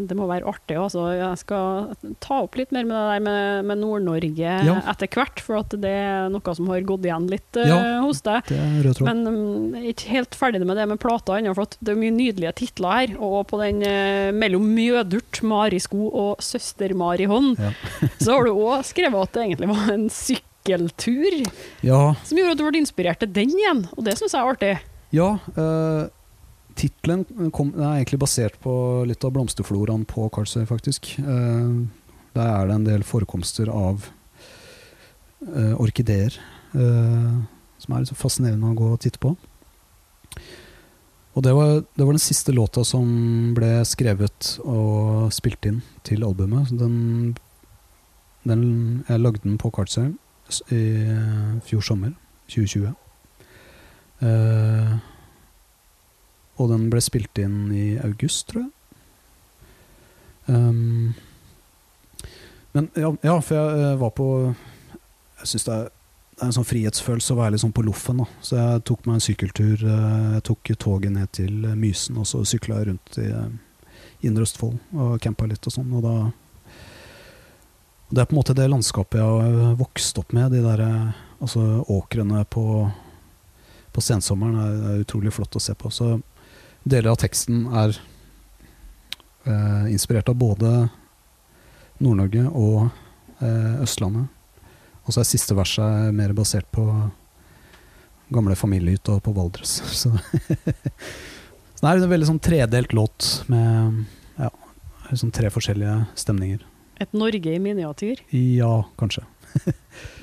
det 0.07 0.15
må 0.15 0.23
være 0.29 0.47
artig. 0.47 0.77
Også. 0.79 1.01
Jeg 1.17 1.39
skal 1.41 1.89
ta 2.23 2.37
opp 2.45 2.55
litt 2.55 2.71
mer 2.71 2.85
med 2.87 2.95
det 2.95 3.09
der 3.11 3.23
med, 3.25 3.65
med 3.67 3.81
Nord-Norge 3.81 4.53
Ja. 4.65 4.77
etter 4.93 5.09
hvert, 5.11 5.41
for 5.43 5.59
at 5.59 5.75
det 5.83 5.91
er 5.91 6.29
noe 6.31 6.55
som 6.55 6.69
har 6.71 6.85
gått 6.87 7.03
igjen 7.09 7.27
litt 7.31 7.59
eh, 7.59 7.67
Ja. 7.67 7.79
hos 8.05 8.23
deg. 8.25 8.47
Men 9.03 9.25
um, 9.27 9.75
jeg 9.75 9.83
er 9.83 9.91
ikke 9.97 10.13
helt 10.15 10.37
ferdig 10.39 10.63
med 10.63 10.79
det 10.79 10.87
med 10.93 11.01
plata 11.03 11.35
ennå, 11.35 11.53
for 11.57 11.67
det 11.83 11.91
er 11.91 11.99
mye 11.99 12.15
nydelige 12.15 12.55
titler 12.63 13.01
her. 13.01 13.15
Og 13.19 13.43
på 13.51 13.59
den 13.59 13.83
uh, 13.83 14.31
'Mellom 14.31 14.63
Mjødurt, 14.77 15.43
Mari 15.43 15.79
sko 15.83 16.07
og 16.09 16.39
Søster-Mari 16.39 17.27
hånd', 17.27 17.59
Ja. 17.59 17.73
så 18.23 18.37
har 18.39 18.47
du 18.47 18.55
òg 18.55 18.87
skrevet 18.87 19.27
at 19.27 19.33
det 19.35 19.43
egentlig 19.49 19.69
var 19.75 19.91
en 19.93 20.07
sykkeltur 20.09 21.35
Ja, 21.83 22.15
som 22.23 22.37
gjorde 22.39 22.55
at 22.55 22.63
du 22.63 22.65
ble 22.69 22.79
inspirert 22.81 23.19
til 23.21 23.31
den 23.35 23.51
igjen, 23.53 23.85
og 23.97 24.05
det 24.07 24.15
syns 24.17 24.33
jeg 24.33 24.41
er 24.41 24.53
artig. 24.55 24.73
Ja, 25.15 25.27
uh, 25.59 26.07
tittelen 26.75 27.23
er 27.29 27.95
egentlig 27.97 28.19
basert 28.21 28.57
på 28.63 28.73
litt 29.07 29.23
av 29.25 29.33
blomsterfloraen 29.35 30.05
på 30.09 30.27
Karlsøy, 30.33 30.65
faktisk. 30.69 31.13
Eh, 31.19 31.71
der 32.35 32.51
er 32.51 32.67
det 32.67 32.75
en 32.75 32.87
del 32.87 33.05
forekomster 33.07 33.71
av 33.71 34.09
eh, 35.47 35.73
orkideer, 35.79 36.35
eh, 36.75 37.33
som 37.79 37.95
er 37.95 38.03
litt 38.03 38.19
fascinerende 38.19 38.73
å 38.73 38.77
gå 38.77 38.91
og 38.95 39.01
titte 39.05 39.21
på. 39.23 39.35
Og 41.35 41.43
det 41.43 41.51
var, 41.55 41.81
det 41.83 42.05
var 42.05 42.15
den 42.15 42.23
siste 42.23 42.53
låta 42.55 42.83
som 42.87 43.07
ble 43.55 43.81
skrevet 43.87 44.53
og 44.63 45.33
spilt 45.35 45.67
inn 45.67 45.81
til 46.07 46.23
albumet. 46.23 46.71
Den, 46.71 47.33
den, 48.47 48.63
jeg 49.09 49.23
lagde 49.23 49.43
den 49.43 49.57
på 49.59 49.71
Karlsøy 49.75 50.13
i 50.71 50.83
fjor 51.65 51.83
sommer, 51.83 52.13
2020. 52.53 52.93
Eh, 54.23 54.95
og 56.55 56.69
den 56.71 56.89
ble 56.91 57.01
spilt 57.03 57.37
inn 57.41 57.69
i 57.75 57.85
august, 58.03 58.47
tror 58.51 58.65
jeg. 58.65 58.71
Um, 60.45 61.15
men 62.75 62.89
ja, 62.93 63.09
ja, 63.23 63.35
for 63.41 63.55
jeg 63.55 63.81
eh, 63.81 63.93
var 63.97 64.11
på 64.13 64.25
Jeg 65.39 65.47
syns 65.49 65.63
det, 65.65 65.77
det 66.35 66.43
er 66.43 66.49
en 66.51 66.55
sånn 66.57 66.67
frihetsfølelse 66.67 67.33
å 67.33 67.37
være 67.39 67.55
litt 67.55 67.63
sånn 67.63 67.73
på 67.75 67.85
loffen. 67.87 68.19
Da. 68.19 68.25
Så 68.43 68.57
jeg 68.59 68.83
tok 68.85 69.05
meg 69.07 69.17
en 69.17 69.23
sykkeltur. 69.23 69.85
eh, 69.87 70.33
Jeg 70.35 70.43
tok 70.51 70.71
toget 70.83 71.15
ned 71.15 71.31
til 71.35 71.65
eh, 71.65 71.77
Mysen, 71.79 72.19
og 72.19 72.27
så 72.29 72.43
sykla 72.47 72.81
jeg 72.81 72.89
rundt 72.91 73.19
i 73.23 73.29
Indre 74.27 74.43
Østfold 74.43 74.75
og 74.99 75.15
campa 75.23 75.47
litt 75.47 75.65
og 75.65 75.73
sånn. 75.75 75.93
Og 75.95 76.03
da 76.03 76.15
Det 78.11 78.21
er 78.21 78.27
på 78.27 78.35
en 78.35 78.41
måte 78.41 78.55
det 78.57 78.67
landskapet 78.69 79.19
jeg 79.19 79.25
har 79.25 79.79
vokst 79.79 80.19
opp 80.21 80.35
med. 80.35 80.51
De 80.51 80.61
der 80.61 80.85
altså 81.39 81.83
åkrene 81.89 82.43
på 82.45 82.91
på 83.95 84.03
sensommeren 84.03 84.57
er, 84.59 84.73
er 84.91 85.03
utrolig 85.05 85.31
flott 85.31 85.55
å 85.55 85.61
se 85.63 85.71
på. 85.79 85.87
Så 85.87 86.17
deler 86.85 87.11
av 87.11 87.19
teksten 87.21 87.65
er 87.73 87.97
eh, 89.45 89.91
inspirert 89.91 90.29
av 90.29 90.37
både 90.39 90.71
Nord-Norge 91.97 92.45
og 92.51 92.87
eh, 93.41 93.81
Østlandet. 93.83 94.29
Og 95.05 95.13
så 95.13 95.21
er 95.21 95.29
siste 95.29 95.57
verset 95.57 96.13
mer 96.17 96.33
basert 96.37 96.67
på 96.73 96.85
gamle 98.33 98.57
familiehytta 98.57 99.19
på 99.21 99.33
Valdres. 99.35 99.77
Så, 100.01 100.11
så 101.75 101.83
det 101.83 101.89
er 101.91 101.99
en 101.99 102.09
veldig 102.09 102.27
sånn 102.29 102.41
tredelt 102.41 102.93
låt 102.95 103.27
med 103.51 104.05
ja, 104.39 104.47
sånn 105.11 105.33
tre 105.35 105.51
forskjellige 105.53 106.05
stemninger. 106.17 106.63
Et 107.03 107.11
Norge 107.13 107.51
i 107.51 107.59
miniatyr. 107.59 108.21
Ja, 108.31 108.85
kanskje. 108.97 109.25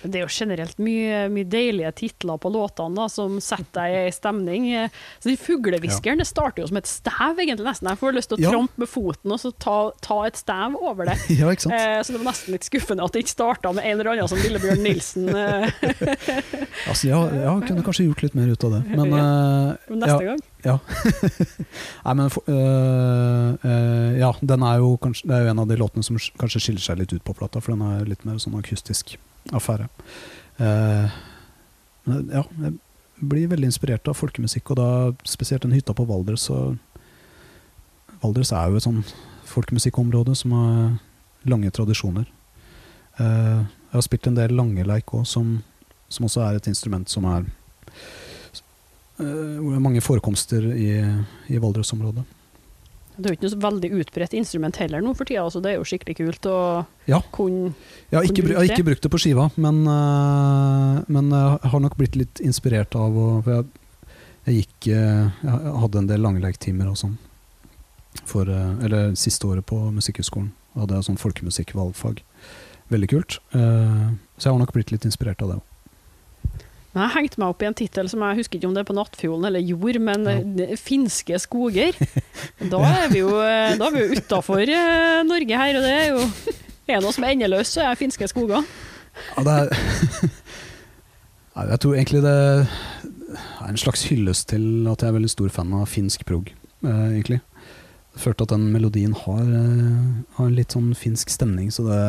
Det 0.03 0.19
er 0.19 0.25
jo 0.27 0.31
generelt 0.35 0.77
mye, 0.83 1.23
mye 1.33 1.47
deilige 1.49 1.93
titler 1.97 2.37
på 2.43 2.51
låtene 2.53 2.99
da, 2.99 3.07
som 3.09 3.39
setter 3.41 3.87
deg 3.87 4.09
i 4.11 4.13
stemning. 4.13 4.67
Så 5.23 5.31
de 5.31 5.37
Fuglehviskeren 5.41 6.21
det 6.21 6.27
starter 6.29 6.65
jo 6.65 6.69
som 6.69 6.81
et 6.81 6.91
stev, 6.91 7.39
egentlig 7.41 7.65
nesten. 7.69 7.89
Jeg 7.89 8.01
får 8.03 8.17
lyst 8.19 8.33
til 8.33 8.41
å 8.41 8.43
Ja. 8.43 8.51
trampe 8.53 8.83
med 8.83 8.91
foten 8.91 9.33
og 9.33 9.41
så 9.41 9.53
ta, 9.63 9.77
ta 10.05 10.19
et 10.27 10.37
stev 10.37 10.77
over 10.77 11.09
det. 11.09 11.17
ja? 11.41 11.49
Eh, 11.55 12.03
så 12.03 12.13
det 12.13 12.19
var 12.21 12.29
nesten 12.33 12.53
litt 12.57 12.67
skuffende 12.69 13.07
at 13.07 13.15
det 13.15 13.23
ikke 13.25 13.35
starta 13.37 13.73
med 13.73 13.87
en 13.87 14.01
eller 14.03 14.13
annen 14.13 14.29
som 14.29 14.43
Lillebjørn 14.43 14.83
Nilsen 14.85 15.29
eh, 15.31 15.71
Altså, 16.91 17.09
ja, 17.09 17.23
jeg 17.33 17.69
kunne 17.71 17.87
kanskje 17.87 18.09
gjort 18.11 18.27
litt 18.27 18.37
mer 18.39 18.53
ut 18.53 18.67
av 18.69 18.77
det. 18.77 18.83
Men 18.99 19.17
eh, 19.17 19.95
neste 19.97 20.19
ja, 20.19 20.33
gang. 20.35 20.43
Ja. 20.63 20.77
Nei, 22.07 22.15
men 22.15 22.31
for, 22.31 22.47
øh, 22.47 23.55
øh, 23.65 24.19
Ja, 24.19 24.33
den 24.41 24.63
er 24.63 24.79
jo 24.79 24.97
kanskje 25.03 25.29
Det 25.29 25.37
er 25.37 25.45
jo 25.45 25.51
en 25.51 25.59
av 25.59 25.69
de 25.69 25.77
låtene 25.77 26.07
som 26.07 26.19
kanskje 26.39 26.61
skiller 26.61 26.85
seg 26.85 27.01
litt 27.01 27.13
ut 27.13 27.25
på 27.25 27.35
plata, 27.35 27.61
for 27.61 27.75
den 27.75 27.83
er 27.83 28.07
litt 28.07 28.25
mer 28.25 28.39
sånn 28.39 28.59
akustisk 28.59 29.17
affære. 29.51 29.89
Uh, 30.61 31.11
men 32.07 32.31
ja, 32.31 32.45
jeg 32.63 32.77
blir 33.19 33.51
veldig 33.51 33.71
inspirert 33.73 34.07
av 34.07 34.19
folkemusikk, 34.19 34.71
og 34.71 34.79
da 34.79 34.89
spesielt 35.27 35.65
den 35.67 35.75
hytta 35.75 35.95
på 35.99 36.07
Valdres. 36.07 36.47
Og 36.55 36.79
Valdres 38.23 38.53
er 38.55 38.71
jo 38.71 38.79
et 38.79 38.87
sånn 38.87 39.03
folkemusikkområde 39.51 40.37
som 40.39 40.55
har 40.55 40.95
lange 41.51 41.71
tradisjoner. 41.75 42.29
Uh, 43.19 43.67
jeg 43.67 43.99
har 43.99 44.07
spilt 44.07 44.31
en 44.31 44.39
del 44.39 44.55
langeleik 44.57 45.11
òg, 45.11 45.27
som, 45.27 45.57
som 46.09 46.31
også 46.31 46.47
er 46.47 46.61
et 46.61 46.71
instrument 46.71 47.11
som 47.11 47.27
er 47.29 47.51
hvor 49.23 49.71
det 49.73 49.79
er 49.81 49.85
mange 49.89 50.03
forekomster 50.05 50.67
i, 50.75 50.89
i 51.53 51.59
Valdres-området. 51.63 52.25
Det 53.13 53.27
er 53.29 53.35
jo 53.35 53.37
ikke 53.37 53.45
noe 53.45 53.53
så 53.53 53.61
veldig 53.61 53.89
utbredt 54.01 54.35
instrument 54.39 54.77
heller 54.81 55.03
nå 55.05 55.11
for 55.15 55.29
tida, 55.29 55.43
så 55.53 55.61
det 55.61 55.75
er 55.75 55.77
jo 55.77 55.85
skikkelig 55.85 56.15
kult 56.17 56.47
å 56.49 56.57
Ja. 57.07 57.21
kunne 57.31 57.75
ikke, 58.11 58.23
Kan 58.25 58.35
du 58.35 58.49
jeg 58.49 58.57
har 58.57 58.65
ikke 58.71 58.87
brukt 58.89 59.03
det 59.05 59.11
på 59.13 59.21
skiva, 59.21 59.51
men, 59.61 59.83
eh, 59.87 61.03
men 61.13 61.29
jeg 61.31 61.71
har 61.75 61.81
nok 61.85 61.97
blitt 62.01 62.17
litt 62.17 62.41
inspirert 62.41 62.97
av 62.97 63.13
å 63.13 63.27
for 63.45 63.53
jeg, 63.53 63.67
jeg 64.47 64.55
gikk 64.63 64.89
eh, 64.97 65.31
Jeg 65.45 65.77
hadde 65.85 65.99
en 66.01 66.07
del 66.09 66.21
langleiktimer 66.25 66.89
og 66.89 66.97
sånn. 66.97 67.19
For, 68.25 68.49
eh, 68.49 68.85
eller 68.85 69.13
siste 69.15 69.45
året 69.47 69.65
på 69.67 69.77
Musikkhøgskolen. 69.93 70.51
Hadde 70.75 70.97
jeg 70.97 71.05
sånn 71.11 71.21
folkemusikk-valgfag. 71.21 72.23
Veldig 72.91 73.09
kult. 73.13 73.39
Eh, 73.55 74.09
Så 74.39 74.49
jeg 74.49 74.53
har 74.57 74.59
nok 74.59 74.73
blitt 74.73 74.91
litt 74.91 75.05
inspirert 75.05 75.41
av 75.43 75.49
det 75.53 75.57
òg. 75.61 75.63
Men 76.93 77.07
jeg 77.07 77.15
hengte 77.17 77.39
meg 77.41 77.49
opp 77.55 77.63
i 77.63 77.67
en 77.71 77.75
tittel 77.79 78.09
som 78.13 78.21
jeg 78.21 78.37
husker 78.43 78.59
ikke 78.59 78.69
om 78.69 78.75
det 78.77 78.83
er 78.83 78.89
på 78.91 78.97
Nattfjolen 78.99 79.47
eller 79.49 79.61
Jord, 79.65 79.99
men 80.05 80.27
Ja. 80.29 80.67
eh, 80.67 80.77
Finske 80.77 81.39
skoger. 81.41 81.97
Da 82.73 82.79
er 82.85 83.09
vi 83.13 83.23
jo, 83.23 83.31
eh, 83.41 83.77
da 83.81 83.87
er 83.89 83.95
vi 83.95 84.03
jo 84.05 84.19
utafor 84.21 84.67
Norge 85.25 85.57
her, 85.63 85.77
og 85.79 85.83
det 85.87 85.93
er 85.93 86.09
jo 86.13 86.27
er 86.93 87.01
noe 87.01 87.13
som 87.15 87.25
er 87.25 87.33
endeløst, 87.33 87.73
så 87.79 87.87
er 87.89 87.97
finske 87.97 88.27
skoger. 88.29 88.65
Ja, 89.37 89.43
det 89.47 89.55
er 89.57 90.29
Jeg 91.73 91.81
tror 91.85 91.95
egentlig 91.97 92.23
det 92.25 92.33
er 92.33 93.69
en 93.69 93.77
slags 93.81 94.03
hyllest 94.09 94.49
til 94.53 94.87
at 94.91 95.03
jeg 95.05 95.09
er 95.13 95.17
veldig 95.19 95.31
stor 95.33 95.49
fan 95.53 95.73
av 95.77 95.87
finsk 95.89 96.25
prog, 96.29 96.49
eh, 96.85 97.03
egentlig. 97.13 97.41
Jeg 98.13 98.21
følte 98.27 98.45
at 98.45 98.53
den 98.53 98.67
melodien 98.73 99.15
har, 99.17 99.41
eh, 99.41 100.23
har 100.37 100.47
en 100.51 100.57
litt 100.57 100.73
sånn 100.77 100.93
finsk 100.97 101.31
stemning, 101.33 101.71
så 101.73 101.85
det 101.89 102.01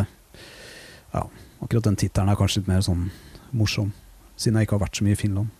Ja, 1.13 1.27
akkurat 1.61 1.83
den 1.85 1.95
tittelen 1.95 2.29
er 2.31 2.35
kanskje 2.39 2.57
litt 2.63 2.67
mer 2.71 2.81
sånn 2.81 3.11
morsom, 3.53 3.91
siden 4.35 4.59
jeg 4.59 4.67
ikke 4.67 4.79
har 4.79 4.85
vært 4.87 4.99
så 4.99 5.05
mye 5.07 5.17
i 5.17 5.19
Finland. 5.19 5.51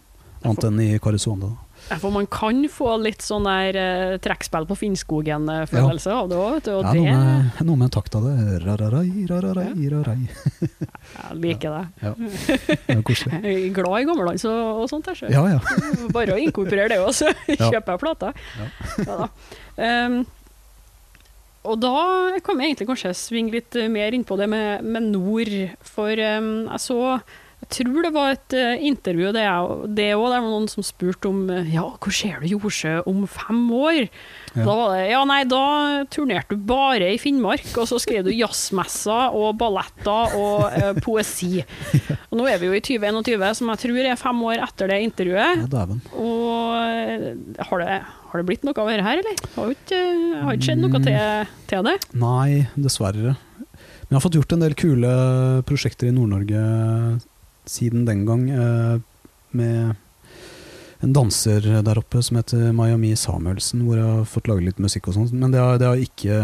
Annet 0.44 0.66
enn 0.68 0.82
i 0.84 0.90
Karesuando. 1.00 1.54
Ja, 1.90 1.98
For 2.00 2.14
man 2.16 2.28
kan 2.32 2.62
få 2.72 2.94
litt 3.02 3.24
sånn 3.24 3.48
der 3.48 3.76
uh, 3.76 4.14
trekkspill 4.24 4.66
på 4.70 4.76
Finnskogen-følelse 4.80 6.12
av 6.16 6.30
det 6.32 6.38
òg, 6.40 6.58
vet 6.58 6.68
du. 6.68 6.72
Og 6.78 6.86
Ja, 6.86 6.94
noe 6.96 7.16
med, 7.16 7.64
noe 7.68 7.80
med 7.80 7.88
en 7.90 7.94
takt 7.96 8.16
av 8.16 8.28
det. 8.28 8.60
Rararai, 8.64 9.08
rararai, 9.28 9.72
rarai. 9.92 10.18
Jeg 10.64 11.40
liker 11.44 11.76
det. 11.76 11.84
Ja. 12.06 12.14
Det 12.16 12.96
er 12.96 13.04
koselig. 13.08 13.42
Jeg 13.48 13.58
er 13.58 13.76
glad 13.76 13.98
i 14.00 14.08
gammeldans 14.08 14.48
og, 14.48 14.84
og 14.84 14.88
sånt. 14.92 15.10
Der, 15.10 15.20
så. 15.20 15.32
Ja, 15.32 15.44
ja. 15.52 15.60
Bare 16.16 16.38
å 16.38 16.40
inkorporere 16.44 16.94
det 16.94 17.02
òg, 17.04 17.12
så 17.16 17.34
kjøper 17.52 17.96
jeg 17.96 18.04
plata. 18.06 18.32
Ja. 18.60 18.70
Ja 19.04 19.20
da. 19.26 19.30
Ehm, 19.84 20.24
og 21.64 21.80
da 21.80 21.96
kan 22.44 22.60
vi 22.60 22.68
egentlig 22.68 22.90
kanskje 22.90 23.14
svinge 23.16 23.56
litt 23.56 23.76
mer 23.92 24.16
inn 24.16 24.26
på 24.28 24.36
det 24.40 24.50
med, 24.52 24.84
med 24.84 25.12
nord. 25.14 25.52
For 25.88 26.12
um, 26.12 26.52
jeg 26.68 26.84
så 26.84 27.00
Jeg 27.04 27.22
tror 27.74 28.06
det 28.06 28.12
var 28.14 28.34
et 28.36 28.56
eh, 28.58 28.84
intervju 28.90 29.32
det 29.36 29.44
òg, 29.50 29.86
det 29.90 30.10
der 30.14 30.20
var 30.22 30.46
noen 30.46 30.70
som 30.72 30.86
spurte 30.86 31.30
om 31.30 31.46
eh, 31.52 31.72
Ja, 31.74 31.86
hvor 31.98 32.14
ser 32.16 32.42
du 32.42 32.48
Jordsjø 32.52 33.00
om 33.10 33.24
fem 33.30 33.62
år? 33.74 34.00
Ja. 34.54 34.64
Da 34.64 34.76
var 34.78 34.94
det 34.96 35.04
Ja, 35.12 35.24
nei, 35.30 35.42
da 35.50 35.64
turnerte 36.14 36.58
du 36.58 36.66
bare 36.70 37.12
i 37.14 37.20
Finnmark, 37.22 37.66
og 37.80 37.88
så 37.90 38.00
skrev 38.02 38.28
du 38.28 38.32
jazzmesser 38.34 39.34
og 39.38 39.58
balletter 39.62 40.38
og 40.40 40.68
eh, 40.72 40.92
poesi. 41.04 41.64
Og 42.34 42.40
nå 42.40 42.48
er 42.50 42.60
vi 42.62 42.70
jo 42.70 42.76
i 42.78 42.82
2021, 42.84 43.44
som 43.60 43.70
jeg 43.74 43.82
tror 43.84 44.00
er 44.10 44.20
fem 44.20 44.40
år 44.50 44.62
etter 44.66 44.90
det 44.90 45.00
intervjuet. 45.06 45.66
ja. 45.70 45.84
Og 46.18 46.70
eh, 46.82 47.26
har 47.70 47.84
det, 47.84 47.98
har 48.32 48.42
det 48.42 48.48
blitt 48.48 48.66
noe 48.66 48.78
av 48.82 48.90
dette 48.90 49.06
her, 49.06 49.22
eller? 49.22 49.44
Har 49.58 49.74
ikke, 49.74 50.00
har 50.44 50.56
ikke 50.58 50.70
skjedd 50.70 50.82
noe 50.82 51.04
til, 51.04 51.52
til 51.70 51.86
det? 51.90 51.98
Nei, 52.18 52.64
dessverre. 52.74 53.36
Men 53.36 54.10
jeg 54.10 54.18
har 54.20 54.26
fått 54.26 54.38
gjort 54.38 54.56
en 54.56 54.66
del 54.66 54.76
kule 54.78 55.12
prosjekter 55.70 56.10
i 56.10 56.16
Nord-Norge 56.16 56.64
siden 57.70 58.06
den 58.06 58.26
gang. 58.26 58.50
eh, 58.50 59.00
Med 59.54 59.96
en 61.04 61.14
danser 61.14 61.62
der 61.84 62.00
oppe 62.00 62.24
som 62.24 62.40
heter 62.40 62.72
Miami 62.74 63.12
Samuelsen, 63.16 63.84
hvor 63.86 64.00
jeg 64.00 64.08
har 64.08 64.24
fått 64.26 64.48
lage 64.48 64.64
litt 64.66 64.80
musikk 64.82 65.10
og 65.12 65.18
sånn. 65.18 65.28
Men 65.36 65.52
det, 65.54 65.60
er, 65.60 65.78
det, 65.78 65.88
er, 65.90 66.02
ikke, 66.08 66.38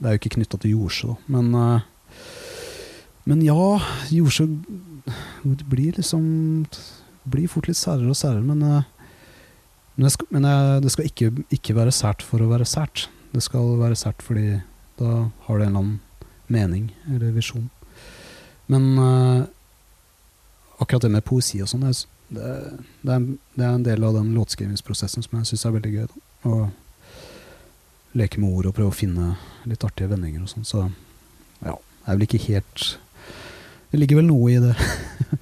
det 0.00 0.08
er 0.08 0.16
jo 0.16 0.20
ikke 0.22 0.32
knytta 0.34 0.58
til 0.62 0.72
Jordsjø, 0.72 1.12
da. 1.12 1.16
Men, 1.36 1.52
eh, 1.54 2.24
men 3.26 3.44
ja, 3.44 3.66
Jordsjø 4.10 4.48
blir 5.70 6.00
liksom 6.00 6.24
blir 7.26 7.50
fort 7.50 7.68
litt 7.68 7.78
særere 7.78 8.10
og 8.10 8.18
særere, 8.18 8.42
men, 8.46 8.62
eh, 8.62 8.82
men, 9.96 10.06
det 10.06 10.12
skal, 10.14 10.28
men 10.34 10.46
jeg, 10.48 10.82
det 10.82 10.92
skal 10.94 11.10
ikke, 11.10 11.30
ikke 11.58 11.76
være 11.76 11.94
sært 11.94 12.22
for 12.26 12.42
å 12.42 12.50
være 12.50 12.66
sært. 12.66 13.08
Det 13.34 13.42
skal 13.44 13.76
være 13.80 13.98
sært 13.98 14.22
fordi 14.24 14.62
da 14.98 15.28
har 15.46 15.58
det 15.58 15.66
en 15.66 15.76
eller 15.76 15.82
annen 15.82 16.00
mening 16.48 16.88
eller 17.10 17.34
visjon. 17.36 17.68
Men 18.70 18.98
akkurat 20.80 21.02
det 21.06 21.10
med 21.14 21.24
poesi 21.24 21.60
og 21.64 21.68
sånn, 21.70 21.84
det, 21.86 21.94
det, 22.36 22.50
det, 23.02 23.12
er- 23.14 23.28
det 23.56 23.64
er 23.64 23.70
en 23.78 23.86
del 23.86 24.04
av 24.04 24.14
den 24.18 24.34
låtskrivingsprosessen 24.36 25.24
som 25.24 25.38
jeg 25.38 25.48
syns 25.52 25.64
er 25.68 25.74
veldig 25.78 25.92
gøy. 25.94 26.06
Da. 26.10 26.50
Å 26.50 26.70
leke 28.16 28.40
med 28.40 28.52
ord 28.56 28.68
og 28.70 28.76
prøve 28.76 28.92
å 28.92 28.96
finne 28.96 29.34
litt 29.68 29.84
artige 29.84 30.08
vendinger 30.12 30.44
og 30.44 30.48
sånn. 30.52 30.64
Så 30.68 30.84
ja, 31.64 31.74
det 31.76 32.06
er 32.06 32.16
vel 32.16 32.26
ikke 32.28 32.40
helt 32.48 32.84
Det 33.92 33.98
ligger 34.00 34.18
vel 34.20 34.28
noe 34.30 34.50
i 34.52 34.60
det. 34.60 34.74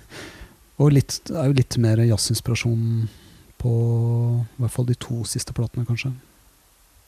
og 0.83 0.93
litt, 0.95 1.21
det 1.29 1.37
er 1.41 1.49
jo 1.51 1.57
litt 1.59 1.77
mer 1.83 2.03
jazzinspirasjon 2.05 3.09
på 3.63 3.71
i 4.45 4.61
hvert 4.61 4.75
fall 4.75 4.87
de 4.91 4.97
to 5.01 5.23
siste 5.27 5.55
platene, 5.57 5.87
kanskje. 5.89 6.11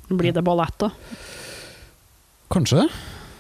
Blir 0.09 0.33
det 0.33 0.43
ballett, 0.47 0.79
da? 0.81 0.89
Kanskje. 2.55 2.87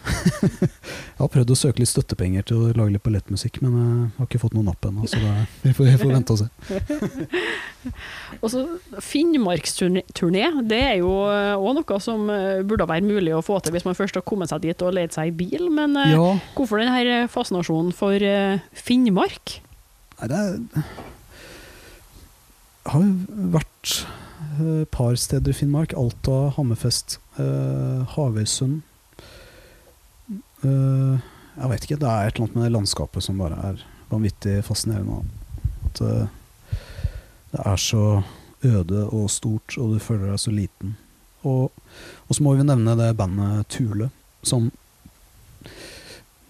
Jeg 0.07 1.19
har 1.19 1.31
prøvd 1.33 1.53
å 1.53 1.59
søke 1.59 1.83
litt 1.83 1.91
støttepenger 1.91 2.47
til 2.47 2.61
å 2.61 2.71
lage 2.77 2.95
litt 2.95 3.05
ballettmusikk, 3.07 3.61
men 3.65 3.77
jeg 3.77 4.11
har 4.19 4.29
ikke 4.29 4.41
fått 4.43 4.57
noen 4.57 4.69
napp 4.71 4.87
ennå, 4.89 5.07
så 5.11 5.21
det, 5.23 5.33
vi, 5.65 5.75
får, 5.77 5.91
vi 5.91 5.99
får 6.03 6.15
vente 6.15 6.37
og 6.37 6.43
se. 6.43 6.49
Og 8.43 8.49
så 8.51 8.65
Finnmarksturné, 9.05 10.47
det 10.67 10.81
er 10.83 10.97
jo 10.99 11.13
òg 11.23 11.77
noe 11.79 11.99
som 12.03 12.27
eh, 12.35 12.65
burde 12.67 12.89
være 12.91 13.07
mulig 13.07 13.31
å 13.37 13.45
få 13.47 13.61
til 13.63 13.77
hvis 13.77 13.87
man 13.87 13.95
først 13.99 14.19
har 14.19 14.25
kommet 14.27 14.51
seg 14.51 14.65
dit 14.65 14.83
og 14.83 14.97
leid 14.97 15.15
seg 15.15 15.31
i 15.31 15.37
bil, 15.45 15.69
men 15.71 15.95
eh, 16.03 16.17
Ja, 16.17 16.33
hvorfor 16.59 16.83
denne 16.83 17.29
fascinasjonen 17.31 17.95
for 17.95 18.19
eh, 18.19 18.65
Finnmark? 18.75 19.61
nei, 20.17 20.29
det 20.33 20.41
er 20.41 20.59
har 22.93 23.03
jo 23.03 23.47
vært 23.55 23.93
eh, 24.61 24.83
et 24.85 24.91
par 24.95 25.17
steder 25.19 25.53
i 25.53 25.57
Finnmark. 25.57 25.95
Alta, 25.99 26.51
Hammerfest, 26.57 27.19
eh, 27.41 28.03
Havøysund. 28.17 28.83
Eh, 30.65 31.33
jeg 31.57 31.71
vet 31.73 31.87
ikke, 31.87 31.99
det 32.01 32.09
er 32.09 32.29
et 32.29 32.37
eller 32.37 32.47
annet 32.47 32.57
med 32.57 32.67
det 32.67 32.75
landskapet 32.75 33.25
som 33.25 33.41
bare 33.41 33.59
er 33.71 33.83
vanvittig 34.11 34.59
fascinerende. 34.67 35.25
At 35.89 36.01
uh, 36.05 36.27
det 37.53 37.63
er 37.65 37.81
så 37.81 38.05
øde 38.67 39.05
og 39.07 39.31
stort, 39.33 39.77
og 39.81 39.95
du 39.95 40.03
føler 40.03 40.31
deg 40.31 40.43
så 40.43 40.53
liten. 40.53 40.97
Og, 41.49 41.73
og 42.27 42.37
så 42.37 42.45
må 42.45 42.55
vi 42.59 42.67
nevne 42.67 42.97
det 42.99 43.15
bandet 43.17 43.69
Tule, 43.73 44.11
som 44.47 44.71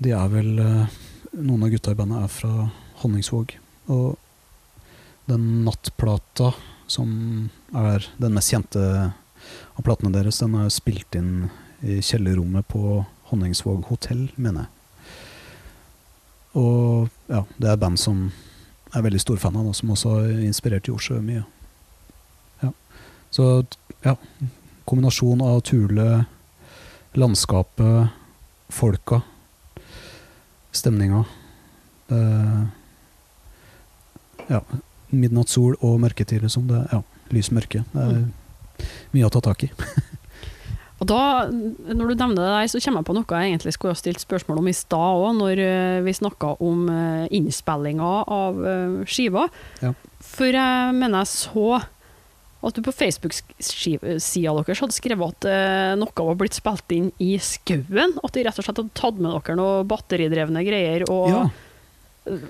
De 0.02 0.12
er 0.12 0.28
vel 0.28 0.58
uh, 0.60 0.96
Noen 1.36 1.66
av 1.66 1.72
gutta 1.72 1.92
i 1.92 1.98
bandet 1.98 2.24
er 2.24 2.32
fra 2.32 2.68
Honningsvåg. 3.02 3.54
Og 3.92 4.16
den 5.30 5.46
nattplata, 5.66 6.50
som 6.88 7.10
er 7.76 8.06
den 8.16 8.34
mest 8.34 8.54
kjente 8.54 8.82
av 9.06 9.84
platene 9.84 10.14
deres, 10.14 10.40
den 10.40 10.56
er 10.58 10.72
spilt 10.72 11.18
inn 11.18 11.50
i 11.84 12.00
kjellerrommet 12.00 12.66
på 12.72 13.02
Honningsvåg 13.30 13.86
hotell, 13.90 14.28
mener 14.36 14.66
jeg. 14.66 14.72
Og 16.56 17.08
ja, 17.28 17.42
det 17.60 17.68
er 17.70 17.80
band 17.80 18.00
som 18.00 18.30
jeg 18.30 19.00
er 19.00 19.04
veldig 19.04 19.20
stor 19.20 19.40
fan 19.42 19.56
av, 19.58 19.66
og 19.68 19.76
som 19.76 19.90
også 19.92 20.12
har 20.14 20.44
inspirert 20.46 20.88
Jordsjø 20.88 21.18
mye. 21.20 21.42
Ja. 22.62 22.70
Så 23.34 23.48
ja, 24.06 24.14
kombinasjon 24.88 25.42
av 25.44 25.60
Tule, 25.68 26.24
landskapet, 27.18 28.14
folka, 28.72 29.20
stemninga. 30.72 31.24
Det, 32.08 32.22
ja, 34.48 34.62
midnattssol 35.10 35.76
og 35.84 36.00
mørketid, 36.06 36.46
liksom. 36.46 36.70
Det, 36.70 36.86
ja, 36.92 37.02
lys 37.34 37.50
mørke. 37.52 37.82
Det 37.92 38.06
er 38.06 38.86
mye 39.12 39.28
å 39.28 39.32
ta 39.34 39.42
tak 39.44 39.66
i. 39.66 39.72
Og 40.96 41.08
da, 41.10 41.20
når 41.50 42.08
du 42.08 42.14
nevner 42.14 42.38
det 42.38 42.46
der, 42.48 42.68
så 42.72 42.80
kommer 42.80 43.02
jeg 43.02 43.08
på 43.10 43.16
noe 43.18 43.40
jeg 43.40 43.50
egentlig 43.52 43.74
skulle 43.76 43.92
ha 43.92 44.00
stilt 44.00 44.22
spørsmål 44.22 44.62
om 44.62 44.70
i 44.70 44.76
stad 44.76 45.18
òg, 45.20 45.34
når 45.36 45.60
eh, 45.60 45.98
vi 46.06 46.14
snakka 46.16 46.54
om 46.64 46.86
uh, 46.88 47.26
innspillinga 47.36 48.12
av 48.32 48.62
eh, 48.64 48.96
skiva. 49.04 49.44
Ja. 49.84 49.92
For 50.24 50.48
jeg 50.48 50.96
mener 50.96 51.20
jeg 51.20 51.32
så 51.34 51.82
at 52.66 52.74
du 52.74 52.80
på 52.82 52.94
Facebook-sida 52.96 54.54
deres 54.56 54.80
hadde 54.82 54.96
skrevet 54.96 55.36
at 55.36 55.46
eh, 55.50 55.92
noe 56.00 56.26
var 56.30 56.38
blitt 56.40 56.56
spilt 56.56 56.96
inn 56.96 57.12
i 57.22 57.36
skauen. 57.38 58.16
At 58.24 58.34
de 58.34 58.46
rett 58.46 58.56
og 58.58 58.64
slett 58.66 58.80
hadde 58.80 58.96
tatt 58.96 59.20
med 59.20 59.30
dere 59.36 59.58
noen 59.60 59.86
batteridrevne 59.90 60.64
greier. 60.66 61.04
Og 61.12 61.28
Ja, 61.30 61.44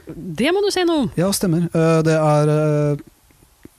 det 0.07 0.53
må 0.55 0.63
du 0.65 0.71
si 0.73 0.85
noe 0.89 1.05
om! 1.05 1.11
ja 1.19 1.29
stemmer. 1.37 1.67
Eh, 1.69 1.99
det 2.07 2.17
er 2.17 2.53
eh, 2.55 3.05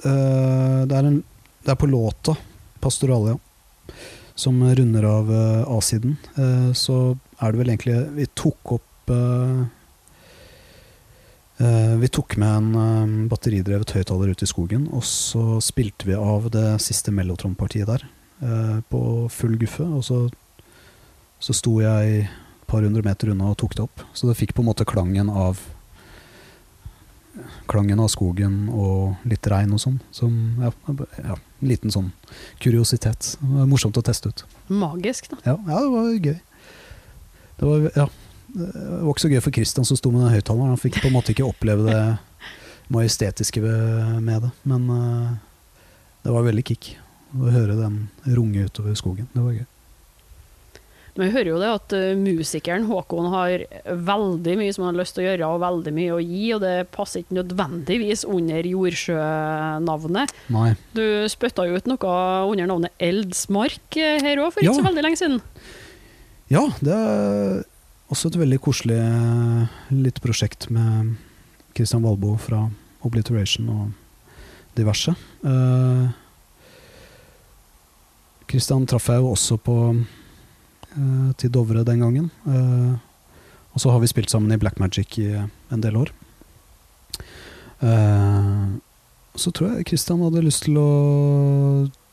eh, 0.06 0.82
det, 0.86 0.94
er 1.00 1.10
en, 1.10 1.22
det 1.66 1.74
er 1.74 1.80
på 1.80 1.90
låta, 1.90 2.36
Pastoralia, 2.84 3.38
som 4.38 4.76
runder 4.76 5.04
av 5.04 5.32
eh, 5.34 5.78
A-siden. 5.78 6.18
Eh, 6.36 6.70
så 6.78 7.18
er 7.42 7.52
det 7.52 7.60
vel 7.62 7.72
egentlig 7.74 7.98
Vi 8.18 8.28
tok 8.38 8.74
opp 8.78 9.14
eh, 9.14 9.66
Vi 11.98 12.10
tok 12.14 12.38
med 12.38 12.58
en 12.60 13.30
batteridrevet 13.32 13.96
høyttaler 13.98 14.30
ut 14.30 14.44
i 14.46 14.50
skogen, 14.50 14.86
og 14.94 15.02
så 15.10 15.58
spilte 15.64 16.06
vi 16.06 16.14
av 16.14 16.52
det 16.54 16.76
siste 16.86 17.10
mellotronpartiet 17.10 17.90
der 17.90 18.04
på 18.94 19.00
full 19.34 19.56
guffe. 19.58 19.82
Og 19.82 20.04
så, 20.06 20.20
så 21.42 21.56
sto 21.58 21.80
jeg 21.82 22.20
et 22.28 22.70
par 22.70 22.86
hundre 22.86 23.02
meter 23.02 23.32
unna 23.34 23.50
og 23.50 23.58
tok 23.58 23.74
det 23.74 23.88
opp. 23.88 24.04
Så 24.14 24.30
det 24.30 24.38
fikk 24.38 24.54
på 24.54 24.62
en 24.62 24.70
måte 24.70 24.86
klangen 24.86 25.34
av 25.34 25.58
Klangen 27.70 28.00
av 28.04 28.10
skogen 28.12 28.68
og 28.74 29.28
litt 29.28 29.48
regn 29.52 29.74
og 29.76 29.82
sånn. 29.82 29.98
Som 30.16 30.60
ja, 30.64 30.72
ja, 31.18 31.38
en 31.38 31.72
liten 31.72 31.94
sånn 31.94 32.12
kuriositet. 32.64 33.36
Det 33.40 33.52
var 33.54 33.70
morsomt 33.70 33.98
å 34.00 34.06
teste 34.06 34.32
ut. 34.32 34.46
Magisk, 34.68 35.30
da. 35.34 35.42
Ja, 35.46 35.58
ja 35.68 35.82
det 35.84 35.92
var 35.94 36.10
gøy. 36.14 36.38
Det 37.58 37.70
var, 37.72 37.88
ja, 37.96 38.08
det 38.54 38.70
var 38.74 39.12
ikke 39.12 39.26
så 39.26 39.34
gøy 39.34 39.44
for 39.46 39.58
Christian 39.60 39.90
som 39.90 40.00
sto 40.00 40.14
med 40.14 40.26
den 40.26 40.36
høyttaleren. 40.36 40.76
Han 40.76 40.82
fikk 40.82 41.02
på 41.02 41.10
en 41.10 41.18
måte 41.18 41.34
ikke 41.34 41.48
oppleve 41.48 41.88
det 41.88 42.02
majestetiske 42.96 43.64
med 43.64 44.48
det. 44.48 44.54
Men 44.68 44.90
uh, 44.92 45.34
det 46.24 46.36
var 46.36 46.46
veldig 46.48 46.68
kick 46.68 46.94
å 47.38 47.50
høre 47.52 47.80
den 47.80 48.06
runge 48.28 48.68
utover 48.70 48.96
skogen. 48.98 49.28
Det 49.34 49.44
var 49.44 49.58
gøy. 49.58 49.66
Men 51.18 51.32
vi 51.32 51.34
hører 51.34 51.48
jo 51.50 51.58
det 51.58 51.70
at 51.74 51.94
eh, 51.98 52.12
musikeren 52.20 52.84
Håkon 52.86 53.28
har 53.34 53.64
veldig 54.06 54.54
mye 54.60 54.74
som 54.76 54.84
han 54.86 54.94
har 54.94 55.00
lyst 55.02 55.16
til 55.18 55.24
å 55.24 55.28
gjøre, 55.32 55.48
og 55.50 55.64
veldig 55.64 55.94
mye 55.98 56.14
å 56.14 56.20
gi, 56.22 56.44
og 56.54 56.62
det 56.62 56.74
passer 56.94 57.24
ikke 57.24 57.40
nødvendigvis 57.40 58.22
under 58.30 58.68
Jordsjø-navnet. 58.70 60.36
Du 60.94 61.02
spytta 61.34 61.66
jo 61.66 61.80
ut 61.80 61.90
noe 61.90 62.12
under 62.52 62.70
navnet 62.70 62.94
Eldsmark 63.02 63.98
eh, 63.98 64.20
her 64.22 64.44
òg, 64.44 64.52
for 64.54 64.62
ikke 64.62 64.70
Ja. 64.70 64.78
så 64.78 64.86
veldig 64.86 65.06
lenge 65.08 65.18
siden. 65.24 65.40
Ja, 66.54 66.62
det 66.86 66.94
er 66.94 67.64
også 68.14 68.30
et 68.30 68.38
veldig 68.40 68.62
koselig 68.64 69.00
eh, 69.02 69.74
lite 69.98 70.22
prosjekt 70.24 70.70
med 70.70 71.16
Christian 71.76 72.06
Valbo 72.06 72.38
fra 72.40 72.68
Obliteration 73.06 73.68
og 73.74 73.90
diverse. 74.78 75.12
Christian 78.48 78.86
traff 78.88 79.10
jeg 79.12 79.20
jo 79.22 79.34
også 79.34 79.58
på 79.60 79.76
til 81.38 81.52
Dovre 81.54 81.84
den 81.88 82.02
gangen. 82.04 82.32
Eh, 82.48 82.96
og 83.78 83.82
så 83.84 83.94
har 83.94 84.02
vi 84.02 84.10
spilt 84.10 84.32
sammen 84.34 84.52
i 84.52 84.58
Black 84.58 84.80
Magic 84.82 85.20
i 85.22 85.30
en 85.38 85.84
del 85.84 86.00
år. 86.00 86.10
Eh, 87.86 88.68
så 89.38 89.54
tror 89.54 89.76
jeg 89.76 89.90
Christian 89.92 90.24
hadde 90.26 90.42
lyst 90.42 90.66
til 90.66 90.80
å 90.82 90.90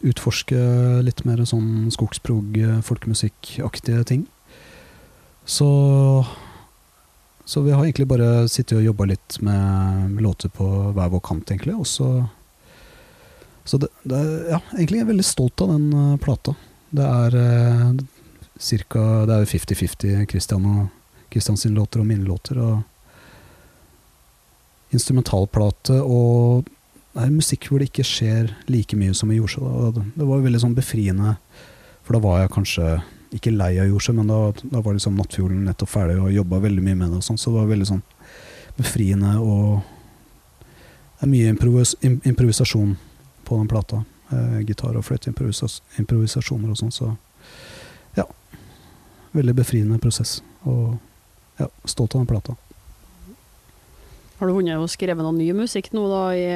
utforske 0.05 0.59
litt 1.07 1.23
mer 1.25 1.41
sånn 1.49 1.89
skogsprog, 1.95 2.59
eh, 2.61 2.83
folkemusikkaktige 2.85 4.05
ting. 4.05 4.27
Så 5.45 6.27
så 7.45 7.61
vi 7.61 7.73
har 7.73 7.85
egentlig 7.85 8.09
bare 8.09 8.49
sittet 8.49 8.79
og 8.79 8.87
jobba 8.87 9.05
litt 9.05 9.37
med 9.45 10.21
låter 10.25 10.49
på 10.49 10.65
hver 10.97 11.11
vår 11.13 11.21
kant, 11.21 11.51
egentlig. 11.51 11.75
Og 11.77 11.87
så 11.87 13.81
det, 13.81 13.91
det 14.05 14.17
er, 14.17 14.31
ja, 14.55 14.61
egentlig 14.77 14.99
er 14.99 15.05
jeg 15.05 15.11
veldig 15.13 15.27
stolt 15.29 15.65
av 15.65 15.75
den 15.75 15.91
eh, 15.93 16.17
plata. 16.25 16.55
Det 16.95 17.05
er 17.05 17.37
cirka 18.61 19.27
Det 19.27 19.35
er 19.35 19.41
jo 19.45 19.53
50-50 19.53 20.27
Christian 20.31 20.67
og 20.69 20.87
Christian 21.31 21.57
sine 21.59 21.75
låter 21.75 22.01
og 22.01 22.07
mine 22.07 22.25
låter. 22.25 22.59
Og 22.59 22.83
instrumentalplate 24.95 25.99
og 26.03 26.69
det 27.15 27.23
er 27.23 27.31
musikk 27.35 27.69
hvor 27.71 27.79
det 27.79 27.93
ikke 27.93 28.07
skjer 28.07 28.49
like 28.71 28.97
mye 28.99 29.15
som 29.15 29.31
i 29.31 29.37
Jordsjø. 29.39 29.61
Det 29.95 30.27
var 30.27 30.43
veldig 30.43 30.61
sånn 30.65 30.75
befriende, 30.75 31.37
for 32.03 32.17
da 32.17 32.21
var 32.25 32.41
jeg 32.41 32.55
kanskje 32.57 32.89
ikke 33.35 33.53
lei 33.55 33.77
av 33.79 33.87
Jordsjø, 33.87 34.17
men 34.19 34.31
da, 34.31 34.39
da 34.63 34.83
var 34.83 34.97
liksom 34.97 35.15
Nattfjorden 35.19 35.63
nettopp 35.69 35.93
ferdig 35.93 36.17
og 36.19 36.35
jobba 36.35 36.59
veldig 36.65 36.83
mye 36.83 36.99
med 36.99 37.15
det, 37.15 37.21
og 37.23 37.27
sånn, 37.27 37.39
så 37.39 37.53
det 37.53 37.61
var 37.61 37.71
veldig 37.71 37.89
sånn 37.93 38.03
befriende 38.79 39.37
og 39.43 39.91
Det 41.15 41.29
er 41.29 41.31
mye 41.31 41.51
improvis 41.55 41.95
improvisasjon 42.03 42.97
på 43.47 43.57
den 43.57 43.69
plata. 43.71 44.03
Eh, 44.35 44.59
gitar- 44.67 44.97
og 44.99 45.05
fløyteimprovisasjoner 45.07 46.73
og 46.73 46.77
sånn, 46.77 46.93
så. 46.93 47.15
Veldig 49.35 49.55
befriende 49.59 49.99
prosess. 50.03 50.39
Og 50.69 50.95
ja, 51.59 51.67
stolt 51.85 52.15
av 52.15 52.23
den 52.23 52.31
plata. 52.31 52.55
Har 54.39 54.51
du 54.51 54.57
hunnet 54.57 54.81
og 54.83 54.91
skrevet 54.91 55.23
noe 55.23 55.35
ny 55.37 55.47
musikk 55.55 55.93
nå, 55.95 56.03
da, 56.11 56.23
i, 56.35 56.47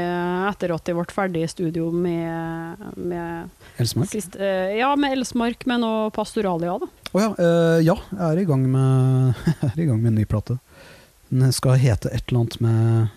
etter 0.51 0.73
at 0.75 0.89
de 0.89 0.95
ble 0.97 1.05
ferdig 1.15 1.45
i 1.47 1.51
studio 1.51 1.93
med, 1.95 2.81
med 2.99 3.79
Elsmark? 3.79 4.11
sist, 4.11 4.35
Ja, 4.39 4.91
med 4.99 5.15
Elsmark, 5.15 5.63
men 5.71 5.87
og 5.87 6.11
Pastoralia, 6.17 6.75
da. 6.83 6.89
Å 7.15 7.23
ja, 7.23 7.29
eh, 7.39 7.79
ja, 7.87 7.95
jeg 8.11 8.25
er 8.27 8.43
i 8.43 8.49
gang 8.49 8.67
med 8.69 9.39
er 9.71 9.79
i 9.79 9.87
gang 9.89 10.03
med 10.03 10.11
en 10.11 10.19
ny 10.19 10.27
plate. 10.29 10.59
Den 11.31 11.55
skal 11.55 11.79
hete 11.79 12.11
et 12.11 12.27
eller 12.29 12.43
annet 12.43 12.61
med 12.65 13.15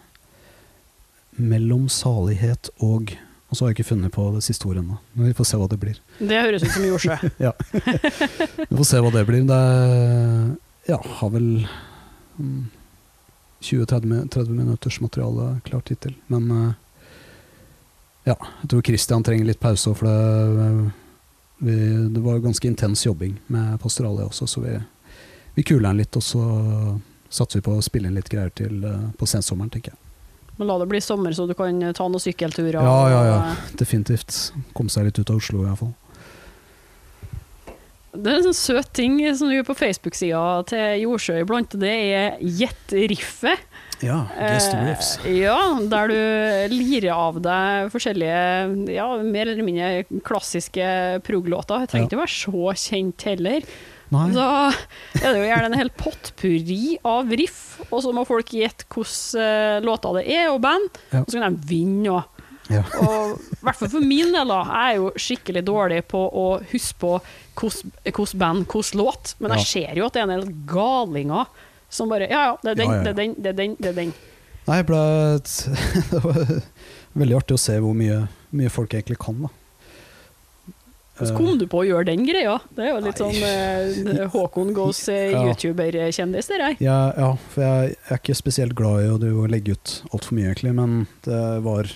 Mellom 1.42 1.88
salighet 1.90 2.70
og 2.84 3.16
Og 3.52 3.58
så 3.58 3.66
har 3.66 3.72
jeg 3.72 3.82
ikke 3.82 3.90
funnet 3.92 4.14
på 4.16 4.26
det 4.32 4.46
siste 4.46 4.64
ordet 4.70 4.80
ennå. 4.86 4.98
Men 5.14 5.28
Vi 5.28 5.36
får 5.36 5.50
se 5.50 5.58
hva 5.60 5.68
det 5.68 5.80
blir. 5.82 5.98
Det 6.20 6.38
høres 6.40 6.64
ut 6.64 6.72
som 6.72 6.86
Jordsjø. 6.88 7.18
Vi 8.70 8.78
får 8.80 8.88
se 8.88 9.02
hva 9.04 9.12
det 9.12 9.26
blir. 9.28 9.44
Det 9.50 9.58
er, 9.58 10.54
ja, 10.88 11.00
har 11.20 11.34
vel 11.34 11.50
mm, 12.40 12.62
20-30 13.60 14.56
minutters 14.56 15.02
materiale 15.04 15.60
klart 15.68 15.92
hittil. 15.92 16.16
Men 16.32 16.48
eh, 16.56 16.72
ja, 18.32 18.38
jeg 18.62 18.72
tror 18.72 18.88
Christian 18.88 19.28
trenger 19.28 19.52
litt 19.52 19.60
pause 19.60 19.94
for 19.98 20.08
det, 20.08 20.92
vi, 21.62 21.76
det 22.16 22.24
var 22.24 22.40
ganske 22.42 22.68
intens 22.68 23.06
jobbing 23.06 23.36
med 23.54 23.80
Pastoralia 23.82 24.26
også, 24.26 24.48
så 24.48 24.64
vi, 24.64 24.78
vi 25.58 25.64
kuler 25.64 25.92
den 25.92 26.02
litt, 26.02 26.16
og 26.18 26.24
så 26.26 26.46
satser 27.30 27.60
vi 27.60 27.66
på 27.68 27.76
å 27.78 27.84
spille 27.86 28.10
inn 28.10 28.18
litt 28.18 28.32
greier 28.32 28.50
til 28.58 28.82
eh, 28.88 29.10
på 29.18 29.30
sensommeren, 29.30 29.70
tenker 29.74 29.94
jeg. 29.94 30.01
Men 30.62 30.70
la 30.70 30.76
det 30.78 30.92
bli 30.92 31.00
sommer, 31.02 31.34
så 31.34 31.48
du 31.50 31.56
kan 31.58 31.80
ta 31.98 32.06
noen 32.06 32.22
sykkelturer. 32.22 32.78
Ja, 32.86 32.98
ja, 33.10 33.22
ja. 33.26 33.38
Definitivt. 33.80 34.52
Komme 34.78 34.94
seg 34.94 35.08
litt 35.08 35.18
ut 35.18 35.32
av 35.34 35.40
Oslo, 35.42 35.64
iallfall. 35.66 35.96
Det 38.12 38.28
er 38.28 38.38
en 38.42 38.46
sånn 38.50 38.58
søt 38.60 38.92
ting 38.94 39.16
som 39.40 39.50
du 39.50 39.56
gjør 39.56 39.70
på 39.72 39.78
Facebook-sida 39.80 40.42
til 40.70 41.02
Jordsjø 41.06 41.40
iblant, 41.42 41.74
det 41.82 41.94
er 42.12 42.36
Gjett 42.44 42.94
riffet. 43.10 43.64
Ja, 44.06 44.20
guest 44.36 44.76
Eh, 45.26 45.40
ja, 45.40 45.58
der 45.90 46.14
du 46.14 46.76
lirer 46.76 47.14
av 47.16 47.40
deg 47.42 47.90
forskjellige, 47.94 48.94
ja, 48.94 49.08
mer 49.24 49.50
eller 49.50 49.66
mindre 49.66 50.22
klassiske 50.28 51.22
prog-låter. 51.26 51.88
Trenger 51.90 52.10
ikke 52.10 52.20
å 52.20 52.24
være 52.24 52.38
så 52.38 52.78
kjent 52.86 53.26
heller. 53.30 53.66
Nei, 54.12 54.26
Da 54.36 54.46
er 55.22 55.28
det 55.32 55.38
jo 55.40 55.48
gjerne 55.48 55.70
en 55.72 55.78
hel 55.80 55.90
potpurri 55.96 56.98
av 57.08 57.30
riff, 57.32 57.80
og 57.90 58.02
så 58.04 58.12
må 58.16 58.26
folk 58.28 58.50
gjette 58.52 58.84
hvilke 58.92 59.46
låter 59.86 60.18
det 60.20 60.26
er, 60.36 60.50
og 60.52 60.62
band, 60.66 60.90
Ja. 61.14 61.22
og 61.22 61.32
så 61.32 61.40
kan 61.40 61.56
de 61.56 61.68
vinne. 61.70 62.10
òg. 62.20 62.24
Ja. 62.72 62.84
og 63.04 63.40
i 63.42 63.64
hvert 63.66 63.76
fall 63.76 63.90
for 63.92 64.00
min 64.00 64.30
del, 64.32 64.48
da, 64.48 64.60
jeg 64.64 64.94
er 64.94 64.98
jo 65.02 65.08
skikkelig 65.20 65.64
dårlig 65.68 66.04
på 66.08 66.20
å 66.32 66.44
huske 66.72 67.00
på 67.02 67.10
hvilket 67.60 68.36
band, 68.40 68.66
hvilken 68.68 69.00
låt, 69.02 69.34
men 69.44 69.52
jeg 69.58 69.66
ser 69.68 69.98
jo 70.00 70.06
at 70.06 70.14
det 70.16 70.22
er 70.22 70.30
en 70.30 70.36
del 70.40 70.54
galinger 70.70 71.48
som 71.92 72.08
bare 72.08 72.30
Ja, 72.32 72.44
ja, 72.52 72.58
det 72.64 72.72
er 72.72 72.76
den, 72.80 73.04
det 73.04 73.10
er 73.10 73.18
den, 73.18 73.34
det 73.36 73.50
er 73.50 73.58
den. 73.58 73.76
det 73.80 73.90
er 73.90 73.98
den. 73.98 74.14
Nei, 74.70 74.78
ble 74.88 75.02
Det 76.12 76.22
var 76.24 76.62
veldig 77.18 77.36
artig 77.42 77.58
å 77.58 77.60
se 77.60 77.76
hvor 77.84 77.98
mye, 77.98 78.22
mye 78.56 78.72
folk 78.72 78.94
egentlig 78.96 79.20
kan, 79.20 79.42
da. 79.48 79.52
Hvordan 81.22 81.38
kom 81.38 81.60
du 81.62 81.66
på 81.70 81.82
å 81.82 81.86
gjøre 81.86 82.08
den 82.10 82.24
greia? 82.26 82.58
Det 82.76 82.86
er 82.86 82.92
jo 82.92 83.02
litt 83.06 83.20
sånn 83.22 83.38
eh, 83.46 84.22
Håkon 84.34 84.72
Goes 84.76 85.04
eh, 85.12 85.32
Ja. 85.36 85.44
YouTuber-kjendis, 85.48 86.50
det 86.50 86.60
der. 86.62 86.78
Ja, 86.82 87.00
ja, 87.14 87.30
for 87.54 87.66
jeg 87.66 87.96
er 88.02 88.22
ikke 88.22 88.36
spesielt 88.38 88.76
glad 88.78 89.06
i 89.06 89.12
å 89.12 89.20
drive 89.22 89.46
og 89.46 89.52
legge 89.54 89.78
ut 89.78 89.94
altfor 90.12 90.38
mye, 90.38 90.50
egentlig. 90.50 90.74
Men 90.78 91.06
det 91.28 91.42
var 91.66 91.92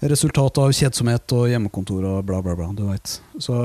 resultat 0.00 0.58
av 0.62 0.72
kjedsomhet 0.72 1.36
og 1.36 1.48
hjemmekontor 1.52 2.06
og 2.14 2.20
bla, 2.28 2.40
bla, 2.44 2.56
bla. 2.56 2.70
Du 2.76 2.86
veit. 2.88 3.20
Så 3.38 3.56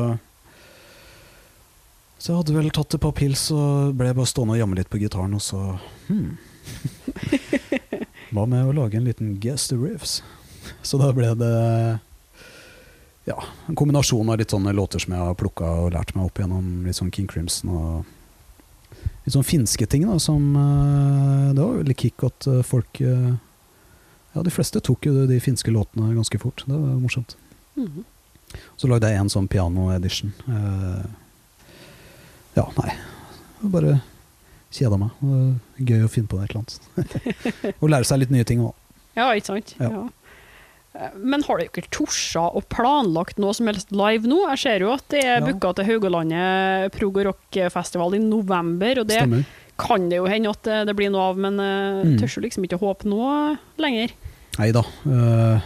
Så 2.17 2.31
jeg 2.31 2.39
hadde 2.39 2.55
vel 2.55 2.71
tatt 2.73 2.95
et 2.95 3.01
par 3.03 3.13
pils 3.13 3.49
og 3.53 3.93
ble 3.99 4.09
bare 4.15 4.27
stående 4.27 4.55
og 4.55 4.59
jamme 4.63 4.79
litt 4.79 4.89
på 4.89 4.99
gitaren, 4.99 5.35
og 5.37 5.43
så 5.45 5.77
hmm. 6.07 6.37
Hva 8.33 8.47
med 8.49 8.65
å 8.65 8.73
lage 8.73 8.97
en 8.97 9.05
liten 9.05 9.35
guest 9.39 9.71
riffs? 9.77 10.19
Så 10.81 10.97
da 10.97 11.11
ble 11.13 11.29
det 11.37 11.53
ja, 13.25 13.43
en 13.67 13.75
kombinasjon 13.75 14.29
av 14.29 14.37
litt 14.37 14.53
sånne 14.53 14.73
låter 14.75 15.01
som 15.01 15.15
jeg 15.15 15.21
har 15.21 15.37
plukka 15.39 15.69
og 15.81 15.93
lært 15.95 16.13
meg 16.15 16.27
opp 16.27 16.39
gjennom 16.41 16.85
litt 16.85 16.97
sånn 16.97 17.11
King 17.13 17.27
Crimson 17.29 17.71
og 17.73 18.11
litt 19.25 19.33
sånn 19.33 19.45
finske 19.47 19.87
ting, 19.89 20.05
da, 20.05 20.19
som 20.21 20.51
eh, 20.53 21.53
Det 21.57 21.61
var 21.61 21.79
veldig 21.81 21.97
kick 21.97 22.25
at 22.27 22.47
eh, 22.51 22.61
folk 22.65 23.01
eh, 23.01 23.31
Ja, 24.35 24.43
de 24.45 24.53
fleste 24.53 24.81
tok 24.83 25.07
jo 25.09 25.25
de 25.29 25.39
finske 25.41 25.71
låtene 25.73 26.13
ganske 26.13 26.37
fort. 26.41 26.65
Det 26.67 26.75
var 26.75 26.99
morsomt. 26.99 27.37
Mhm. 27.79 28.03
Så 28.75 28.87
lagde 28.87 29.09
jeg 29.09 29.19
en 29.19 29.31
sånn 29.31 29.47
piano-edition. 29.51 30.33
Ja, 32.55 32.65
nei. 32.77 32.91
Det 32.91 33.63
var 33.63 33.71
Bare 33.73 33.93
kjeda 34.75 34.99
meg. 34.99 35.15
Det 35.19 35.31
var 35.31 35.87
Gøy 35.89 36.03
å 36.05 36.11
finne 36.11 36.31
på 36.31 36.39
et 36.43 36.51
eller 36.51 36.61
annet. 36.61 37.75
og 37.81 37.89
lære 37.89 38.07
seg 38.07 38.21
litt 38.21 38.35
nye 38.35 38.47
ting 38.47 38.61
òg. 38.63 38.75
Ja, 39.15 39.29
ikke 39.31 39.53
sant? 39.53 39.73
Ja. 39.79 39.89
Ja. 39.91 40.03
Eh, 40.95 41.09
Men 41.19 41.43
har 41.43 41.57
dere 41.59 41.67
ikke 41.69 41.89
torsa 41.91 42.45
og 42.55 42.67
planlagt 42.71 43.37
noe 43.41 43.53
som 43.53 43.67
helst 43.67 43.91
live 43.91 44.23
nå? 44.31 44.37
Jeg 44.53 44.59
ser 44.63 44.79
jo 44.85 44.93
at 44.93 45.03
det 45.11 45.23
er 45.25 45.39
Ja. 45.41 45.45
booka 45.51 45.73
til 45.75 45.85
Haugalandet 45.89 46.91
prog- 46.95 47.17
og 47.19 47.25
rockfestival 47.33 48.15
i 48.15 48.19
november, 48.23 48.99
og 49.01 49.07
det 49.07 49.19
Stemmer. 49.19 49.45
kan 49.77 50.07
det 50.09 50.17
jo 50.21 50.25
hende 50.25 50.49
at 50.49 50.63
det, 50.63 50.85
det 50.87 50.95
blir 50.95 51.09
noe 51.11 51.29
av, 51.31 51.37
men 51.37 51.59
uh, 51.59 52.03
Mm. 52.05 52.17
tør 52.19 52.41
liksom 52.41 52.63
ikke 52.63 52.79
håpe 52.79 53.03
noe 53.05 53.57
lenger. 53.77 54.11
Nei 54.57 54.71
da. 54.71 54.79
eh, 55.05 55.59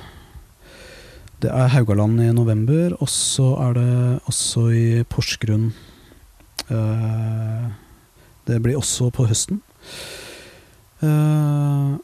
det 1.42 1.52
er 1.52 1.68
Haugaland 1.70 2.20
i 2.20 2.32
november, 2.34 2.98
og 3.00 3.08
så 3.08 3.54
er 3.70 3.74
det 3.78 4.22
også 4.28 4.64
i 4.74 5.04
Porsgrunn. 5.04 5.74
Eh, 6.72 7.70
det 8.46 8.62
blir 8.64 8.76
også 8.76 9.12
på 9.14 9.28
høsten. 9.30 9.62
Eh, 11.02 11.98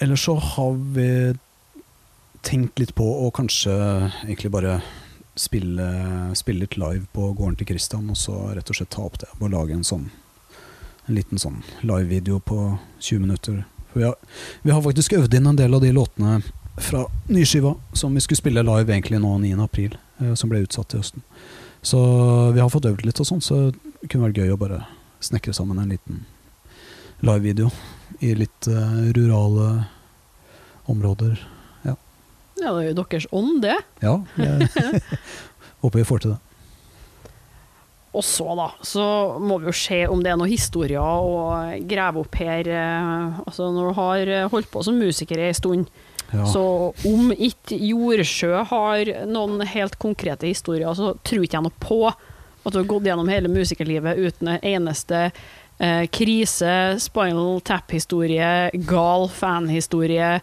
ellers 0.00 0.24
så 0.24 0.38
har 0.38 0.72
vi 0.94 1.34
tenkt 2.46 2.78
litt 2.78 2.94
på 2.94 3.06
å 3.26 3.30
kanskje 3.34 3.74
egentlig 4.24 4.50
bare 4.54 4.80
spille, 5.38 5.86
spille 6.34 6.64
litt 6.64 6.76
live 6.80 7.06
på 7.12 7.32
gården 7.32 7.58
til 7.60 7.72
Christian, 7.72 8.10
og 8.10 8.18
så 8.18 8.36
rett 8.54 8.70
og 8.70 8.76
slett 8.76 8.92
ta 8.94 9.04
opp 9.06 9.20
det. 9.22 9.30
Og 9.38 9.52
lage 9.52 9.76
en 9.76 9.86
sånn 9.86 10.10
en 11.10 11.16
liten 11.16 11.40
sånn 11.42 11.62
live-video 11.82 12.38
på 12.40 12.78
20 12.98 13.20
minutter. 13.24 13.64
For 13.90 13.98
vi 13.98 14.06
har, 14.06 14.16
vi 14.62 14.70
har 14.70 14.82
faktisk 14.84 15.16
øvd 15.18 15.34
inn 15.34 15.48
en 15.50 15.58
del 15.58 15.74
av 15.74 15.82
de 15.82 15.90
låtene 15.92 16.40
fra 16.80 17.04
nyskiva 17.26 17.74
som 17.92 18.14
vi 18.14 18.22
skulle 18.22 18.38
spille 18.38 18.62
live 18.62 18.92
egentlig 18.92 19.18
nå 19.20 19.32
9. 19.42 19.56
april, 19.64 19.96
eh, 20.20 20.34
som 20.38 20.52
ble 20.52 20.62
utsatt 20.64 20.92
til 20.92 21.02
høsten. 21.02 21.24
Så 21.82 21.98
vi 22.54 22.60
har 22.60 22.70
fått 22.70 22.86
øvd 22.86 23.06
litt 23.06 23.20
og 23.20 23.26
sånn, 23.26 23.42
så 23.42 23.70
det 23.72 24.10
kunne 24.10 24.28
vært 24.28 24.38
gøy 24.38 24.54
å 24.54 24.60
bare 24.60 24.84
snekre 25.20 25.54
sammen 25.56 25.80
en 25.80 25.90
liten 25.90 26.24
live-video 27.26 27.72
i 28.20 28.34
litt 28.38 28.68
eh, 28.70 29.00
rurale 29.16 29.86
områder. 30.90 31.40
Ja, 32.60 32.72
det 32.76 32.84
er 32.84 32.88
jo 32.92 32.98
deres 33.02 33.26
ånd, 33.32 33.62
det. 33.64 33.76
Ja, 34.04 34.14
jeg 34.36 35.02
håper 35.82 35.98
vi 36.02 36.06
får 36.08 36.24
til 36.26 36.34
det. 36.34 36.40
Og 38.10 38.24
så, 38.26 38.44
da, 38.58 38.64
så 38.82 39.04
må 39.38 39.60
vi 39.62 39.68
jo 39.70 39.74
se 39.76 40.00
om 40.10 40.18
det 40.24 40.32
er 40.32 40.38
noen 40.40 40.50
historier 40.50 40.98
å 40.98 41.50
grave 41.86 42.24
opp 42.24 42.34
her. 42.40 42.66
eh, 42.66 43.36
Altså, 43.46 43.68
når 43.70 43.90
du 43.92 43.98
har 44.00 44.32
holdt 44.50 44.70
på 44.72 44.82
som 44.86 44.98
musiker 44.98 45.38
i 45.48 45.52
stund, 45.54 45.86
Ja. 46.30 46.44
Så 46.46 46.60
om 47.10 47.32
ikke 47.34 47.74
Jordsjø 47.74 48.60
har 48.70 49.08
noen 49.26 49.64
helt 49.66 49.96
konkrete 49.98 50.46
historier, 50.46 50.92
så 50.94 51.16
tror 51.26 51.42
ikke 51.42 51.56
jeg 51.58 51.64
noe 51.64 51.80
på 51.82 51.96
at 52.06 52.70
du 52.70 52.76
har 52.78 52.86
gått 52.86 53.08
gjennom 53.08 53.26
hele 53.32 53.50
musikerlivet 53.50 54.14
uten 54.20 54.52
en 54.52 54.60
eneste 54.62 55.24
eh, 55.80 56.04
krise, 56.14 57.00
spinal 57.02 57.58
tap-historie, 57.66 58.70
gal 58.86 59.26
fan-historie, 59.26 60.36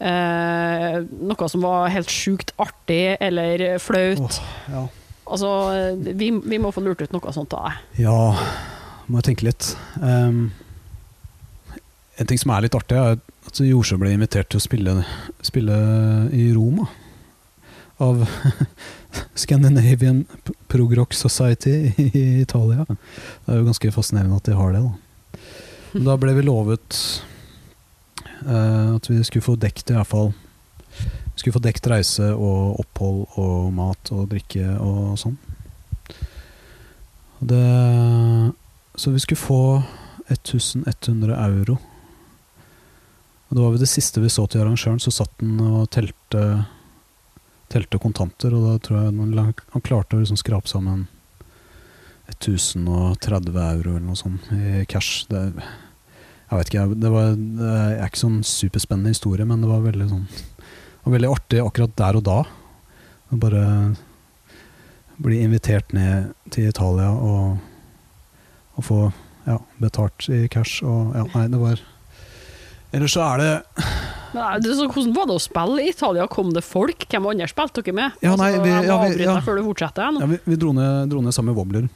eh, 0.00 0.96
noe 1.30 1.48
som 1.52 1.64
var 1.64 1.90
helt 1.92 2.10
sjukt 2.12 2.54
artig 2.60 3.16
eller 3.20 3.78
flaut. 3.82 4.24
Oh, 4.24 4.40
ja. 4.72 4.86
Altså, 5.30 5.50
vi, 6.18 6.30
vi 6.42 6.58
må 6.58 6.72
få 6.74 6.82
lurt 6.82 7.04
ut 7.04 7.12
noe 7.14 7.32
sånt 7.36 7.52
av 7.54 7.68
deg. 7.68 8.00
Ja, 8.02 8.16
må 9.06 9.20
jeg 9.20 9.28
tenke 9.30 9.46
litt. 9.46 9.68
Um, 10.02 10.48
en 12.18 12.26
ting 12.28 12.40
som 12.40 12.50
er 12.52 12.64
litt 12.66 12.74
artig, 12.76 12.98
er 12.98 13.20
at 13.50 13.60
Jorsø 13.64 13.96
ble 14.00 14.10
invitert 14.16 14.50
til 14.52 14.58
å 14.60 14.64
spille, 14.64 14.96
spille 15.46 15.76
i 16.36 16.48
Roma. 16.56 16.88
Av 18.00 18.24
Scandinavian 19.42 20.24
P- 20.44 20.54
Progrock 20.72 21.14
Society 21.14 21.92
i 22.00 22.40
Italia. 22.42 22.84
Det 22.88 23.52
er 23.54 23.60
jo 23.62 23.66
ganske 23.70 23.92
fascinerende 23.94 24.38
at 24.40 24.48
de 24.50 24.56
har 24.58 24.74
det, 24.74 24.82
da. 24.84 25.40
Men 25.94 26.06
da 26.06 26.14
ble 26.22 26.34
vi 26.36 26.44
lovet 26.46 26.98
at 28.46 29.10
vi 29.10 29.18
skulle 29.26 29.44
få 29.44 29.56
dekt 29.60 29.90
i 29.90 29.94
hvert 29.96 30.08
fall 30.08 30.30
Vi 30.32 31.42
skulle 31.42 31.56
få 31.58 31.62
dekt 31.64 31.86
reise 31.90 32.30
og 32.34 32.80
opphold 32.82 33.36
og 33.40 33.68
mat 33.76 34.10
og 34.12 34.28
drikke 34.32 34.74
og 34.80 35.18
sånn. 35.20 35.36
Det, 37.40 37.60
så 38.94 39.12
vi 39.14 39.22
skulle 39.22 39.40
få 39.40 39.62
1100 40.28 41.36
euro. 41.36 41.78
Og 43.48 43.56
det 43.56 43.62
var 43.62 43.72
ved 43.74 43.82
det 43.82 43.90
siste 43.90 44.20
vi 44.22 44.30
så 44.30 44.44
til 44.46 44.62
arrangøren, 44.62 45.00
så 45.02 45.10
satt 45.14 45.32
han 45.40 45.56
og 45.64 45.88
telte, 45.90 46.42
telte 47.72 47.98
kontanter, 48.02 48.54
og 48.54 48.66
da 48.66 48.74
tror 48.78 49.00
jeg 49.00 49.14
han, 49.40 49.86
klarte 49.86 50.18
å 50.18 50.20
liksom 50.20 50.38
skrape 50.38 50.70
sammen 50.70 51.08
1030 52.30 53.56
euro 53.64 53.96
eller 53.96 54.06
noe 54.06 54.18
sånt 54.18 54.52
i 54.54 54.84
cash. 54.90 55.24
Det, 55.30 55.48
jeg 56.50 56.58
vet 56.58 56.70
ikke, 56.72 56.86
det, 57.00 57.10
var, 57.14 57.34
det 57.60 57.72
er 58.00 58.06
ikke 58.08 58.20
sånn 58.24 58.40
superspennende 58.46 59.12
historie, 59.14 59.46
men 59.46 59.60
det 59.62 59.70
var 59.70 59.84
veldig 59.86 60.08
sånn 60.10 60.26
var 61.04 61.14
veldig 61.14 61.30
artig 61.32 61.60
akkurat 61.64 61.92
der 61.96 62.16
og 62.18 62.24
da. 62.26 62.38
Å 63.30 63.38
bare 63.40 63.62
bli 65.20 65.38
invitert 65.44 65.92
ned 65.96 66.32
til 66.52 66.68
Italia 66.68 67.10
og, 67.12 67.60
og 68.76 68.84
få 68.86 68.98
ja, 69.46 69.56
betalt 69.80 70.26
i 70.32 70.42
cash 70.52 70.82
og 70.84 71.14
ja, 71.16 71.24
nei, 71.34 71.46
det 71.52 71.60
var 71.60 71.80
Ellers 72.90 73.12
så 73.14 73.22
er 73.22 73.38
det 73.40 73.50
Nei, 74.34 74.48
det 74.62 74.70
er 74.72 74.76
så 74.80 74.86
hvordan 74.90 75.12
var 75.14 75.28
det 75.30 75.34
å 75.36 75.42
spille 75.42 75.82
i 75.84 75.90
Italia? 75.92 76.24
Kom 76.30 76.50
det 76.54 76.62
folk? 76.66 77.04
Hvem 77.10 77.24
andre 77.32 77.46
spilte 77.50 77.82
dere 77.86 77.94
med? 77.98 78.18
Ja, 78.22 78.32
nei, 78.38 78.48
altså, 78.52 78.62
vi- 78.62 78.86
ja, 78.88 78.96
vi- 79.10 79.24
ja. 79.26 79.32
før 79.42 79.58
du 79.58 79.64
fortsetter. 79.66 80.18
Ja, 80.22 80.26
vi, 80.30 80.38
vi 80.46 80.58
dro, 80.58 80.70
ned, 80.74 81.10
dro 81.10 81.22
ned 81.22 81.34
sammen 81.34 81.50
med 81.50 81.58
Wobbler. 81.58 81.88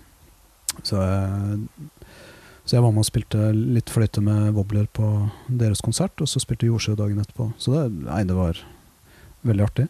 Så, 0.83 0.99
jeg- 0.99 1.89
jeg 2.75 2.83
var 2.85 2.93
med 2.95 3.05
og 3.05 3.09
spilte 3.09 3.51
litt 3.55 3.91
fløyte 3.93 4.23
med 4.25 4.55
Wobbler 4.57 4.87
på 4.91 5.09
deres 5.47 5.83
konsert, 5.85 6.15
og 6.21 6.31
så 6.31 6.43
spilte 6.43 6.69
Jordsjø 6.69 6.97
dagen 6.99 7.21
etterpå. 7.23 7.51
Så 7.59 7.75
det, 7.75 7.85
nei, 8.07 8.23
det 8.27 8.37
var 8.37 8.61
veldig 9.47 9.67
artig. 9.67 9.89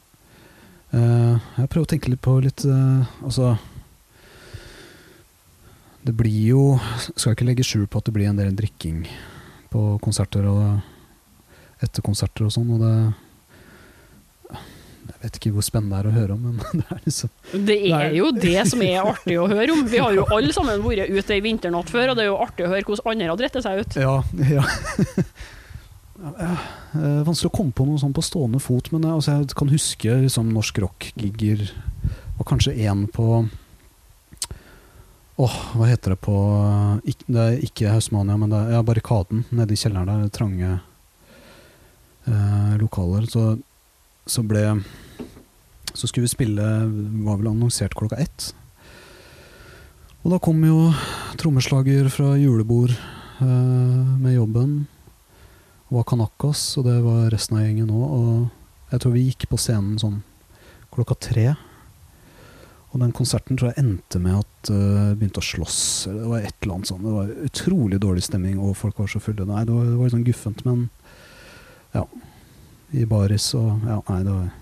Uh, 0.94 1.40
jeg 1.58 1.70
prøver 1.72 1.86
å 1.86 1.90
tenke 1.90 2.10
litt 2.12 2.22
på 2.22 2.36
litt 2.44 2.62
uh, 2.70 3.02
Altså 3.26 3.56
Det 6.06 6.12
blir 6.14 6.52
jo 6.52 6.60
Skal 7.16 7.34
ikke 7.34 7.48
legge 7.48 7.66
skjul 7.66 7.88
på 7.90 7.98
at 7.98 8.06
det 8.06 8.14
blir 8.14 8.28
en 8.30 8.38
del 8.38 8.52
drikking 8.54 9.00
på 9.72 9.82
konserter 10.04 10.46
og 10.46 11.82
etter 11.82 12.04
konserter 12.04 12.46
og 12.46 12.52
sånn, 12.54 12.70
og 12.76 12.84
det 12.84 12.94
Jeg 15.04 15.20
vet 15.22 15.38
ikke 15.38 15.52
hvor 15.54 15.64
spennende 15.66 15.98
det 15.98 16.04
er 16.04 16.08
å 16.10 16.14
høre 16.14 16.36
om, 16.36 16.44
men 16.48 16.60
det 16.80 16.86
er 16.94 17.02
liksom 17.04 17.32
Det 17.68 17.78
er 17.88 18.14
jo 18.16 18.30
det 18.36 18.68
som 18.70 18.84
er 18.84 19.00
artig 19.02 19.36
å 19.40 19.48
høre 19.50 19.74
om. 19.74 19.82
Vi 19.90 20.00
har 20.00 20.14
jo 20.16 20.28
alle 20.34 20.54
sammen 20.56 20.84
vært 20.84 21.12
ute 21.12 21.36
ei 21.36 21.42
vinternatt 21.44 21.92
før, 21.92 22.12
og 22.12 22.18
det 22.18 22.24
er 22.24 22.30
jo 22.30 22.40
artig 22.44 22.66
å 22.66 22.72
høre 22.72 22.88
hvordan 22.88 23.12
andre 23.14 23.32
har 23.32 23.42
dritt 23.42 23.60
seg 23.64 23.84
ut. 23.84 24.00
Ja, 24.00 24.16
ja. 24.54 24.64
Eh, 26.24 27.24
vanskelig 27.26 27.50
å 27.50 27.56
komme 27.56 27.74
på 27.74 27.84
noe 27.88 27.98
sånn 28.00 28.14
på 28.14 28.22
stående 28.24 28.60
fot, 28.62 28.86
men 28.94 29.02
jeg, 29.02 29.16
altså, 29.18 29.32
jeg 29.34 29.56
kan 29.58 29.72
huske 29.72 30.14
liksom, 30.22 30.52
norsk 30.54 30.78
rock-gigger 30.84 31.64
og 32.38 32.46
kanskje 32.48 32.76
én 32.86 33.04
på 33.12 33.44
Åh, 35.34 35.54
hva 35.74 35.88
heter 35.90 36.14
det 36.14 36.20
på 36.22 36.34
Ik 37.10 37.24
Det 37.26 37.42
er 37.42 37.62
ikke 37.66 37.90
Hausmania, 37.90 38.36
men 38.38 38.52
det 38.52 38.60
er 38.60 38.76
ja, 38.76 38.82
Barrikaden 38.86 39.42
nede 39.50 39.74
i 39.74 39.78
kjelleren 39.80 40.06
der. 40.06 40.28
Trange 40.30 40.68
eh, 42.30 42.74
lokaler. 42.78 43.26
Så, 43.26 43.56
så 44.26 44.42
ble 44.46 44.82
Så 45.94 46.08
skulle 46.08 46.24
vi 46.24 46.32
spille 46.32 46.62
Var 47.24 47.36
vel 47.38 47.50
annonsert 47.50 47.94
klokka 47.94 48.16
ett. 48.16 48.54
Og 50.24 50.32
da 50.32 50.38
kom 50.40 50.62
jo 50.64 50.88
trommeslager 51.36 52.08
fra 52.08 52.32
julebord 52.40 52.90
eh, 52.90 53.44
med 54.18 54.32
jobben. 54.32 54.86
Og 55.90 55.98
var 55.98 56.06
Kanakas, 56.08 56.62
og 56.80 56.86
det 56.88 56.96
var 57.04 57.28
resten 57.34 57.58
av 57.58 57.66
gjengen 57.66 57.92
òg. 57.92 58.06
Og 58.16 58.94
jeg 58.94 59.02
tror 59.04 59.12
vi 59.12 59.26
gikk 59.28 59.46
på 59.50 59.60
scenen 59.60 60.00
sånn 60.00 60.22
klokka 60.94 61.18
tre. 61.28 61.46
Og 62.94 63.02
den 63.02 63.12
konserten 63.12 63.58
tror 63.58 63.72
jeg 63.72 63.82
endte 63.82 64.20
med 64.22 64.38
at 64.38 64.70
uh, 64.70 65.12
begynte 65.18 65.42
å 65.42 65.44
slåss. 65.44 65.78
Det 66.06 66.28
var 66.30 66.44
et 66.44 66.54
eller 66.62 66.76
annet 66.76 66.90
sånt. 66.92 67.02
Det 67.02 67.14
var 67.16 67.32
utrolig 67.48 67.98
dårlig 68.00 68.22
stemning, 68.22 68.60
og 68.62 68.76
folk 68.78 69.00
var 69.02 69.10
så 69.10 69.20
fulle. 69.20 69.46
Nei, 69.48 69.64
det 69.66 69.74
var, 69.74 69.88
det 69.88 69.96
var 69.98 70.06
litt 70.06 70.14
sånn 70.14 70.28
guffent, 70.28 70.62
men 70.64 70.84
ja. 71.96 72.04
I 72.92 73.04
baris 73.08 73.48
og 73.58 73.80
Ja, 73.86 74.00
nei, 74.10 74.20
det 74.26 74.34
var 74.34 74.44
det 74.44 74.52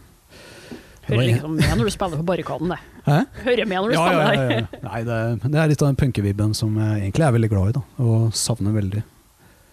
Hører 1.08 1.26
liksom 1.26 1.56
med 1.58 1.72
når 1.78 1.88
du 1.88 1.90
spiller 1.90 2.20
på 2.20 2.24
Barrikaden, 2.28 2.68
det. 2.70 2.78
Hæ? 3.08 3.16
Hører 3.42 3.66
med 3.66 3.76
når 3.76 3.88
du 3.88 3.94
Ja, 3.96 4.02
spiller 4.06 4.22
ja, 4.22 4.42
ja, 4.42 4.58
ja. 4.60 4.82
Nei, 4.86 5.00
det, 5.08 5.16
det 5.50 5.58
er 5.58 5.70
litt 5.72 5.82
av 5.82 5.88
den 5.90 5.98
punkevibben 5.98 6.54
som 6.54 6.76
jeg 6.78 7.00
egentlig 7.00 7.26
er 7.26 7.34
veldig 7.34 7.50
glad 7.50 7.72
i, 7.72 7.74
da. 7.74 7.82
Og 8.06 8.28
savner 8.38 8.76
veldig. 8.76 9.02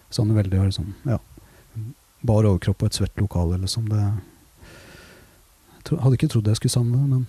Savner 0.10 0.39
veldig 0.39 0.64
sånn, 0.74 0.89
ja. 1.06 1.20
Bar 2.26 2.47
overkropp 2.50 2.82
og 2.82 2.89
et 2.89 2.97
svett 2.97 3.22
lokale, 3.22 3.60
liksom. 3.62 3.86
Det 3.91 4.00
jeg 4.02 4.14
tro, 5.88 6.00
Hadde 6.02 6.18
ikke 6.18 6.32
trodd 6.34 6.50
jeg 6.50 6.60
skulle 6.60 6.74
savne 6.74 6.97
det, 6.97 7.08
men 7.14 7.28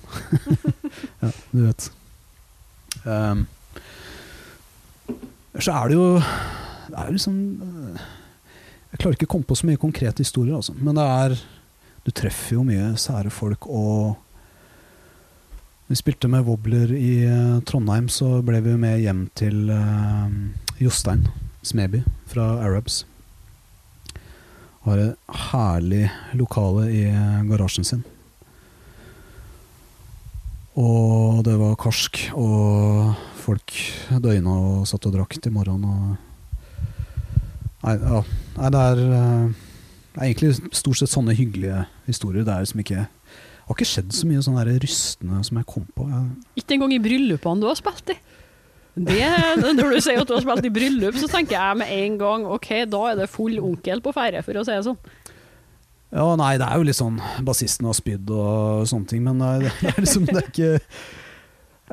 Ja, 1.22 1.30
du 1.52 1.60
vet. 1.66 1.90
Um, 3.04 3.44
så 5.60 5.72
er 5.76 5.92
det 5.92 5.94
jo 5.96 6.08
Det 6.16 6.96
er 6.96 7.04
jo 7.06 7.14
liksom 7.14 7.36
Jeg 8.90 8.98
klarer 8.98 9.16
ikke 9.16 9.28
å 9.28 9.34
komme 9.36 9.46
på 9.46 9.58
så 9.58 9.68
mye 9.68 9.80
konkrete 9.80 10.24
historier, 10.24 10.56
altså. 10.58 10.74
Men 10.78 10.98
det 10.98 11.06
er 11.06 11.38
Du 12.00 12.08
treffer 12.16 12.56
jo 12.56 12.62
mye 12.64 12.94
sære 12.96 13.28
folk, 13.28 13.66
og 13.68 14.16
vi 15.90 15.98
spilte 15.98 16.30
med 16.32 16.46
Wobbler 16.46 16.94
i 16.96 17.26
eh, 17.26 17.58
Trondheim, 17.68 18.06
så 18.08 18.38
ble 18.46 18.60
vi 18.64 18.76
med 18.78 19.02
hjem 19.02 19.24
til 19.36 19.68
uh, 19.68 20.30
Jostein 20.78 21.24
Smeby 21.66 22.00
fra 22.30 22.46
Arabs. 22.62 23.02
Har 24.86 25.02
et 25.02 25.34
herlig 25.50 26.06
lokale 26.38 26.86
i 26.94 27.02
eh, 27.10 27.42
garasjen 27.50 27.84
sin. 27.84 28.06
Og 30.78 31.42
det 31.44 31.58
var 31.58 31.74
karsk, 31.82 32.22
og 32.38 33.12
folk 33.42 33.74
døgna 34.14 34.56
og 34.56 34.88
satt 34.88 35.10
og 35.10 35.18
drakk 35.18 35.36
til 35.42 35.58
morgenen. 35.58 35.90
Og 35.90 36.29
Nei, 37.80 37.96
ja. 37.96 38.22
Nei 38.58 38.70
det 38.74 38.86
er 38.90 39.02
eh, 39.06 39.58
det 40.10 40.18
er 40.18 40.26
egentlig 40.26 40.74
stort 40.74 40.98
sett 40.98 41.12
sånne 41.12 41.36
hyggelige 41.38 41.84
historier. 42.08 42.44
Det 42.46 42.54
er 42.54 42.68
som 42.68 42.82
ikke 42.82 43.06
det 43.70 43.76
har 43.76 43.78
ikke 43.78 43.86
skjedd 43.86 44.14
så 44.16 44.26
mye 44.26 44.40
sånn 44.42 44.56
der 44.58 44.68
rystende 44.82 45.40
som 45.46 45.58
jeg 45.60 45.66
kom 45.70 45.84
på. 45.94 46.02
Jeg, 46.10 46.22
Ikke 46.58 46.74
engang 46.74 46.94
i 46.96 47.02
bryllupene 47.02 47.62
du 47.62 47.68
har 47.68 47.76
spilt 47.78 48.10
i. 48.10 48.16
Det, 48.98 49.20
når 49.78 49.94
du 49.94 49.98
sier 50.02 50.18
at 50.18 50.26
du 50.26 50.34
har 50.34 50.42
spilt 50.42 50.66
i 50.66 50.72
bryllup, 50.74 51.14
så 51.22 51.28
tenker 51.30 51.54
jeg 51.54 51.78
med 51.78 51.92
en 51.94 52.16
gang 52.18 52.46
ok, 52.50 52.70
da 52.90 53.02
er 53.12 53.20
det 53.20 53.28
full 53.30 53.60
onkel 53.62 54.02
på 54.02 54.12
ferie, 54.16 54.42
for 54.42 54.58
å 54.58 54.64
si 54.66 54.74
det 54.74 54.82
sånn. 54.88 54.98
ja, 56.10 56.24
nei, 56.40 56.56
det 56.58 56.66
er 56.66 56.80
jo 56.80 56.88
litt 56.88 56.98
sånn 56.98 57.20
Bassisten 57.46 57.86
har 57.86 57.94
spydd 57.94 58.32
og 58.34 58.88
sånne 58.90 59.06
ting, 59.12 59.22
men 59.22 59.38
det 59.38 59.52
er, 59.52 59.68
det 59.84 59.92
er 59.94 60.02
liksom 60.02 60.26
Det 60.26 60.36
er 60.40 60.48
ikke 60.50 60.72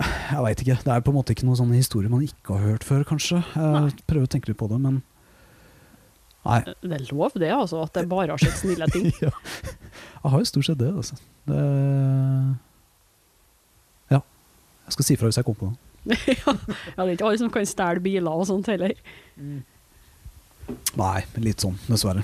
Jeg 0.01 0.41
veit 0.47 0.65
ikke. 0.65 0.79
Det 0.81 0.95
er 0.95 1.05
på 1.05 1.13
en 1.13 1.19
måte 1.19 1.37
ikke 1.37 1.45
noen 1.45 1.61
sånne 1.61 1.77
historier 1.77 2.09
man 2.09 2.25
ikke 2.25 2.57
har 2.57 2.73
hørt 2.73 2.89
før, 2.89 3.05
kanskje. 3.13 3.43
Jeg 3.53 3.93
prøver 4.09 4.25
å 4.25 4.33
tenke 4.33 4.49
litt 4.49 4.57
på 4.57 4.71
det, 4.73 4.81
men 4.81 5.03
Nei. 6.45 6.61
Det 6.65 6.93
er 6.95 7.07
lov, 7.11 7.33
det, 7.35 7.49
altså, 7.51 7.81
at 7.83 7.93
det 7.97 8.05
bare 8.09 8.31
har 8.31 8.39
skjedd 8.41 8.55
snille 8.61 8.87
ting. 8.93 9.09
ja. 9.25 9.33
Jeg 10.23 10.31
har 10.31 10.39
jo 10.43 10.49
stort 10.51 10.69
sett 10.69 10.79
det, 10.79 10.93
altså. 10.93 11.17
Det 11.47 11.61
Ja. 14.13 14.21
Jeg 14.87 14.95
skal 14.95 15.05
si 15.09 15.17
fra 15.19 15.31
hvis 15.31 15.39
jeg 15.41 15.47
kommer 15.47 15.59
på 15.59 15.71
noe. 15.71 15.83
ja, 16.31 16.53
det 16.55 17.03
er 17.03 17.15
ikke 17.17 17.27
alle 17.27 17.39
som 17.41 17.51
kan 17.51 17.67
stjele 17.67 18.03
biler 18.03 18.31
og 18.31 18.47
sånt 18.47 18.69
heller. 18.71 18.93
Nei, 20.99 21.17
litt 21.43 21.63
sånn, 21.63 21.75
dessverre. 21.87 22.23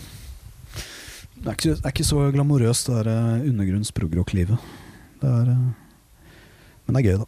Det 1.44 1.50
er 1.52 1.58
ikke, 1.58 1.76
er 1.76 1.92
ikke 1.92 2.08
så 2.08 2.22
glamorøst, 2.32 2.88
det 2.88 3.02
der 3.02 3.10
eh, 3.12 3.50
undergrunns-progrock-livet. 3.50 4.70
Det 5.20 5.32
er 5.42 5.52
eh, 5.52 5.66
Men 6.86 6.96
det 6.96 7.02
er 7.02 7.10
gøy, 7.10 7.18
da. 7.24 7.28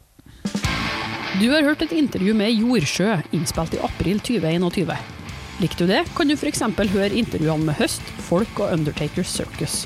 Du 1.35 1.49
har 1.51 1.67
hørt 1.67 1.83
et 1.83 1.91
intervju 1.91 2.31
med 2.37 2.55
Jordsjø, 2.55 3.09
innspilt 3.35 3.75
i 3.75 3.83
april 3.83 4.23
2021. 4.23 5.14
Likte 5.63 5.85
du 5.85 5.91
det, 5.93 6.01
kan 6.17 6.27
du 6.27 6.35
f.eks. 6.35 6.61
høre 6.91 7.15
intervjuene 7.15 7.69
med 7.69 7.77
Høst, 7.79 8.03
Folk 8.27 8.59
og 8.59 8.73
Undertaker 8.75 9.23
Circus. 9.23 9.85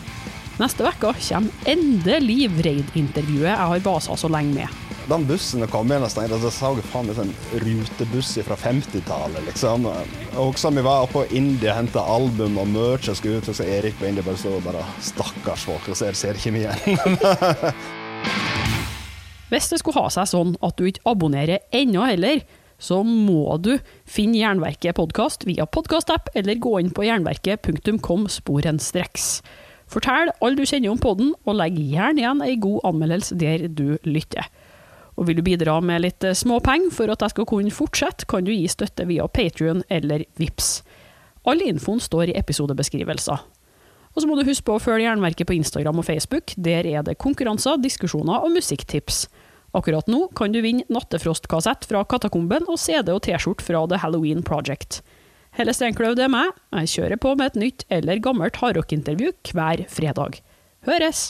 Neste 0.58 0.84
uke 0.84 1.14
kommer 1.14 1.70
endelig 1.70 2.50
Vreid-intervjuet 2.58 3.52
jeg 3.52 3.68
har 3.72 3.84
vasa 3.86 4.18
så 4.18 4.28
lenge 4.34 4.56
med. 4.58 4.80
Den 5.10 5.24
bussen 5.30 5.62
kom 5.70 5.90
igjen, 5.90 6.04
og 6.06 6.12
tenkte, 6.14 6.40
så 6.42 6.50
så 6.54 6.72
jeg 6.78 6.86
faen 6.90 7.08
meg 7.10 7.18
sånn 7.18 7.32
rutebuss 7.64 8.34
fra 8.46 8.58
50-tallet, 8.60 9.46
liksom. 9.48 9.88
Og 9.90 10.42
også 10.44 10.74
vi 10.74 10.84
var 10.86 11.08
på 11.10 11.24
India, 11.38 11.78
henta 11.78 12.02
album 12.02 12.60
og 12.62 12.70
merch 12.74 13.10
og 13.14 13.18
skulle 13.18 13.40
ut, 13.40 13.50
og 13.50 13.58
så 13.58 13.66
Erik 13.66 13.98
på 14.02 14.10
India 14.10 14.26
bare 14.26 14.42
så 14.42 14.58
bare 14.66 14.84
Stakkars 15.06 15.66
folk, 15.70 15.90
og 15.90 15.98
ser, 15.98 16.18
ser 16.18 16.38
ikke 16.38 16.54
vi 16.58 16.66
igjen. 16.66 17.18
Hvis 19.50 19.70
det 19.72 19.80
skulle 19.82 20.02
ha 20.04 20.12
seg 20.14 20.30
sånn 20.30 20.54
at 20.66 20.78
du 20.78 20.86
ikke 20.86 21.08
abonnerer 21.10 21.64
ennå 21.74 22.06
heller, 22.06 22.44
så 22.80 23.02
må 23.04 23.58
du 23.62 23.74
finne 24.08 24.40
Jernverket 24.40 24.98
podkast 24.98 25.44
via 25.48 25.68
podkastapp, 25.68 26.32
eller 26.34 26.60
gå 26.64 26.78
inn 26.80 26.94
på 26.96 27.06
jernverket.kom 27.06 28.28
sporenstreks. 28.32 29.28
Fortell 29.90 30.32
alle 30.40 30.56
du 30.56 30.66
kjenner 30.70 30.94
om 30.94 31.02
podden, 31.02 31.34
og 31.46 31.60
legg 31.60 31.78
gjerne 31.78 32.24
igjen 32.24 32.44
ei 32.46 32.56
god 32.62 32.86
anmeldelse 32.92 33.38
der 33.42 33.68
du 33.68 33.98
lytter. 34.08 34.48
Og 35.20 35.28
vil 35.28 35.42
du 35.42 35.44
bidra 35.44 35.80
med 35.84 36.06
litt 36.06 36.24
eh, 36.24 36.38
småpenger 36.38 36.94
for 36.96 37.12
at 37.12 37.26
jeg 37.26 37.34
skal 37.34 37.48
kunne 37.50 37.76
fortsette, 37.76 38.28
kan 38.30 38.46
du 38.48 38.54
gi 38.54 38.70
støtte 38.72 39.08
via 39.10 39.28
Patrion 39.28 39.84
eller 39.92 40.24
VIPS. 40.40 40.80
All 41.50 41.64
infoen 41.66 42.00
står 42.00 42.32
i 42.32 42.38
episodebeskrivelser. 42.40 43.42
Og 44.16 44.22
så 44.22 44.30
må 44.30 44.38
du 44.38 44.48
huske 44.48 44.66
på 44.66 44.78
å 44.78 44.82
følge 44.82 45.06
Jernverket 45.06 45.50
på 45.50 45.58
Instagram 45.58 46.00
og 46.02 46.08
Facebook. 46.08 46.54
Der 46.58 46.88
er 46.88 47.04
det 47.06 47.20
konkurranser, 47.22 47.82
diskusjoner 47.82 48.46
og 48.46 48.56
musikktips. 48.56 49.28
Akkurat 49.78 50.08
nå 50.10 50.26
kan 50.38 50.54
du 50.54 50.62
vinne 50.66 50.88
nattefrostkassett 50.90 51.86
fra 51.90 52.02
Katakomben 52.10 52.66
og 52.70 52.80
CD 52.82 53.12
og 53.14 53.22
T-skjorte 53.28 53.66
fra 53.66 53.84
The 53.90 54.00
Halloween 54.02 54.42
Project. 54.46 55.02
Helle 55.58 55.74
Steinkløv, 55.74 56.16
det 56.18 56.26
er 56.26 56.34
meg. 56.34 56.54
Jeg 56.82 56.94
kjører 56.96 57.22
på 57.22 57.36
med 57.38 57.52
et 57.52 57.62
nytt 57.64 57.86
eller 57.94 58.22
gammelt 58.24 58.58
hardrockintervju 58.62 59.34
hver 59.54 59.86
fredag. 59.92 60.42
Høres! 60.90 61.30